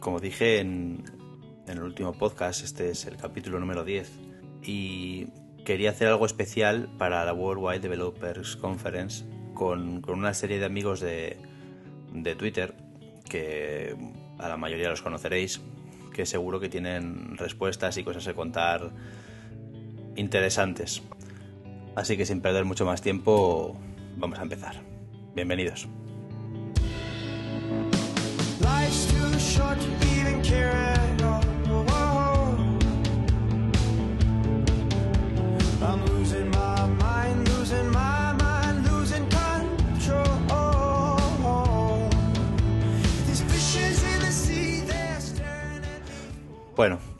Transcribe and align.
como 0.00 0.18
dije 0.18 0.58
en, 0.58 1.04
el 1.68 1.82
último 1.82 2.12
podcast, 2.12 2.64
este 2.64 2.90
es 2.90 3.06
el 3.06 3.16
capítulo 3.16 3.60
número 3.60 3.84
10, 3.84 4.10
y 4.64 5.26
quería 5.64 5.90
hacer 5.90 6.08
algo 6.08 6.26
especial 6.26 6.90
para 6.98 7.24
la 7.24 7.32
Worldwide 7.32 7.78
Developers 7.78 8.56
Conference 8.56 9.24
con, 9.54 10.02
una 10.10 10.34
serie 10.34 10.58
de 10.58 10.64
amigos 10.64 10.98
de, 11.00 11.38
de 12.12 12.34
Twitter 12.34 12.74
que 13.28 13.94
a 14.38 14.48
la 14.48 14.56
mayoría 14.56 14.88
los 14.88 15.02
conoceréis, 15.02 15.60
que 16.12 16.26
seguro 16.26 16.58
que 16.58 16.68
tienen 16.68 17.36
respuestas 17.36 17.96
y 17.98 18.02
cosas 18.02 18.26
que 18.26 18.34
contar 18.34 18.90
interesantes. 20.16 21.02
Así 21.94 22.16
que 22.16 22.26
sin 22.26 22.40
perder 22.40 22.64
mucho 22.64 22.84
más 22.84 23.00
tiempo, 23.00 23.76
vamos 24.16 24.38
a 24.38 24.42
empezar. 24.42 24.82
Bienvenidos. 25.34 25.88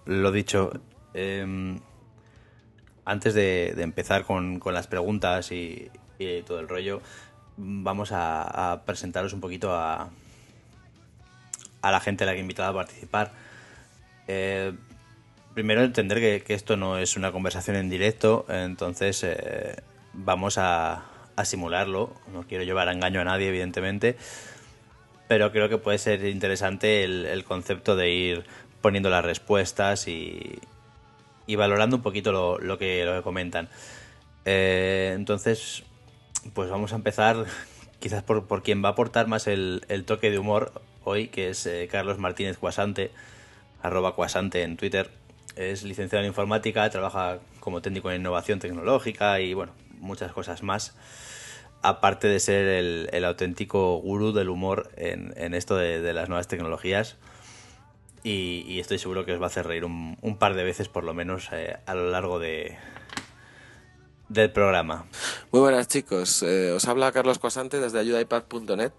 Lo 0.06 0.32
dicho, 0.32 0.72
em, 1.14 1.80
antes 3.04 3.34
de, 3.34 3.74
empezar 3.78 4.24
con, 4.24 4.60
las 4.66 4.86
preguntas 4.86 5.52
y, 5.52 5.90
todo 6.46 6.60
el 6.60 6.68
rollo, 6.68 7.00
vamos 7.56 8.10
a, 8.12 8.82
presentaros 8.84 9.32
un 9.32 9.40
poquito 9.40 9.74
a, 9.74 10.10
a 11.82 11.90
la 11.90 12.00
gente 12.00 12.24
a 12.24 12.26
la 12.26 12.32
que 12.32 12.38
he 12.38 12.42
invitado 12.42 12.70
a 12.70 12.74
participar. 12.74 13.32
Eh, 14.28 14.72
primero 15.54 15.82
entender 15.82 16.42
que, 16.44 16.54
esto 16.54 16.76
no 16.76 16.98
es 16.98 17.16
una 17.16 17.32
conversación 17.32 17.76
en 17.76 17.88
directo, 17.88 18.46
entonces 18.48 19.22
eh, 19.24 19.76
vamos 20.12 20.58
a, 20.58 21.06
simularlo. 21.42 22.12
No 22.34 22.42
quiero 22.42 22.64
llevar 22.64 22.88
a 22.88 22.92
engaño 22.92 23.22
a 23.22 23.24
nadie, 23.24 23.48
evidentemente, 23.48 24.16
pero 25.26 25.52
creo 25.52 25.70
que 25.70 25.78
puede 25.78 25.96
ser 25.96 26.26
interesante 26.26 27.02
el 27.02 27.44
concepto 27.44 27.96
de 27.96 28.10
ir 28.10 28.44
poniendo 28.80 29.10
las 29.10 29.24
respuestas 29.24 30.08
y, 30.08 30.58
y 31.46 31.56
valorando 31.56 31.96
un 31.96 32.02
poquito 32.02 32.32
lo, 32.32 32.58
lo, 32.58 32.78
que, 32.78 33.04
lo 33.04 33.14
que 33.14 33.22
comentan. 33.22 33.68
Eh, 34.44 35.12
entonces, 35.14 35.82
pues 36.54 36.70
vamos 36.70 36.92
a 36.92 36.96
empezar 36.96 37.44
quizás 38.00 38.22
por, 38.22 38.46
por 38.46 38.62
quien 38.62 38.82
va 38.84 38.90
a 38.90 38.92
aportar 38.92 39.26
más 39.26 39.46
el, 39.46 39.84
el 39.88 40.04
toque 40.04 40.30
de 40.30 40.38
humor 40.38 40.72
hoy, 41.04 41.28
que 41.28 41.50
es 41.50 41.66
eh, 41.66 41.88
Carlos 41.90 42.18
Martínez 42.18 42.58
Cuasante, 42.58 43.10
arroba 43.82 44.14
Cuasante 44.14 44.62
en 44.62 44.76
Twitter. 44.76 45.10
Es 45.56 45.82
licenciado 45.82 46.22
en 46.22 46.28
informática, 46.28 46.88
trabaja 46.90 47.40
como 47.58 47.82
técnico 47.82 48.10
en 48.10 48.20
innovación 48.20 48.60
tecnológica 48.60 49.40
y 49.40 49.52
bueno, 49.52 49.72
muchas 49.98 50.32
cosas 50.32 50.62
más. 50.62 50.94
Aparte 51.82 52.28
de 52.28 52.40
ser 52.40 52.66
el, 52.66 53.08
el 53.12 53.24
auténtico 53.24 53.96
gurú 53.96 54.32
del 54.32 54.50
humor 54.50 54.90
en, 54.96 55.32
en 55.36 55.54
esto 55.54 55.76
de, 55.76 56.00
de 56.00 56.12
las 56.12 56.28
nuevas 56.28 56.46
tecnologías 56.46 57.16
y, 58.22 58.78
estoy 58.80 58.98
seguro 58.98 59.24
que 59.24 59.32
os 59.32 59.40
va 59.40 59.44
a 59.44 59.48
hacer 59.48 59.66
reír 59.66 59.84
un, 59.84 60.36
par 60.38 60.54
de 60.54 60.64
veces 60.64 60.88
por 60.88 61.04
lo 61.04 61.14
menos 61.14 61.48
eh, 61.52 61.78
a 61.86 61.94
lo 61.94 62.10
largo 62.10 62.38
de 62.38 62.76
del 64.28 64.52
programa. 64.52 65.06
Muy 65.50 65.60
buenas 65.60 65.88
chicos, 65.88 66.44
eh, 66.44 66.70
os 66.70 66.86
habla 66.86 67.10
Carlos 67.10 67.40
Cuasante 67.40 67.80
desde 67.80 67.98
ayudaipad.net, 67.98 68.92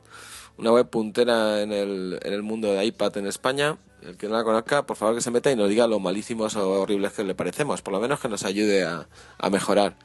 una 0.57 0.71
web 0.73 0.89
puntera 0.89 1.61
en 1.61 1.71
el, 1.71 2.19
en 2.21 2.33
el 2.33 2.43
mundo 2.43 2.73
de 2.73 2.83
iPad 2.85 3.17
en 3.17 3.27
España. 3.27 3.77
El 4.01 4.17
que 4.17 4.27
no 4.27 4.35
la 4.35 4.43
conozca, 4.43 4.85
por 4.85 4.97
favor 4.97 5.15
que 5.15 5.21
se 5.21 5.29
meta 5.29 5.51
y 5.51 5.55
nos 5.55 5.69
diga 5.69 5.85
lo 5.85 5.99
malísimos 5.99 6.55
o 6.55 6.81
horribles 6.81 7.13
que 7.13 7.23
le 7.23 7.35
parecemos, 7.35 7.83
por 7.83 7.93
lo 7.93 7.99
menos 7.99 8.19
que 8.19 8.29
nos 8.29 8.43
ayude 8.43 8.83
a, 8.83 9.07
a 9.37 9.49
mejorar. 9.51 9.95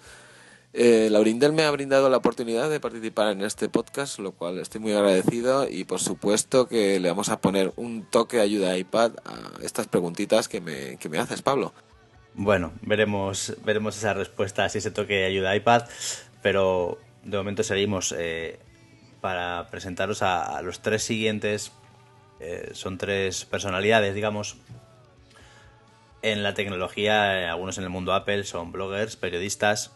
Eh, 0.78 1.08
Laurindel 1.10 1.54
me 1.54 1.62
ha 1.62 1.70
brindado 1.70 2.10
la 2.10 2.18
oportunidad 2.18 2.68
de 2.68 2.80
participar 2.80 3.32
en 3.32 3.40
este 3.40 3.70
podcast, 3.70 4.18
lo 4.18 4.32
cual 4.32 4.58
estoy 4.58 4.78
muy 4.78 4.92
agradecido 4.92 5.66
y 5.66 5.84
por 5.84 6.00
supuesto 6.00 6.68
que 6.68 7.00
le 7.00 7.08
vamos 7.08 7.30
a 7.30 7.40
poner 7.40 7.72
un 7.76 8.04
toque 8.04 8.36
de 8.36 8.42
ayuda 8.42 8.72
a 8.72 8.76
iPad 8.76 9.12
a 9.24 9.64
estas 9.64 9.86
preguntitas 9.86 10.48
que 10.48 10.60
me, 10.60 10.98
que 10.98 11.08
me 11.08 11.16
haces, 11.16 11.40
Pablo. 11.40 11.72
Bueno, 12.34 12.74
veremos, 12.82 13.56
veremos 13.64 13.96
esa 13.96 14.12
respuesta, 14.12 14.68
si 14.68 14.76
ese 14.76 14.90
toque 14.90 15.14
de 15.14 15.24
ayuda 15.24 15.52
a 15.52 15.56
iPad, 15.56 15.84
pero 16.42 16.98
de 17.24 17.38
momento 17.38 17.62
seguimos 17.62 18.14
eh, 18.14 18.58
para 19.22 19.68
presentaros 19.70 20.20
a, 20.20 20.60
los 20.60 20.80
tres 20.80 21.02
siguientes. 21.02 21.72
Eh, 22.38 22.72
son 22.74 22.98
tres 22.98 23.46
personalidades, 23.46 24.14
digamos, 24.14 24.58
en 26.20 26.42
la 26.42 26.52
tecnología, 26.52 27.50
algunos 27.50 27.78
en 27.78 27.84
el 27.84 27.90
mundo 27.90 28.12
Apple, 28.12 28.44
son 28.44 28.72
bloggers, 28.72 29.16
periodistas 29.16 29.92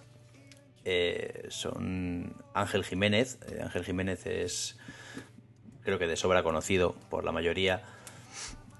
eh, 0.84 1.46
son 1.48 2.34
Ángel 2.54 2.84
Jiménez. 2.84 3.38
Eh, 3.48 3.60
Ángel 3.62 3.84
Jiménez 3.84 4.26
es, 4.26 4.78
creo 5.82 5.98
que 5.98 6.06
de 6.06 6.16
sobra 6.16 6.42
conocido 6.42 6.94
por 7.10 7.24
la 7.24 7.32
mayoría. 7.32 7.82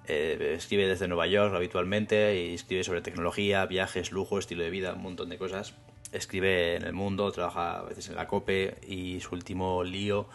Eh, 0.07 0.55
escribe 0.57 0.89
desde 0.89 1.09
Nueva 1.09 1.27
York 1.27 1.55
habitualmente 1.55 2.41
y 2.41 2.55
escribe 2.55 2.85
sobre 2.85 3.01
tecnología, 3.01 3.65
viajes, 3.67 4.13
lujo, 4.13 4.39
estilo 4.39 4.65
de 4.65 4.71
vida, 4.71 4.95
un 4.95 5.03
montón 5.03 5.29
de 5.29 5.39
cosas. 5.39 5.75
Escribe 6.13 6.77
en 6.77 6.83
el 6.83 6.93
mundo, 6.93 7.31
trabaja 7.31 7.79
a 7.79 7.83
veces 7.83 8.09
en 8.09 8.17
la 8.17 8.27
COPE 8.27 8.79
y 8.87 9.21
su 9.21 9.35
último 9.35 9.85
lío, 9.85 10.27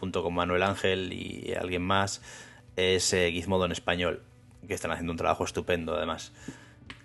junto 0.00 0.22
con 0.22 0.34
Manuel 0.34 0.62
Ángel 0.62 1.12
y 1.12 1.54
alguien 1.54 1.82
más, 1.82 2.20
es 2.76 3.10
Gizmodo 3.10 3.64
en 3.64 3.72
español, 3.72 4.22
que 4.66 4.74
están 4.74 4.90
haciendo 4.90 5.12
un 5.12 5.16
trabajo 5.16 5.44
estupendo 5.44 5.94
además. 5.94 6.32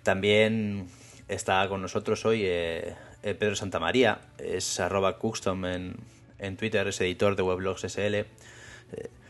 También 0.02 0.88
está 1.28 1.68
con 1.68 1.82
nosotros 1.82 2.24
hoy 2.24 2.42
eh, 2.44 2.94
Pedro 3.22 3.56
Santamaría, 3.56 4.20
es 4.38 4.80
arroba 4.80 5.18
custom 5.18 5.64
en, 5.64 6.56
Twitter, 6.56 6.86
es 6.88 7.00
editor 7.00 7.36
de 7.36 7.42
Weblogs 7.42 7.84
SL, 7.84 8.14
eh, 8.14 8.26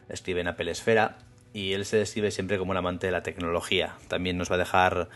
escribe 0.09 0.41
en 0.41 0.49
Apple 0.49 0.71
Esfera 0.71 1.19
y 1.55 1.73
él 1.73 1.87
se 1.87 1.97
describe 1.97 2.31
siempre 2.31 2.59
como 2.59 2.73
un 2.73 2.77
amante 2.77 3.07
de 3.07 3.13
la 3.13 3.23
tecnología. 3.23 3.97
También 4.09 4.37
nos 4.37 4.51
va 4.51 4.57
a 4.57 4.59
dejar 4.59 5.09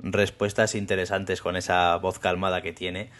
respuestas 0.00 0.74
interesantes 0.74 1.40
con 1.40 1.56
esa 1.56 1.96
voz 1.96 2.18
calmada 2.18 2.60
que 2.60 2.72
tiene. 2.72 3.10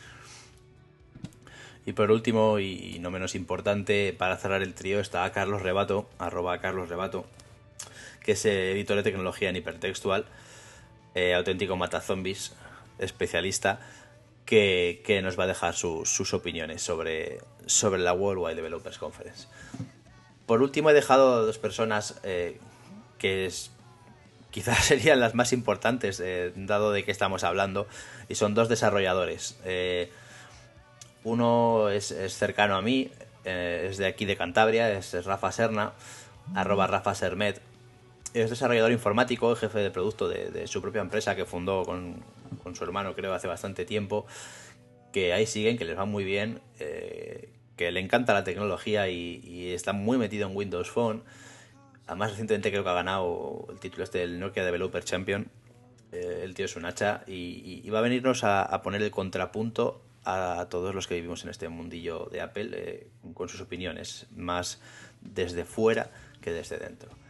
Y 1.87 1.93
por 1.93 2.11
último, 2.11 2.59
y 2.59 2.99
no 3.01 3.11
menos 3.11 3.35
importante, 3.35 4.15
para 4.17 4.37
cerrar 4.37 4.63
el 4.63 4.75
trío 4.75 5.01
está 5.01 5.31
Carlos 5.33 5.63
Rebato, 5.63 6.09
arroba 6.19 6.61
Carlos 6.61 6.89
Rebato, 6.89 7.27
que 8.21 8.33
es 8.33 8.45
editor 8.45 8.97
de 8.97 9.03
tecnología 9.03 9.49
en 9.49 9.57
hipertextual, 9.57 10.27
eh, 11.15 11.35
auténtico 11.35 11.77
matazombies, 11.77 12.55
especialista 12.99 13.81
que, 14.45 15.21
nos 15.23 15.39
va 15.39 15.45
a 15.45 15.47
dejar 15.47 15.75
sus 15.75 16.35
opiniones 16.35 16.83
sobre, 16.83 17.41
sobre 17.67 18.01
la 18.01 18.13
Worldwide 18.13 18.57
Developers 18.57 18.99
Conference. 18.99 19.47
Por 20.47 20.63
último, 20.63 20.91
he 20.91 20.93
dejado 20.93 21.47
dos 21.47 21.59
personas 21.59 22.21
eh, 22.25 22.59
que 23.19 23.51
quizás 24.51 24.79
serían 24.85 25.21
las 25.21 25.35
más 25.35 25.53
importantes, 25.53 26.21
eh, 26.21 26.53
dado 26.57 26.93
de 26.93 27.05
que 27.05 27.11
estamos 27.11 27.45
hablando, 27.45 27.87
y 28.29 28.35
son 28.35 28.55
dos 28.55 28.69
desarrolladores. 28.69 29.57
Eh, 29.65 30.11
uno 31.25 31.89
es, 31.89 32.15
cercano 32.29 32.75
a 32.77 32.83
mí, 32.83 33.11
es 33.45 33.97
de 33.97 34.07
aquí 34.07 34.25
de 34.25 34.37
Cantabria, 34.37 34.91
es, 34.93 35.25
Rafa 35.25 35.53
Serna, 35.53 35.93
arroba 36.55 36.87
Rafa 36.89 37.15
Sermet. 37.15 37.61
Es 38.35 38.51
desarrollador 38.51 38.93
informático, 38.93 39.55
jefe 39.55 39.79
de 39.79 39.91
producto 39.91 40.29
de 40.29 40.67
su 40.67 40.81
propia 40.83 41.01
empresa 41.01 41.37
que 41.37 41.45
fundó 41.45 41.85
con, 41.85 42.23
con 42.57 42.75
su 42.75 42.85
hermano 42.85 43.15
creo 43.15 43.35
hace 43.35 43.49
bastante 43.49 43.85
tiempo, 43.85 44.27
que 45.13 45.33
ahí 45.33 45.47
siguen, 45.47 45.77
que 45.79 45.85
les 45.85 45.97
va 45.97 46.05
muy 46.05 46.25
bien, 46.25 46.61
eh, 46.79 47.51
que 47.77 47.91
le 47.93 48.01
encanta 48.01 48.33
la 48.33 48.45
tecnología 48.45 49.09
y, 49.09 49.73
está 49.73 49.93
muy 49.93 50.19
metido 50.19 50.49
en 50.49 50.57
Windows 50.57 50.91
Phone. 50.91 51.23
Además 52.07 52.31
recientemente 52.31 52.71
creo 52.71 52.85
que 52.85 52.91
ha 52.91 52.95
ganado 52.95 53.67
el 53.71 53.79
título 53.79 54.05
este 54.05 54.19
del 54.19 54.41
Nokia 54.41 54.65
Developer 54.65 55.05
Champion. 55.05 55.49
Eh, 56.13 56.41
el 56.45 56.55
tío 56.55 56.67
es 56.67 56.77
un 56.77 56.85
hacha 56.85 57.23
y, 57.27 57.89
va 57.91 58.01
a 58.01 58.03
venirnos 58.03 58.45
a, 58.45 58.83
poner 58.83 59.03
el 59.03 59.11
contrapunto 59.11 60.03
a, 60.25 60.67
todos 60.71 60.95
los 60.95 61.07
que 61.07 61.15
vivimos 61.15 61.45
en 61.45 61.51
este 61.51 61.69
mundillo 61.69 62.29
de 62.31 62.41
Apple 62.41 62.71
eh, 62.73 63.07
con 63.35 63.49
sus 63.49 63.61
opiniones, 63.61 64.27
más 64.37 64.81
desde 65.21 65.65
fuera 65.65 66.11
que 66.41 66.53
desde 66.53 66.79
dentro 66.79 67.22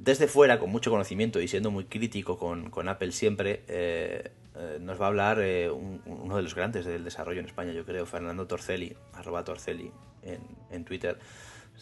desde 0.00 0.28
fuera, 0.28 0.58
con 0.58 0.70
mucho 0.70 0.90
conocimiento 0.90 1.40
y 1.40 1.48
siendo 1.48 1.70
muy 1.70 1.84
crítico 1.84 2.38
con, 2.38 2.88
Apple 2.88 3.12
siempre, 3.12 3.64
eh, 3.66 4.30
eh, 4.54 4.78
nos 4.80 5.00
va 5.00 5.06
a 5.06 5.08
hablar 5.08 5.40
eh, 5.40 5.70
uno 5.70 6.36
de 6.36 6.42
los 6.42 6.54
grandes 6.54 6.84
del 6.84 7.04
desarrollo 7.04 7.40
en 7.40 7.46
España, 7.46 7.72
yo 7.72 7.84
creo, 7.84 8.06
Fernando 8.06 8.46
Torcelli, 8.46 8.96
arroba 9.12 9.44
Torcelli 9.44 9.90
en, 10.22 10.84
Twitter. 10.84 11.18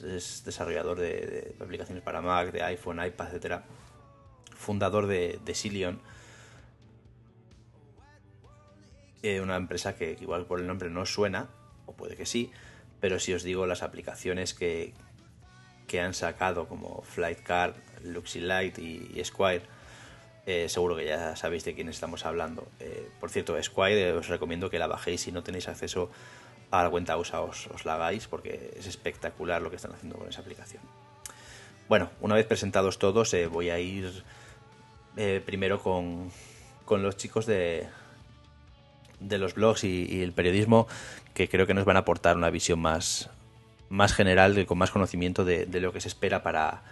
Es 0.02 0.44
desarrollador 0.44 0.98
de, 0.98 1.54
aplicaciones 1.60 2.02
para 2.02 2.22
Mac, 2.22 2.52
de 2.52 2.62
iPhone, 2.62 3.04
iPad, 3.04 3.34
etc. 3.34 3.60
Fundador 4.56 5.06
de, 5.06 5.38
de 5.44 5.54
Silion. 5.54 6.00
una 9.42 9.56
empresa 9.56 9.96
que 9.96 10.16
igual 10.20 10.46
por 10.46 10.60
el 10.60 10.68
nombre 10.68 10.88
no 10.88 11.04
suena, 11.04 11.48
o 11.84 11.94
puede 11.94 12.16
que 12.16 12.26
sí, 12.26 12.52
pero 13.00 13.18
si 13.18 13.34
os 13.34 13.42
digo 13.42 13.66
las 13.66 13.82
aplicaciones 13.82 14.54
que, 14.54 14.94
que 15.88 16.00
han 16.00 16.14
sacado 16.14 16.68
como 16.68 17.02
Flightcard, 17.02 17.74
Luxilight 18.06 18.78
y, 18.78 19.10
y 19.14 19.24
Squire, 19.24 19.62
eh, 20.46 20.68
seguro 20.68 20.94
que 20.94 21.04
ya 21.04 21.34
sabéis 21.34 21.64
de 21.64 21.74
quién 21.74 21.88
estamos 21.88 22.24
hablando. 22.24 22.68
Eh, 22.78 23.08
por 23.18 23.30
cierto, 23.30 23.60
Squire 23.60 24.12
os 24.12 24.28
recomiendo 24.28 24.70
que 24.70 24.78
la 24.78 24.86
bajéis 24.86 25.22
si 25.22 25.32
no 25.32 25.42
tenéis 25.42 25.66
acceso 25.66 26.08
a 26.70 26.84
la 26.84 26.90
cuenta 26.90 27.16
USA 27.16 27.40
os, 27.40 27.68
la 27.84 27.94
hagáis 27.94 28.28
porque 28.28 28.72
es 28.76 28.86
espectacular 28.86 29.60
lo 29.60 29.70
que 29.70 29.76
están 29.76 29.92
haciendo 29.92 30.16
con 30.16 30.28
esa 30.28 30.40
aplicación. 30.40 30.82
Bueno, 31.88 32.10
una 32.20 32.36
vez 32.36 32.46
presentados 32.46 32.98
todos, 32.98 33.34
eh, 33.34 33.48
voy 33.48 33.70
a 33.70 33.80
ir 33.80 34.22
eh, 35.16 35.42
primero 35.44 35.82
con, 35.82 36.30
con, 36.84 37.02
los 37.02 37.16
chicos 37.16 37.46
de, 37.46 37.88
de 39.18 39.38
los 39.38 39.54
blogs 39.54 39.82
y, 39.82 40.22
el 40.22 40.32
periodismo 40.32 40.86
que 41.34 41.48
creo 41.48 41.66
que 41.66 41.74
nos 41.74 41.84
van 41.84 41.96
a 41.96 42.00
aportar 42.00 42.36
una 42.36 42.50
visión 42.50 42.78
más, 42.78 43.30
más 43.88 44.12
general, 44.12 44.64
con 44.66 44.78
más 44.78 44.90
conocimiento 44.92 45.44
de 45.44 45.80
lo 45.80 45.92
que 45.92 46.00
se 46.00 46.08
espera 46.08 46.42
para, 46.42 46.82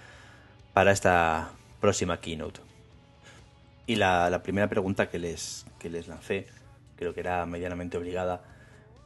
para 0.74 0.90
esta 0.90 1.52
próxima 1.80 2.20
keynote. 2.20 2.60
Y 3.86 3.96
la, 3.96 4.42
primera 4.42 4.68
pregunta 4.68 5.08
que 5.08 5.18
les, 5.18 5.64
que 5.78 5.88
les 5.88 6.08
lancé, 6.08 6.46
creo 6.96 7.14
que 7.14 7.20
era 7.20 7.46
medianamente 7.46 7.96
obligada, 7.96 8.42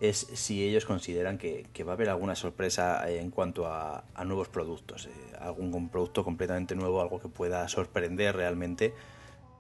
es 0.01 0.19
si 0.33 0.65
ellos 0.65 0.87
consideran 0.87 1.39
que, 1.39 1.67
va 1.85 1.93
a 1.93 1.95
haber 1.95 2.09
alguna 2.09 2.37
sorpresa 2.37 3.09
en 3.11 3.31
cuanto 3.31 3.67
a, 3.67 4.05
nuevos 4.25 4.49
productos, 4.49 5.07
eh, 5.07 5.11
algún 5.41 5.89
producto 5.89 6.25
completamente 6.25 6.75
nuevo, 6.75 7.01
algo 7.03 7.21
que 7.21 7.29
pueda 7.29 7.69
sorprender 7.69 8.37
realmente 8.37 8.95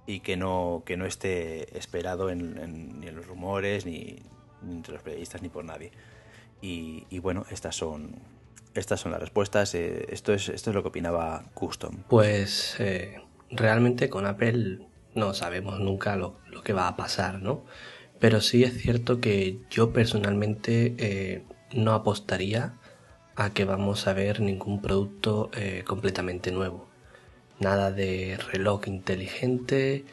y 0.07 0.21
que 0.21 0.37
no, 0.37 0.83
que 0.87 0.97
no 0.97 1.05
esté 1.05 1.77
esperado 1.77 2.35
ni 2.35 3.07
en 3.07 3.15
los 3.15 3.27
rumores, 3.27 3.85
ni, 3.85 4.23
entre 4.63 4.95
los 4.95 5.03
periodistas, 5.03 5.43
ni 5.43 5.49
por 5.49 5.65
nadie. 5.65 5.91
Y 6.61 7.19
bueno, 7.19 7.45
estas 7.51 7.77
son, 7.77 8.15
estas 8.75 9.01
son 9.01 9.13
las 9.13 9.21
respuestas. 9.21 9.75
Eh, 9.75 10.07
esto, 10.11 10.33
es, 10.33 10.49
esto 10.49 10.71
es 10.71 10.75
lo 10.75 10.83
que 10.83 10.89
opinaba 10.89 11.45
Custom. 11.55 12.03
Pues 12.09 12.77
eh, 12.79 13.21
realmente 13.51 14.09
con 14.09 14.27
Apple 14.27 14.87
no 15.15 15.35
sabemos 15.35 15.81
nunca 15.81 16.17
lo, 16.17 16.39
lo 16.51 16.63
que 16.63 16.73
va 16.73 16.89
a 16.89 16.97
pasar, 16.97 17.41
¿no? 17.43 17.65
Pero 18.19 18.41
sí 18.41 18.65
es 18.65 18.77
cierto 18.81 19.21
que 19.21 19.61
yo 19.71 19.93
personalmente 19.93 20.95
eh, 20.99 21.45
no 21.73 21.93
apostaría 21.93 22.75
a 23.37 23.51
que 23.51 23.65
vamos 23.65 24.09
a 24.09 24.13
ver 24.13 24.41
ningún 24.41 24.83
producto 24.83 25.53
completamente 25.87 26.51
nuevo. 26.51 26.89
Nada 27.61 27.93
de 27.93 28.37
reloj 28.53 28.89
inteligente, 28.89 30.05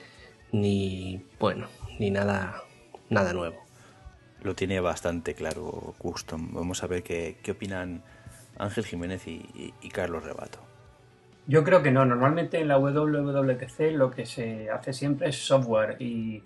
ni 0.52 1.26
bueno, 1.40 1.68
ni 1.98 2.12
nada, 2.12 2.62
nada 3.10 3.34
nuevo. 3.34 3.66
Lo 4.44 4.54
tiene 4.54 4.80
bastante 4.80 5.34
claro 5.34 5.96
Custom. 5.98 6.54
Vamos 6.54 6.84
a 6.84 6.88
ver 6.88 7.02
qué, 7.02 7.38
qué 7.42 7.54
opinan 7.54 8.04
Ángel 8.58 8.86
Jiménez 8.86 9.28
y, 9.28 9.90
Carlos 9.94 10.24
Rebato. 10.24 10.60
Yo 11.48 11.64
creo 11.64 11.84
que 11.84 11.92
no. 11.92 12.06
Normalmente 12.06 12.60
en 12.60 12.68
la 12.68 12.78
WWDC 12.78 13.92
lo 13.94 14.12
que 14.12 14.26
se 14.26 14.70
hace 14.70 14.94
siempre 14.94 15.30
es 15.30 15.46
software 15.46 15.98
y 16.00 16.44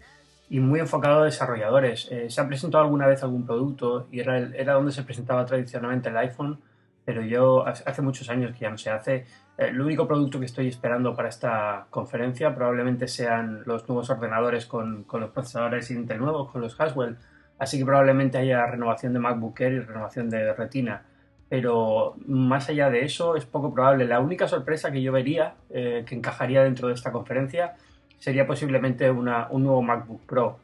muy 0.49 0.79
enfocado 0.79 1.21
a 1.21 1.25
desarrolladores. 1.25 2.07
Eh, 2.11 2.29
se 2.29 2.41
ha 2.41 2.47
presentado 2.47 2.83
alguna 2.83 3.07
vez 3.07 3.23
algún 3.23 3.45
producto 3.45 4.07
y 4.11 4.19
era 4.19 4.73
donde 4.73 4.91
se 4.91 5.03
presentaba 5.03 5.45
tradicionalmente 5.45 6.09
el 6.09 6.17
iPhone, 6.17 6.59
pero 7.05 7.21
yo 7.21 7.65
hace 7.65 8.01
muchos 8.01 8.29
años 8.29 8.53
que 8.53 8.59
ya 8.61 8.69
no 8.69 8.77
se 8.77 8.89
hace. 8.89 9.15
Eh, 9.57 9.67
el 9.69 9.79
único 9.79 10.07
producto 10.07 10.39
que 10.39 10.45
estoy 10.45 10.67
esperando 10.67 11.15
para 11.15 11.29
esta 11.29 11.85
conferencia 11.89 12.53
probablemente 12.53 13.07
sean 13.07 13.63
los 13.65 13.87
nuevos 13.87 14.09
ordenadores 14.09 14.65
con, 14.65 15.03
con 15.03 15.21
los 15.21 15.29
procesadores 15.29 15.91
Intel 15.91 16.19
nuevos, 16.19 16.51
con 16.51 16.61
los 16.61 16.79
Haswell. 16.79 17.17
Así 17.59 17.77
que 17.77 17.85
probablemente 17.85 18.37
haya 18.37 18.65
renovación 18.65 19.13
de 19.13 19.19
MacBook 19.19 19.59
Air 19.59 19.73
y 19.73 19.79
renovación 19.79 20.29
de 20.29 20.53
Retina. 20.53 21.03
Pero 21.49 22.15
más 22.27 22.69
allá 22.69 22.89
de 22.89 23.03
eso 23.03 23.35
es 23.35 23.45
poco 23.45 23.73
probable. 23.73 24.05
La 24.05 24.19
única 24.19 24.47
sorpresa 24.47 24.91
que 24.91 25.01
yo 25.01 25.11
vería 25.11 25.55
eh, 25.71 26.03
que 26.07 26.15
encajaría 26.15 26.63
dentro 26.63 26.87
de 26.87 26.93
esta 26.93 27.11
conferencia 27.11 27.75
sería 28.19 28.45
posiblemente 28.45 29.09
una, 29.09 29.47
un 29.49 29.63
nuevo 29.63 29.81
MacBook 29.81 30.21
Pro. 30.25 30.59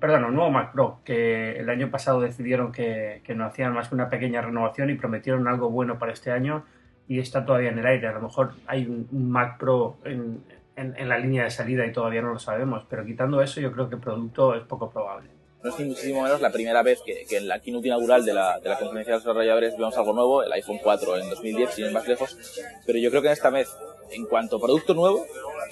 Perdón, 0.00 0.24
un 0.24 0.34
nuevo 0.34 0.50
Mac 0.50 0.72
Pro, 0.72 0.98
que 1.02 1.58
el 1.58 1.70
año 1.70 1.90
pasado 1.90 2.20
decidieron 2.20 2.72
que, 2.72 3.22
que, 3.24 3.34
no 3.34 3.46
hacían 3.46 3.72
más 3.72 3.88
que 3.88 3.94
una 3.94 4.10
pequeña 4.10 4.42
renovación 4.42 4.90
y 4.90 4.96
prometieron 4.96 5.48
algo 5.48 5.70
bueno 5.70 5.98
para 5.98 6.12
este 6.12 6.30
año 6.30 6.64
y 7.08 7.20
está 7.20 7.46
todavía 7.46 7.70
en 7.70 7.78
el 7.78 7.86
aire. 7.86 8.08
A 8.08 8.12
lo 8.12 8.20
mejor 8.20 8.52
hay 8.66 8.84
un, 8.84 9.08
un 9.10 9.30
Mac 9.30 9.56
Pro 9.58 9.96
en, 10.04 10.42
en, 10.76 11.08
la 11.08 11.18
línea 11.18 11.44
de 11.44 11.50
salida 11.50 11.86
y 11.86 11.92
todavía 11.92 12.22
no 12.22 12.32
lo 12.32 12.38
sabemos, 12.38 12.84
pero 12.88 13.04
quitando 13.04 13.40
eso 13.40 13.60
yo 13.60 13.72
creo 13.72 13.88
que 13.88 13.94
el 13.94 14.00
producto 14.00 14.54
es 14.54 14.62
poco 14.62 14.90
probable. 14.90 15.30
No 15.64 15.70
es 15.70 15.78
ni 15.78 15.86
muchísimo 15.86 16.20
menos 16.20 16.42
la 16.42 16.52
primera 16.52 16.82
vez 16.82 17.00
que, 17.00 17.24
que 17.24 17.38
en 17.38 17.48
la 17.48 17.58
keynote 17.58 17.88
inaugural 17.88 18.22
de 18.22 18.34
la, 18.34 18.60
de 18.60 18.68
la 18.68 18.78
conferencia 18.78 19.14
de 19.14 19.20
desarrolladores 19.20 19.72
vemos 19.78 19.96
algo 19.96 20.12
nuevo, 20.12 20.42
el 20.42 20.52
iPhone 20.52 20.78
4 20.82 21.16
en 21.16 21.30
2010, 21.30 21.74
sin 21.74 21.86
ir 21.86 21.90
más 21.90 22.06
lejos, 22.06 22.36
pero 22.84 22.98
yo 22.98 23.08
creo 23.08 23.22
que 23.22 23.28
en 23.28 23.32
esta 23.32 23.48
vez, 23.48 23.70
en 24.10 24.26
cuanto 24.26 24.56
a 24.56 24.60
producto 24.60 24.92
nuevo, 24.92 25.26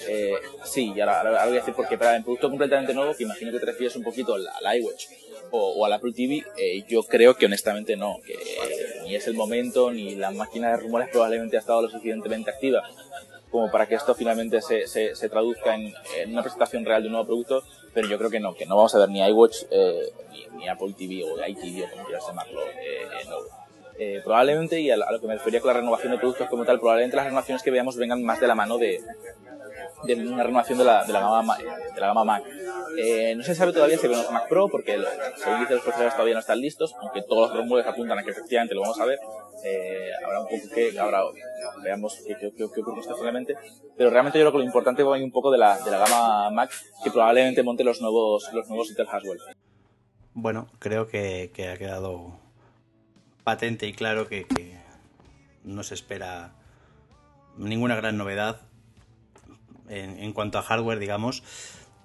eh, 0.09 0.33
sí, 0.63 0.91
y 0.95 0.99
ahora, 0.99 1.19
ahora, 1.19 1.45
voy 1.45 1.57
a 1.57 1.59
decir 1.59 1.75
porque 1.75 1.95
para 1.95 2.17
un 2.17 2.23
producto 2.23 2.49
completamente 2.49 2.95
nuevo, 2.95 3.13
que 3.15 3.21
imagino 3.21 3.51
que 3.51 3.59
te 3.59 3.67
refieres 3.67 3.95
un 3.95 4.01
poquito 4.01 4.33
al, 4.33 4.47
al 4.47 4.79
iWatch 4.79 5.05
o, 5.51 5.73
o, 5.73 5.85
al 5.85 5.93
Apple 5.93 6.13
TV, 6.13 6.43
eh, 6.57 6.83
yo 6.89 7.03
creo 7.03 7.35
que 7.35 7.45
honestamente 7.45 7.95
no, 7.95 8.17
que 8.25 8.35
ni 9.03 9.15
es 9.15 9.27
el 9.27 9.35
momento, 9.35 9.91
ni 9.91 10.15
la 10.15 10.31
máquina 10.31 10.71
de 10.71 10.77
rumores 10.77 11.09
probablemente 11.09 11.55
ha 11.57 11.59
estado 11.59 11.83
lo 11.83 11.89
suficientemente 11.89 12.49
activa 12.49 12.81
como 13.51 13.69
para 13.69 13.87
que 13.87 13.93
esto 13.93 14.15
finalmente 14.15 14.63
se, 14.63 14.87
se, 14.87 15.15
se 15.15 15.29
traduzca 15.29 15.75
en, 15.75 15.93
en, 16.17 16.31
una 16.31 16.41
presentación 16.41 16.83
real 16.83 17.03
de 17.03 17.07
un 17.09 17.11
nuevo 17.11 17.27
producto, 17.27 17.63
pero 17.93 18.07
yo 18.07 18.17
creo 18.17 18.29
que 18.29 18.39
no, 18.39 18.53
que 18.55 18.65
no 18.65 18.75
vamos 18.75 18.93
a 18.95 18.99
ver 18.99 19.09
ni 19.09 19.19
iWatch, 19.27 19.63
eh, 19.71 20.11
ni, 20.31 20.57
ni, 20.57 20.67
Apple 20.67 20.93
TV 20.97 21.23
o 21.23 21.45
iTV 21.45 21.85
o 21.85 21.89
como 21.91 22.05
quieras 22.05 22.27
llamarlo, 22.27 22.61
eh, 22.61 23.25
no. 23.29 23.63
Eh, 23.99 24.21
probablemente, 24.23 24.81
y 24.81 24.89
a, 24.89 24.97
lo 24.97 25.21
que 25.21 25.27
me 25.27 25.35
refería 25.35 25.61
con 25.61 25.67
la 25.67 25.79
renovación 25.79 26.11
de 26.11 26.17
productos 26.17 26.49
como 26.49 26.65
tal, 26.65 26.79
probablemente 26.79 27.15
las 27.15 27.25
renovaciones 27.25 27.61
que 27.61 27.69
veamos 27.69 27.95
vengan 27.95 28.23
más 28.23 28.39
de 28.39 28.47
la 28.47 28.55
mano 28.55 28.77
de, 28.77 28.99
de 30.03 30.15
una 30.15 30.43
renovación 30.43 30.79
de 30.79 30.83
la, 30.83 31.03
de 31.03 31.13
la, 31.13 31.19
gama, 31.21 31.57
de 31.57 32.01
la 32.01 32.07
gama 32.07 32.23
Mac. 32.23 32.43
Eh, 32.97 33.35
no 33.35 33.43
se 33.43 33.53
sabe 33.53 33.71
todavía 33.71 33.97
si 33.97 34.07
venimos 34.07 34.31
Mac 34.31 34.47
Pro, 34.47 34.67
porque 34.67 34.95
el 34.95 35.05
servicio 35.35 35.67
de 35.67 35.75
los 35.75 35.83
procesadores 35.83 36.13
todavía 36.13 36.33
no 36.33 36.39
están 36.39 36.59
listos, 36.59 36.95
aunque 36.99 37.21
todos 37.21 37.49
los 37.49 37.59
rumores 37.59 37.85
apuntan 37.85 38.17
a 38.17 38.23
que 38.23 38.31
efectivamente 38.31 38.73
lo 38.73 38.81
vamos 38.81 38.99
a 38.99 39.05
ver. 39.05 39.19
Eh, 39.65 40.09
habrá 40.25 40.41
un 40.41 40.47
poco 40.47 40.73
que, 40.73 40.97
ahora 40.99 41.23
veamos 41.83 42.21
qué, 42.25 42.35
qué, 42.39 42.51
qué, 42.51 42.67
qué 42.73 42.81
ocurre 42.81 43.01
finalmente. 43.17 43.55
Pero 43.95 44.09
realmente 44.09 44.39
yo 44.39 44.43
creo 44.43 44.51
que 44.53 44.57
lo 44.59 44.63
importante 44.63 45.03
va 45.03 45.15
a 45.15 45.17
ir 45.17 45.23
un 45.23 45.31
poco 45.31 45.51
de 45.51 45.57
la, 45.57 45.79
de 45.79 45.91
la 45.91 45.99
gama 45.99 46.49
Mac, 46.49 46.71
que 47.03 47.11
probablemente 47.11 47.63
monte 47.63 47.83
los 47.83 48.01
nuevos, 48.01 48.49
los 48.53 48.67
nuevos 48.67 48.89
Intel 48.89 49.07
Haswell. 49.11 49.39
Bueno, 50.33 50.67
creo 50.79 51.07
que, 51.07 51.51
que 51.53 51.69
ha 51.69 51.77
quedado 51.77 52.39
patente 53.43 53.87
y 53.87 53.93
claro 53.93 54.27
que, 54.27 54.45
que 54.45 54.77
no 55.63 55.83
se 55.83 55.93
espera 55.93 56.55
ninguna 57.57 57.95
gran 57.95 58.17
novedad 58.17 58.61
en, 59.89 60.17
en, 60.19 60.33
cuanto 60.33 60.57
a 60.57 60.63
hardware, 60.63 60.99
digamos. 60.99 61.43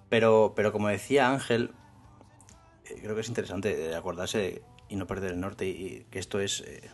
Pero, 0.08 0.52
pero 0.54 0.72
como 0.72 0.88
decía 0.88 1.30
Ángel, 1.30 1.70
eh, 2.84 2.98
creo 3.02 3.14
que 3.14 3.22
es 3.22 3.28
interesante 3.28 3.94
acordarse 3.94 4.62
y 4.88 4.96
no 4.96 5.06
perder 5.06 5.32
el 5.32 5.40
norte 5.40 5.66
y, 5.66 5.70
y 5.70 6.06
que 6.10 6.18
esto 6.18 6.40
es 6.40 6.60
eh, 6.62 6.90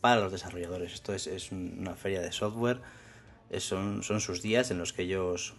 para 0.00 0.20
los 0.20 0.32
desarrolladores. 0.32 0.94
Esto 0.94 1.14
es, 1.14 1.26
es 1.26 1.52
una 1.52 1.94
feria 1.94 2.20
de 2.20 2.32
software. 2.32 2.80
Es, 3.50 3.64
son, 3.64 4.02
son 4.02 4.20
sus 4.20 4.42
días 4.42 4.70
en 4.70 4.78
los 4.78 4.92
que 4.92 5.02
ellos 5.02 5.54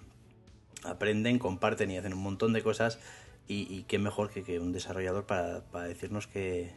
aprenden, 0.83 1.39
comparten 1.39 1.91
y 1.91 1.97
hacen 1.97 2.13
un 2.13 2.23
montón 2.23 2.53
de 2.53 2.63
cosas. 2.63 2.99
Y, 3.47 3.67
y 3.73 3.83
qué 3.83 3.97
mejor 3.97 4.29
que, 4.29 4.43
que 4.43 4.59
un 4.59 4.71
desarrollador 4.71 5.25
para, 5.25 5.61
para 5.71 5.85
decirnos 5.85 6.27
que, 6.27 6.71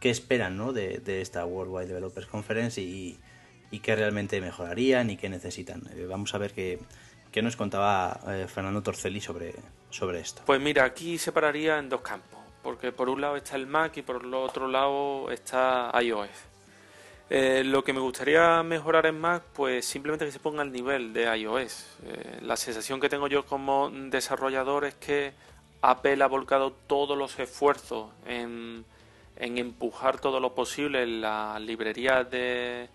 qué 0.00 0.10
esperan 0.10 0.56
¿no? 0.56 0.72
de, 0.72 0.98
de, 0.98 1.20
esta 1.20 1.44
Worldwide 1.44 1.86
Developers 1.86 2.26
Conference 2.26 2.80
y, 2.80 3.18
y 3.70 3.80
qué 3.80 3.94
realmente 3.94 4.40
mejorarían 4.40 5.10
y 5.10 5.16
qué 5.16 5.28
necesitan. 5.28 5.82
Eh, 5.94 6.06
vamos 6.08 6.34
a 6.34 6.38
ver 6.38 6.52
qué, 6.52 6.80
qué 7.30 7.42
nos 7.42 7.56
contaba 7.56 8.20
eh, 8.26 8.46
Fernando 8.48 8.82
Torcelli 8.82 9.20
sobre, 9.20 9.54
sobre 9.90 10.20
esto. 10.20 10.42
Pues 10.46 10.60
mira, 10.60 10.84
aquí 10.84 11.18
separaría 11.18 11.78
en 11.78 11.88
dos 11.88 12.00
campos, 12.00 12.39
porque 12.62 12.92
por 12.92 13.08
un 13.08 13.20
lado 13.20 13.36
está 13.36 13.56
el 13.56 13.66
Mac 13.66 13.96
y 13.96 14.02
por 14.02 14.24
el 14.24 14.34
otro 14.34 14.68
lado 14.68 15.30
está 15.30 15.90
iOS. 16.00 16.28
Eh, 17.30 17.62
lo 17.64 17.84
que 17.84 17.92
me 17.92 18.00
gustaría 18.00 18.62
mejorar 18.62 19.06
en 19.06 19.20
Mac, 19.20 19.44
pues 19.54 19.84
simplemente 19.84 20.24
que 20.24 20.32
se 20.32 20.40
ponga 20.40 20.62
al 20.62 20.72
nivel 20.72 21.12
de 21.12 21.24
iOS. 21.36 21.86
Eh, 22.04 22.38
la 22.42 22.56
sensación 22.56 23.00
que 23.00 23.08
tengo 23.08 23.28
yo 23.28 23.46
como 23.46 23.88
desarrollador 23.90 24.84
es 24.84 24.94
que 24.94 25.32
Apple 25.80 26.22
ha 26.22 26.26
volcado 26.26 26.72
todos 26.86 27.16
los 27.16 27.38
esfuerzos 27.38 28.10
en, 28.26 28.84
en 29.36 29.58
empujar 29.58 30.20
todo 30.20 30.40
lo 30.40 30.54
posible 30.54 31.02
en 31.04 31.20
las 31.20 31.60
librerías 31.60 32.28
de, 32.30 32.88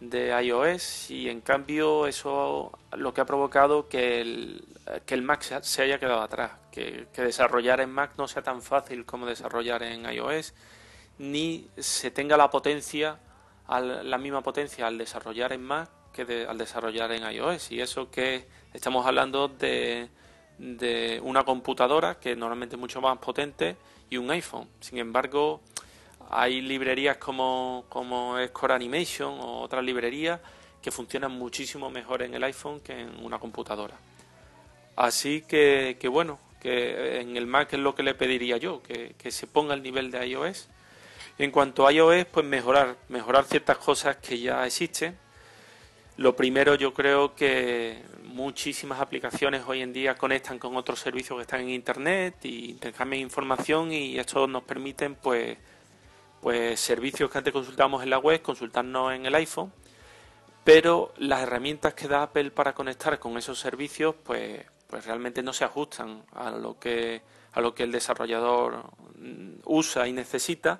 de 0.00 0.42
iOS 0.42 1.10
y 1.10 1.28
en 1.30 1.40
cambio 1.40 2.06
eso 2.06 2.78
lo 2.92 3.14
que 3.14 3.22
ha 3.22 3.26
provocado 3.26 3.88
que 3.88 4.20
el, 4.20 4.64
que 5.06 5.14
el 5.14 5.22
Mac 5.22 5.42
se 5.42 5.82
haya 5.82 5.98
quedado 5.98 6.20
atrás, 6.20 6.52
que, 6.70 7.08
que, 7.12 7.22
desarrollar 7.22 7.80
en 7.80 7.90
Mac 7.90 8.12
no 8.18 8.28
sea 8.28 8.42
tan 8.42 8.62
fácil 8.62 9.04
como 9.06 9.26
desarrollar 9.26 9.82
en 9.82 10.04
iOS, 10.04 10.54
ni 11.18 11.68
se 11.78 12.10
tenga 12.10 12.36
la 12.36 12.50
potencia, 12.50 13.18
la 13.68 14.18
misma 14.18 14.42
potencia 14.42 14.86
al 14.86 14.98
desarrollar 14.98 15.52
en 15.52 15.62
Mac 15.62 15.90
que 16.12 16.24
de, 16.24 16.46
al 16.46 16.58
desarrollar 16.58 17.12
en 17.12 17.30
iOS. 17.30 17.72
Y 17.72 17.80
eso 17.80 18.10
que 18.10 18.46
estamos 18.72 19.06
hablando 19.06 19.48
de, 19.48 20.08
de 20.58 21.20
una 21.22 21.44
computadora 21.44 22.18
que 22.18 22.36
normalmente 22.36 22.76
es 22.76 22.80
mucho 22.80 23.00
más 23.00 23.18
potente 23.18 23.76
y 24.08 24.16
un 24.16 24.30
iPhone. 24.30 24.68
Sin 24.80 24.98
embargo, 24.98 25.60
hay 26.30 26.60
librerías 26.60 27.16
como, 27.18 27.84
como 27.88 28.36
Animation 28.36 29.38
o 29.40 29.60
otras 29.60 29.84
librerías 29.84 30.40
que 30.82 30.90
funcionan 30.90 31.32
muchísimo 31.32 31.90
mejor 31.90 32.22
en 32.22 32.34
el 32.34 32.44
iPhone 32.44 32.80
que 32.80 33.00
en 33.00 33.24
una 33.24 33.38
computadora. 33.38 33.96
Así 34.94 35.42
que, 35.42 35.96
que 36.00 36.08
bueno, 36.08 36.38
que 36.60 37.20
en 37.20 37.36
el 37.36 37.46
Mac 37.46 37.72
es 37.72 37.80
lo 37.80 37.94
que 37.94 38.02
le 38.02 38.14
pediría 38.14 38.56
yo, 38.56 38.82
que, 38.82 39.14
que 39.18 39.30
se 39.30 39.46
ponga 39.46 39.74
el 39.74 39.82
nivel 39.82 40.10
de 40.10 40.26
iOS. 40.26 40.68
En 41.38 41.50
cuanto 41.50 41.86
a 41.86 41.92
iOS, 41.92 42.24
pues 42.26 42.46
mejorar, 42.46 42.96
mejorar 43.08 43.44
ciertas 43.44 43.78
cosas 43.78 44.16
que 44.16 44.38
ya 44.38 44.64
existen. 44.64 45.18
Lo 46.16 46.34
primero 46.34 46.76
yo 46.76 46.94
creo 46.94 47.34
que 47.34 48.02
muchísimas 48.22 49.00
aplicaciones 49.00 49.64
hoy 49.66 49.82
en 49.82 49.92
día 49.92 50.14
conectan 50.14 50.58
con 50.58 50.76
otros 50.76 51.00
servicios 51.00 51.36
que 51.36 51.42
están 51.42 51.60
en 51.60 51.70
internet 51.70 52.36
y 52.44 52.70
intercambian 52.70 53.22
información 53.22 53.92
y 53.92 54.18
esto 54.18 54.46
nos 54.46 54.62
permiten 54.62 55.14
pues 55.16 55.58
pues 56.46 56.78
servicios 56.78 57.28
que 57.28 57.38
antes 57.38 57.52
consultábamos 57.52 58.04
en 58.04 58.10
la 58.10 58.18
web, 58.18 58.40
consultarnos 58.40 59.12
en 59.12 59.26
el 59.26 59.34
iPhone, 59.34 59.72
pero 60.62 61.12
las 61.16 61.42
herramientas 61.42 61.94
que 61.94 62.06
da 62.06 62.22
Apple 62.22 62.52
para 62.52 62.72
conectar 62.72 63.18
con 63.18 63.36
esos 63.36 63.58
servicios 63.58 64.14
pues 64.22 64.64
pues 64.86 65.04
realmente 65.06 65.42
no 65.42 65.52
se 65.52 65.64
ajustan 65.64 66.22
a 66.30 66.52
lo 66.52 66.78
que 66.78 67.20
a 67.50 67.60
lo 67.60 67.74
que 67.74 67.82
el 67.82 67.90
desarrollador 67.90 68.84
mm, 69.18 69.54
usa 69.64 70.06
y 70.06 70.12
necesita 70.12 70.78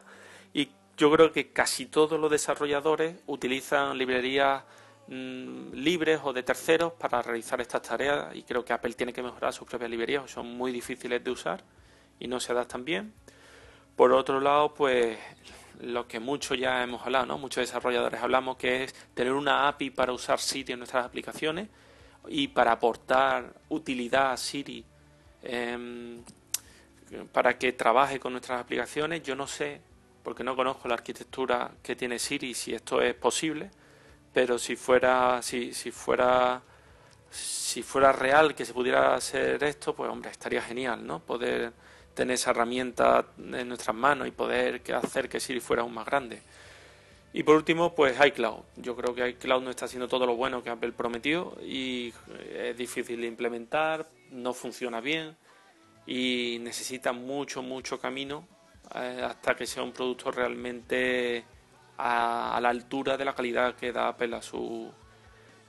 y 0.55 0.69
yo 0.97 1.11
creo 1.11 1.33
que 1.33 1.51
casi 1.51 1.87
todos 1.87 2.21
los 2.21 2.31
desarrolladores 2.31 3.17
utilizan 3.27 3.99
librerías 3.99 4.63
mm, 5.09 5.73
libres 5.73 6.21
o 6.23 6.33
de 6.33 6.45
terceros 6.45 6.93
para 6.93 7.23
realizar 7.23 7.61
estas 7.61 7.83
tareas 7.83 8.37
y 8.37 8.45
creo 8.45 8.65
que 8.65 8.73
Apple 8.73 8.95
tiene 8.95 9.13
que 9.13 9.21
mejorar 9.21 9.53
sus 9.53 9.67
propias 9.67 9.91
librerías, 9.91 10.31
son 10.31 10.47
muy 10.47 10.71
difíciles 10.71 11.25
de 11.25 11.31
usar 11.33 11.65
y 12.21 12.29
no 12.29 12.39
se 12.39 12.53
adaptan 12.53 12.85
bien. 12.85 13.15
Por 13.97 14.13
otro 14.13 14.41
lado, 14.41 14.75
pues 14.75 15.17
lo 15.81 16.07
que 16.07 16.21
mucho 16.21 16.55
ya 16.55 16.83
hemos 16.83 17.03
hablado, 17.03 17.27
¿no? 17.27 17.39
muchos 17.39 17.63
desarrolladores 17.63 18.21
hablamos, 18.21 18.57
que 18.57 18.85
es 18.85 18.95
tener 19.15 19.33
una 19.33 19.69
API 19.69 19.91
para 19.91 20.13
usar 20.13 20.41
Siri 20.41 20.73
en 20.73 20.81
nuestras 20.81 21.05
aplicaciones 21.05 21.69
y 22.29 22.49
para 22.49 22.73
aportar 22.73 23.53
utilidad 23.69 24.33
a 24.33 24.37
Siri 24.37 24.85
em, 25.43 26.23
para 27.33 27.57
que 27.59 27.73
trabaje 27.73 28.19
con 28.19 28.33
nuestras 28.33 28.61
aplicaciones. 28.61 29.23
Yo 29.23 29.37
no 29.37 29.47
sé, 29.47 29.81
porque 30.23 30.43
no 30.43 30.57
conozco 30.57 30.89
la 30.89 30.95
arquitectura 30.95 31.71
que 31.83 31.95
tiene 31.95 32.19
Siri, 32.19 32.55
si 32.55 32.75
esto 32.75 33.01
es 33.01 33.15
posible, 33.15 33.71
pero 34.33 34.59
si 34.59 34.77
fuera, 34.77 35.41
si, 35.43 35.73
si 35.73 35.91
fuera, 35.91 36.61
si 37.31 37.83
fuera 37.83 38.13
real 38.13 38.55
que 38.55 38.65
se 38.65 38.75
pudiera 38.75 39.15
hacer 39.15 39.63
esto, 39.63 39.95
pues 39.95 40.11
hombre, 40.11 40.31
estaría 40.31 40.63
genial, 40.63 41.07
¿no? 41.07 41.21
Poder 41.21 41.73
tener 42.17 42.35
esa 42.35 42.51
herramienta 42.51 43.27
en 43.39 43.69
nuestras 43.69 43.95
manos 43.95 44.27
y 44.27 44.31
poder 44.31 44.83
hacer 44.95 45.29
que 45.29 45.39
Siri 45.39 45.61
fuera 45.61 45.83
aún 45.83 45.93
más 45.93 46.07
grande. 46.07 46.41
Y 47.35 47.43
por 47.43 47.57
último, 47.57 47.95
pues 47.95 48.17
iCloud. 48.19 48.61
Yo 48.77 48.97
creo 48.97 49.15
que 49.15 49.29
iCloud 49.29 49.63
no 49.63 49.69
está 49.69 49.85
haciendo 49.85 50.09
todo 50.09 50.25
lo 50.25 50.35
bueno 50.35 50.63
que 50.63 50.71
Apple 50.71 50.93
prometió 50.93 51.55
y 51.63 52.15
es 52.55 52.75
difícil 52.75 53.21
de 53.21 53.27
implementar, 53.27 54.09
no 54.31 54.55
funciona 54.55 55.03
bien 55.03 55.37
y 56.07 56.57
necesita 56.63 57.13
mucho, 57.13 57.63
mucho 57.63 58.01
camino 58.01 58.49
eh, 58.95 59.21
hasta 59.23 59.55
que 59.55 59.67
sea 59.67 59.83
un 59.83 59.93
producto 59.93 60.31
realmente 60.31 61.45
a, 61.99 62.59
la 62.63 62.71
altura 62.71 63.19
de 63.19 63.27
la 63.27 63.35
calidad 63.35 63.75
que 63.75 63.93
da 63.93 64.09
Apple 64.09 64.35
a 64.35 64.41
su, 64.41 64.91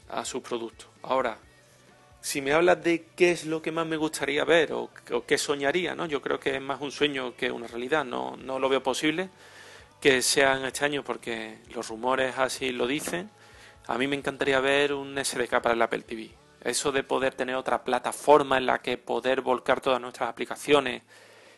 a 0.07 0.23
sus 0.23 0.41
productos. 0.41 0.87
Ahora, 1.03 1.37
si 2.27 2.41
me 2.41 2.51
hablas 2.51 2.83
de 2.83 3.05
qué 3.15 3.31
es 3.31 3.45
lo 3.45 3.61
que 3.61 3.71
más 3.71 3.87
me 3.87 3.95
gustaría 3.95 4.43
ver 4.43 4.73
o, 4.73 4.89
qué 5.25 5.37
soñaría, 5.37 5.95
¿no? 5.95 6.07
Yo 6.07 6.21
creo 6.21 6.37
que 6.41 6.57
es 6.57 6.61
más 6.61 6.81
un 6.81 6.91
sueño 6.91 7.37
que 7.37 7.49
una 7.49 7.67
realidad, 7.67 8.03
no, 8.03 8.35
no 8.35 8.59
lo 8.59 8.67
veo 8.67 8.83
posible 8.83 9.29
que 10.01 10.21
sean 10.21 10.65
este 10.65 10.83
año 10.83 11.05
porque 11.05 11.59
los 11.73 11.87
rumores 11.87 12.37
así 12.37 12.73
lo 12.73 12.85
dicen. 12.85 13.29
A 13.87 13.97
mí 13.97 14.07
me 14.07 14.17
encantaría 14.17 14.59
ver 14.59 14.91
un 14.91 15.15
SDK 15.15 15.61
para 15.61 15.73
el 15.73 15.81
Apple 15.81 16.01
TV. 16.01 16.31
Eso 16.59 16.91
de 16.91 17.01
poder 17.03 17.33
tener 17.33 17.55
otra 17.55 17.85
plataforma 17.85 18.57
en 18.57 18.65
la 18.65 18.81
que 18.81 18.97
poder 18.97 19.39
volcar 19.39 19.79
todas 19.79 20.01
nuestras 20.01 20.29
aplicaciones 20.29 21.03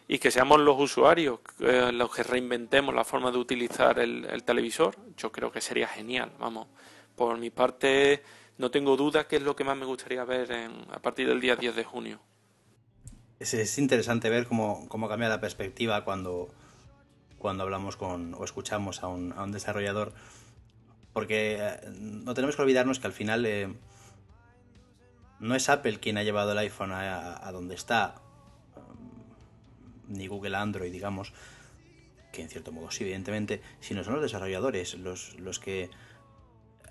y 0.08 0.20
que 0.20 0.30
seamos 0.30 0.60
los 0.60 0.80
usuarios 0.80 1.40
eh, 1.62 1.90
los 1.92 2.14
que 2.14 2.22
reinventemos 2.22 2.94
la 2.94 3.04
forma 3.04 3.32
de 3.32 3.40
utilizar 3.40 3.98
el, 3.98 4.44
televisor, 4.44 4.96
yo 5.18 5.32
creo 5.32 5.52
que 5.52 5.62
sería 5.62 5.88
genial. 5.88 6.32
Vamos, 6.38 6.68
por 7.16 7.40
mi 7.40 7.50
parte 7.50 8.22
no 8.60 8.70
tengo 8.70 8.96
duda 8.98 9.28
que 9.28 9.38
es 9.38 9.42
lo 9.42 9.56
que 9.56 9.64
más 9.64 9.78
me 9.78 9.86
gustaría 9.86 10.24
ver 10.26 10.52
a 10.92 11.00
partir 11.00 11.28
del 11.28 11.42
día 11.42 11.56
10 11.56 11.76
de 11.76 11.84
junio. 11.84 12.20
Es, 13.40 13.54
es 13.54 13.78
interesante 13.80 14.30
ver 14.30 14.46
cómo, 14.46 14.88
cómo 14.90 15.08
cambia 15.08 15.30
la 15.30 15.40
perspectiva 15.40 16.04
cuando 16.04 16.50
cuando 17.40 17.64
hablamos 17.64 17.96
con 17.96 18.36
o 18.36 18.44
escuchamos 18.44 19.02
a 19.02 19.08
un, 19.08 19.32
a 19.32 19.44
un 19.44 19.54
desarrollador, 19.54 20.14
porque 21.14 21.58
eh, 21.60 21.80
no 21.90 22.34
tenemos 22.34 22.58
que 22.58 22.62
olvidarnos 22.62 23.00
que 23.00 23.08
al 23.08 23.14
final 23.14 23.46
eh, 23.46 23.74
no 25.40 25.56
es 25.56 25.70
Apple 25.70 26.00
quien 26.00 26.18
ha 26.18 26.24
llevado 26.24 26.52
el 26.52 26.58
iPhone 26.58 26.92
a, 26.92 27.50
donde 27.54 27.76
está, 27.76 28.16
mm, 28.76 30.18
ni 30.18 30.28
Google 30.28 30.58
Android, 30.58 30.92
digamos, 30.92 31.34
que 32.34 32.42
en 32.42 32.50
cierto 32.50 32.74
modo 32.74 32.92
sí, 32.92 33.06
evidentemente, 33.06 33.62
sino 33.80 34.04
son 34.04 34.16
los 34.16 34.22
desarrolladores 34.22 34.96
los, 34.96 35.40
los 35.40 35.60
que 35.60 35.90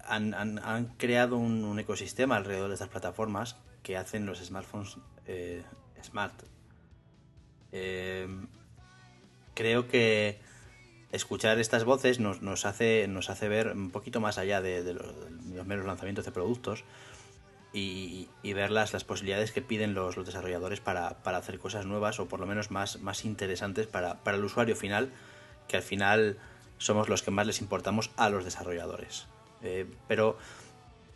han, 0.08 0.94
creado 0.96 1.36
un, 1.36 1.78
ecosistema 1.78 2.36
alrededor 2.36 2.68
de 2.68 2.74
estas 2.74 2.88
plataformas 2.88 3.56
que 3.82 3.96
hacen 3.96 4.26
los 4.26 4.38
smartphones 4.38 4.96
eh, 5.26 5.62
smart. 6.02 6.34
Eh, 7.72 8.28
creo 9.54 9.88
que 9.88 10.40
escuchar 11.12 11.58
estas 11.58 11.84
voces 11.84 12.20
nos, 12.20 12.64
hace, 12.64 13.06
ver 13.48 13.72
un 13.72 13.90
poquito 13.90 14.20
más 14.20 14.38
allá 14.38 14.60
de, 14.60 14.94
los, 14.94 15.66
meros 15.66 15.86
lanzamientos 15.86 16.24
de 16.24 16.32
productos 16.32 16.84
y, 17.72 18.28
ver 18.42 18.70
las, 18.70 18.92
posibilidades 19.04 19.52
que 19.52 19.62
piden 19.62 19.94
los, 19.94 20.16
desarrolladores 20.24 20.80
para, 20.80 21.08
hacer 21.24 21.58
cosas 21.58 21.86
nuevas 21.86 22.20
o 22.20 22.26
por 22.26 22.40
lo 22.40 22.46
menos 22.46 22.70
más 22.70 23.24
interesantes 23.24 23.86
para, 23.86 24.18
el 24.24 24.44
usuario 24.44 24.76
final, 24.76 25.10
que 25.66 25.76
al 25.76 25.82
final 25.82 26.38
somos 26.78 27.08
los 27.08 27.22
que 27.22 27.30
más 27.30 27.46
les 27.46 27.60
importamos 27.60 28.10
a 28.16 28.30
los 28.30 28.44
desarrolladores. 28.44 29.26
Eh, 29.62 29.86
pero 30.06 30.38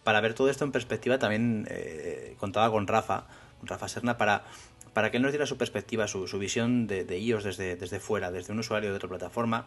para 0.05 0.21
ver 0.21 0.35
todo 0.35 0.51
esto 0.51 0.65
en 0.65 0.73
perspectiva 0.73 1.19
también 1.19 1.67
eh, 1.71 2.35
contaba 2.39 2.71
con 2.71 2.87
Rafa, 2.87 3.27
Rafa 3.63 3.89
Serna, 3.89 4.19
para 4.19 4.45
para 4.93 5.11
que 5.11 5.17
él 5.17 5.23
nos 5.23 5.33
diera 5.33 5.47
su 5.47 5.57
perspectiva, 5.57 6.07
su, 6.07 6.27
visión 6.39 6.87
de, 6.87 7.19
iOS 7.19 7.45
desde, 7.45 7.77
desde 7.77 7.99
fuera, 7.99 8.31
desde 8.31 8.53
un 8.53 8.59
usuario 8.59 8.91
de 8.91 8.97
otra 8.97 9.09
plataforma, 9.09 9.67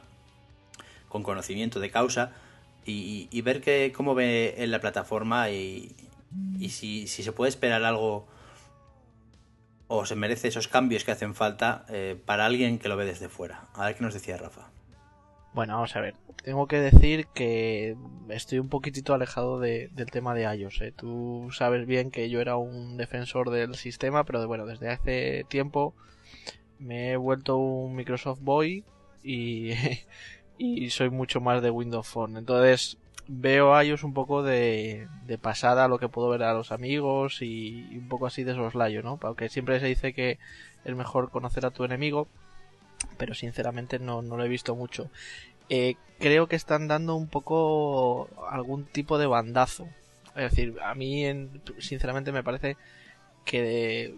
con 1.09 1.23
conocimiento 1.23 1.79
de 1.79 1.89
causa, 1.89 2.31
y, 2.87 3.41
ver 3.41 3.61
que, 3.61 3.91
cómo 3.95 4.13
ve 4.13 4.55
en 4.59 4.69
la 4.69 4.79
plataforma 4.79 5.49
y, 5.49 5.95
si, 6.69 7.07
se 7.07 7.31
puede 7.31 7.49
esperar 7.49 7.83
algo 7.83 8.27
o 9.87 10.05
se 10.05 10.15
merece 10.15 10.47
esos 10.47 10.67
cambios 10.67 11.03
que 11.03 11.11
hacen 11.11 11.33
falta 11.33 11.85
eh, 11.89 12.19
para 12.25 12.45
alguien 12.45 12.77
que 12.77 12.89
lo 12.89 12.95
ve 12.95 13.05
desde 13.05 13.29
fuera. 13.29 13.65
A 13.73 13.85
ver 13.85 13.95
qué 13.95 14.03
nos 14.03 14.13
decía 14.13 14.37
Rafa. 14.37 14.69
Bueno, 15.55 15.75
vamos 15.75 15.95
a 15.95 16.01
ver. 16.01 16.15
Tengo 16.43 16.67
que 16.67 16.81
decir 16.81 17.27
que 17.27 17.95
estoy 18.27 18.59
un 18.59 18.67
poquitito 18.67 19.13
alejado 19.13 19.57
del 19.57 20.11
tema 20.11 20.33
de 20.33 20.43
iOS. 20.53 20.81
¿eh? 20.81 20.91
Tú 20.91 21.47
sabes 21.53 21.87
bien 21.87 22.11
que 22.11 22.29
yo 22.29 22.41
era 22.41 22.57
un 22.57 22.97
defensor 22.97 23.49
del 23.49 23.75
sistema, 23.75 24.25
pero 24.25 24.45
bueno, 24.47 24.65
desde 24.65 24.89
hace 24.89 25.45
tiempo 25.47 25.95
me 26.77 27.11
he 27.13 27.15
vuelto 27.15 27.55
un 27.55 27.95
Microsoft 27.95 28.41
Boy 28.41 28.83
y, 29.23 29.71
y 30.57 30.89
soy 30.89 31.09
mucho 31.09 31.39
más 31.39 31.61
de 31.61 31.71
Windows 31.71 32.05
Phone. 32.05 32.35
Entonces 32.35 32.97
veo 33.29 33.81
iOS 33.81 34.03
un 34.03 34.13
poco 34.13 34.43
de, 34.43 35.07
de 35.25 35.37
pasada 35.37 35.87
lo 35.87 35.99
que 35.99 36.09
puedo 36.09 36.27
ver 36.27 36.43
a 36.43 36.53
los 36.53 36.73
amigos 36.73 37.41
y, 37.41 37.97
un 37.97 38.09
poco 38.09 38.27
así 38.27 38.43
de 38.43 38.55
soslayo, 38.55 39.03
¿no? 39.03 39.15
Porque 39.17 39.47
siempre 39.47 39.79
se 39.79 39.87
dice 39.87 40.11
que 40.11 40.37
es 40.83 40.95
mejor 40.97 41.31
conocer 41.31 41.65
a 41.65 41.71
tu 41.71 41.85
enemigo 41.85 42.27
pero 43.17 43.33
sinceramente 43.33 43.99
no, 43.99 44.21
no 44.21 44.37
lo 44.37 44.43
he 44.43 44.49
visto 44.49 44.75
mucho. 44.75 45.09
Eh, 45.69 45.95
creo 46.19 46.47
que 46.47 46.55
están 46.55 46.87
dando 46.87 47.15
un 47.15 47.27
poco 47.27 48.29
algún 48.49 48.85
tipo 48.85 49.17
de 49.17 49.27
bandazo. 49.27 49.87
Es 50.35 50.51
decir, 50.51 50.75
a 50.83 50.95
mí 50.95 51.25
sinceramente 51.79 52.31
me 52.31 52.43
parece 52.43 52.77
que 53.45 54.13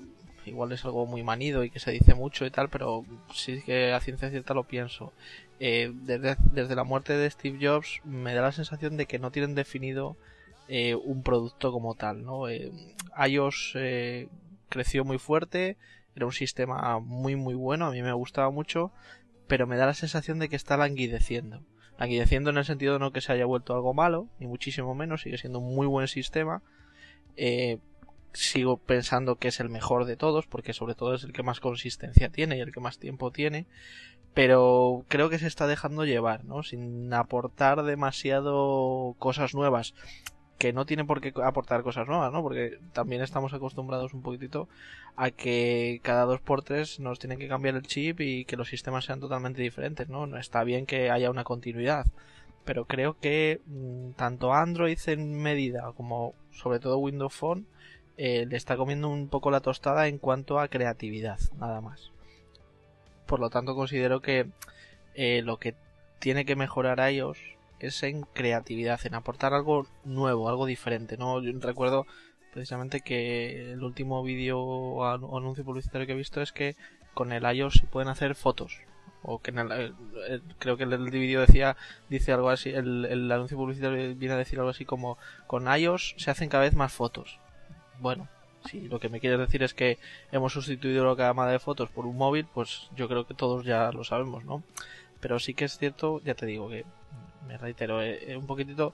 igual 0.45 0.71
es 0.71 0.83
algo 0.85 1.05
muy 1.05 1.23
manido 1.23 1.63
y 1.63 1.69
que 1.69 1.79
se 1.79 1.91
dice 1.91 2.15
mucho 2.15 2.45
y 2.45 2.51
tal, 2.51 2.69
pero 2.69 3.05
sí 3.33 3.61
que 3.65 3.91
a 3.93 3.99
ciencia 3.99 4.29
cierta 4.29 4.53
lo 4.53 4.63
pienso. 4.63 5.13
Eh, 5.59 5.91
desde, 5.93 6.37
desde, 6.51 6.75
la 6.75 6.83
muerte 6.83 7.13
de 7.13 7.29
Steve 7.29 7.59
Jobs 7.61 8.01
me 8.03 8.33
da 8.33 8.41
la 8.41 8.51
sensación 8.51 8.97
de 8.97 9.05
que 9.05 9.19
no 9.19 9.31
tienen 9.31 9.55
definido 9.55 10.15
eh, 10.67 10.95
un 10.95 11.23
producto 11.23 11.71
como 11.71 11.95
tal. 11.95 12.23
¿no? 12.23 12.45
iOS 12.49 13.77
creció 14.69 15.05
muy 15.05 15.17
fuerte, 15.17 15.77
era 16.17 16.25
un 16.25 16.33
sistema 16.33 16.99
muy 16.99 17.35
muy 17.35 17.53
bueno, 17.53 17.85
a 17.85 17.91
mí 17.91 18.01
me 18.01 18.11
gustaba 18.11 18.49
mucho, 18.49 18.91
pero 19.47 19.67
me 19.67 19.77
da 19.77 19.85
la 19.85 19.93
sensación 19.93 20.39
de 20.39 20.49
que 20.49 20.55
está 20.55 20.75
languideciendo. 20.75 21.61
Languideciendo 21.99 22.49
en 22.49 22.57
el 22.57 22.65
sentido 22.65 22.93
de 22.93 22.99
no 22.99 23.11
que 23.11 23.21
se 23.21 23.31
haya 23.31 23.45
vuelto 23.45 23.73
algo 23.73 23.93
malo, 23.93 24.27
ni 24.39 24.47
muchísimo 24.47 24.95
menos, 24.95 25.21
sigue 25.21 25.37
siendo 25.37 25.59
un 25.59 25.75
muy 25.75 25.87
buen 25.87 26.07
sistema. 26.07 26.61
Eh, 27.35 27.77
sigo 28.33 28.77
pensando 28.77 29.35
que 29.35 29.47
es 29.47 29.59
el 29.59 29.69
mejor 29.69 30.05
de 30.05 30.15
todos, 30.15 30.47
porque 30.47 30.73
sobre 30.73 30.95
todo 30.95 31.13
es 31.13 31.23
el 31.23 31.33
que 31.33 31.43
más 31.43 31.59
consistencia 31.59 32.29
tiene 32.29 32.57
y 32.57 32.61
el 32.61 32.71
que 32.71 32.79
más 32.79 32.97
tiempo 32.97 33.31
tiene, 33.31 33.67
pero 34.33 35.05
creo 35.07 35.29
que 35.29 35.39
se 35.39 35.47
está 35.47 35.67
dejando 35.67 36.03
llevar, 36.03 36.45
¿no? 36.45 36.63
Sin 36.63 37.13
aportar 37.13 37.83
demasiado 37.83 39.15
cosas 39.19 39.53
nuevas 39.53 39.93
que 40.57 40.73
no 40.73 40.85
tiene 40.85 41.05
por 41.05 41.21
qué 41.21 41.33
aportar 41.43 41.83
cosas 41.83 42.07
nuevas, 42.07 42.31
¿no? 42.33 42.41
Porque 42.41 42.79
también 42.93 43.21
estamos 43.21 43.53
acostumbrados 43.53 44.13
un 44.13 44.21
poquitito 44.21 44.67
a 45.15 45.31
que 45.31 45.99
cada 46.03 46.25
dos 46.25 46.41
por 46.41 46.63
tres 46.63 46.99
nos 46.99 47.19
tienen 47.19 47.39
que 47.39 47.47
cambiar 47.47 47.75
el 47.75 47.83
chip 47.83 48.21
y 48.21 48.45
que 48.45 48.57
los 48.57 48.69
sistemas 48.69 49.05
sean 49.05 49.19
totalmente 49.19 49.61
diferentes, 49.61 50.09
¿no? 50.09 50.25
No 50.25 50.37
está 50.37 50.63
bien 50.63 50.85
que 50.85 51.11
haya 51.11 51.29
una 51.29 51.43
continuidad, 51.43 52.07
pero 52.65 52.85
creo 52.85 53.17
que 53.19 53.61
mm, 53.67 54.11
tanto 54.11 54.53
Android 54.53 54.97
en 55.07 55.41
medida 55.41 55.91
como 55.95 56.33
sobre 56.51 56.79
todo 56.79 56.97
Windows 56.97 57.33
Phone 57.33 57.67
eh, 58.17 58.47
le 58.49 58.57
está 58.57 58.77
comiendo 58.77 59.09
un 59.09 59.29
poco 59.29 59.51
la 59.51 59.59
tostada 59.59 60.07
en 60.07 60.17
cuanto 60.17 60.59
a 60.59 60.69
creatividad, 60.69 61.39
nada 61.59 61.81
más. 61.81 62.11
Por 63.27 63.39
lo 63.39 63.49
tanto, 63.51 63.75
considero 63.75 64.21
que 64.21 64.47
eh, 65.13 65.41
lo 65.43 65.57
que 65.57 65.75
tiene 66.19 66.45
que 66.45 66.55
mejorar 66.55 66.99
ellos 66.99 67.37
es 67.79 68.01
en 68.03 68.23
creatividad, 68.33 68.99
en 69.05 69.15
aportar 69.15 69.53
algo 69.53 69.87
nuevo, 70.03 70.49
algo 70.49 70.65
diferente. 70.65 71.17
¿no? 71.17 71.41
Yo 71.41 71.51
recuerdo 71.59 72.05
precisamente 72.53 73.01
que 73.01 73.73
el 73.73 73.83
último 73.83 74.23
vídeo 74.23 74.59
o 74.59 75.05
anuncio 75.05 75.63
publicitario 75.63 76.07
que 76.07 76.13
he 76.13 76.17
visto 76.17 76.41
es 76.41 76.51
que 76.51 76.75
con 77.13 77.31
el 77.31 77.43
iOS 77.43 77.75
se 77.75 77.87
pueden 77.87 78.09
hacer 78.09 78.35
fotos. 78.35 78.79
O 79.23 79.39
que 79.39 79.51
en 79.51 79.59
el, 79.59 79.93
creo 80.59 80.77
que 80.77 80.83
el, 80.83 80.97
vídeo 81.09 81.41
decía, 81.41 81.75
dice 82.09 82.31
algo 82.31 82.49
así, 82.49 82.69
el, 82.69 83.31
anuncio 83.31 83.57
publicitario 83.57 84.15
viene 84.15 84.35
a 84.35 84.37
decir 84.37 84.59
algo 84.59 84.69
así 84.69 84.85
como 84.85 85.17
con 85.47 85.67
iOS 85.67 86.15
se 86.17 86.31
hacen 86.31 86.49
cada 86.49 86.63
vez 86.63 86.75
más 86.75 86.93
fotos. 86.93 87.39
Bueno, 87.99 88.27
si 88.65 88.87
lo 88.87 88.99
que 88.99 89.09
me 89.09 89.19
quieres 89.19 89.39
decir 89.39 89.63
es 89.63 89.73
que 89.73 89.97
hemos 90.31 90.53
sustituido 90.53 91.05
la 91.05 91.15
cámara 91.15 91.51
de 91.51 91.59
fotos 91.59 91.89
por 91.89 92.05
un 92.05 92.17
móvil, 92.17 92.45
pues 92.53 92.89
yo 92.95 93.07
creo 93.07 93.25
que 93.25 93.33
todos 93.33 93.65
ya 93.65 93.91
lo 93.91 94.03
sabemos, 94.03 94.45
¿no? 94.45 94.63
Pero 95.19 95.39
sí 95.39 95.53
que 95.53 95.65
es 95.65 95.77
cierto, 95.77 96.21
ya 96.23 96.35
te 96.35 96.45
digo 96.45 96.69
que 96.69 96.85
me 97.47 97.57
reitero, 97.57 98.01
eh, 98.01 98.31
eh, 98.31 98.37
un 98.37 98.45
poquitito 98.45 98.93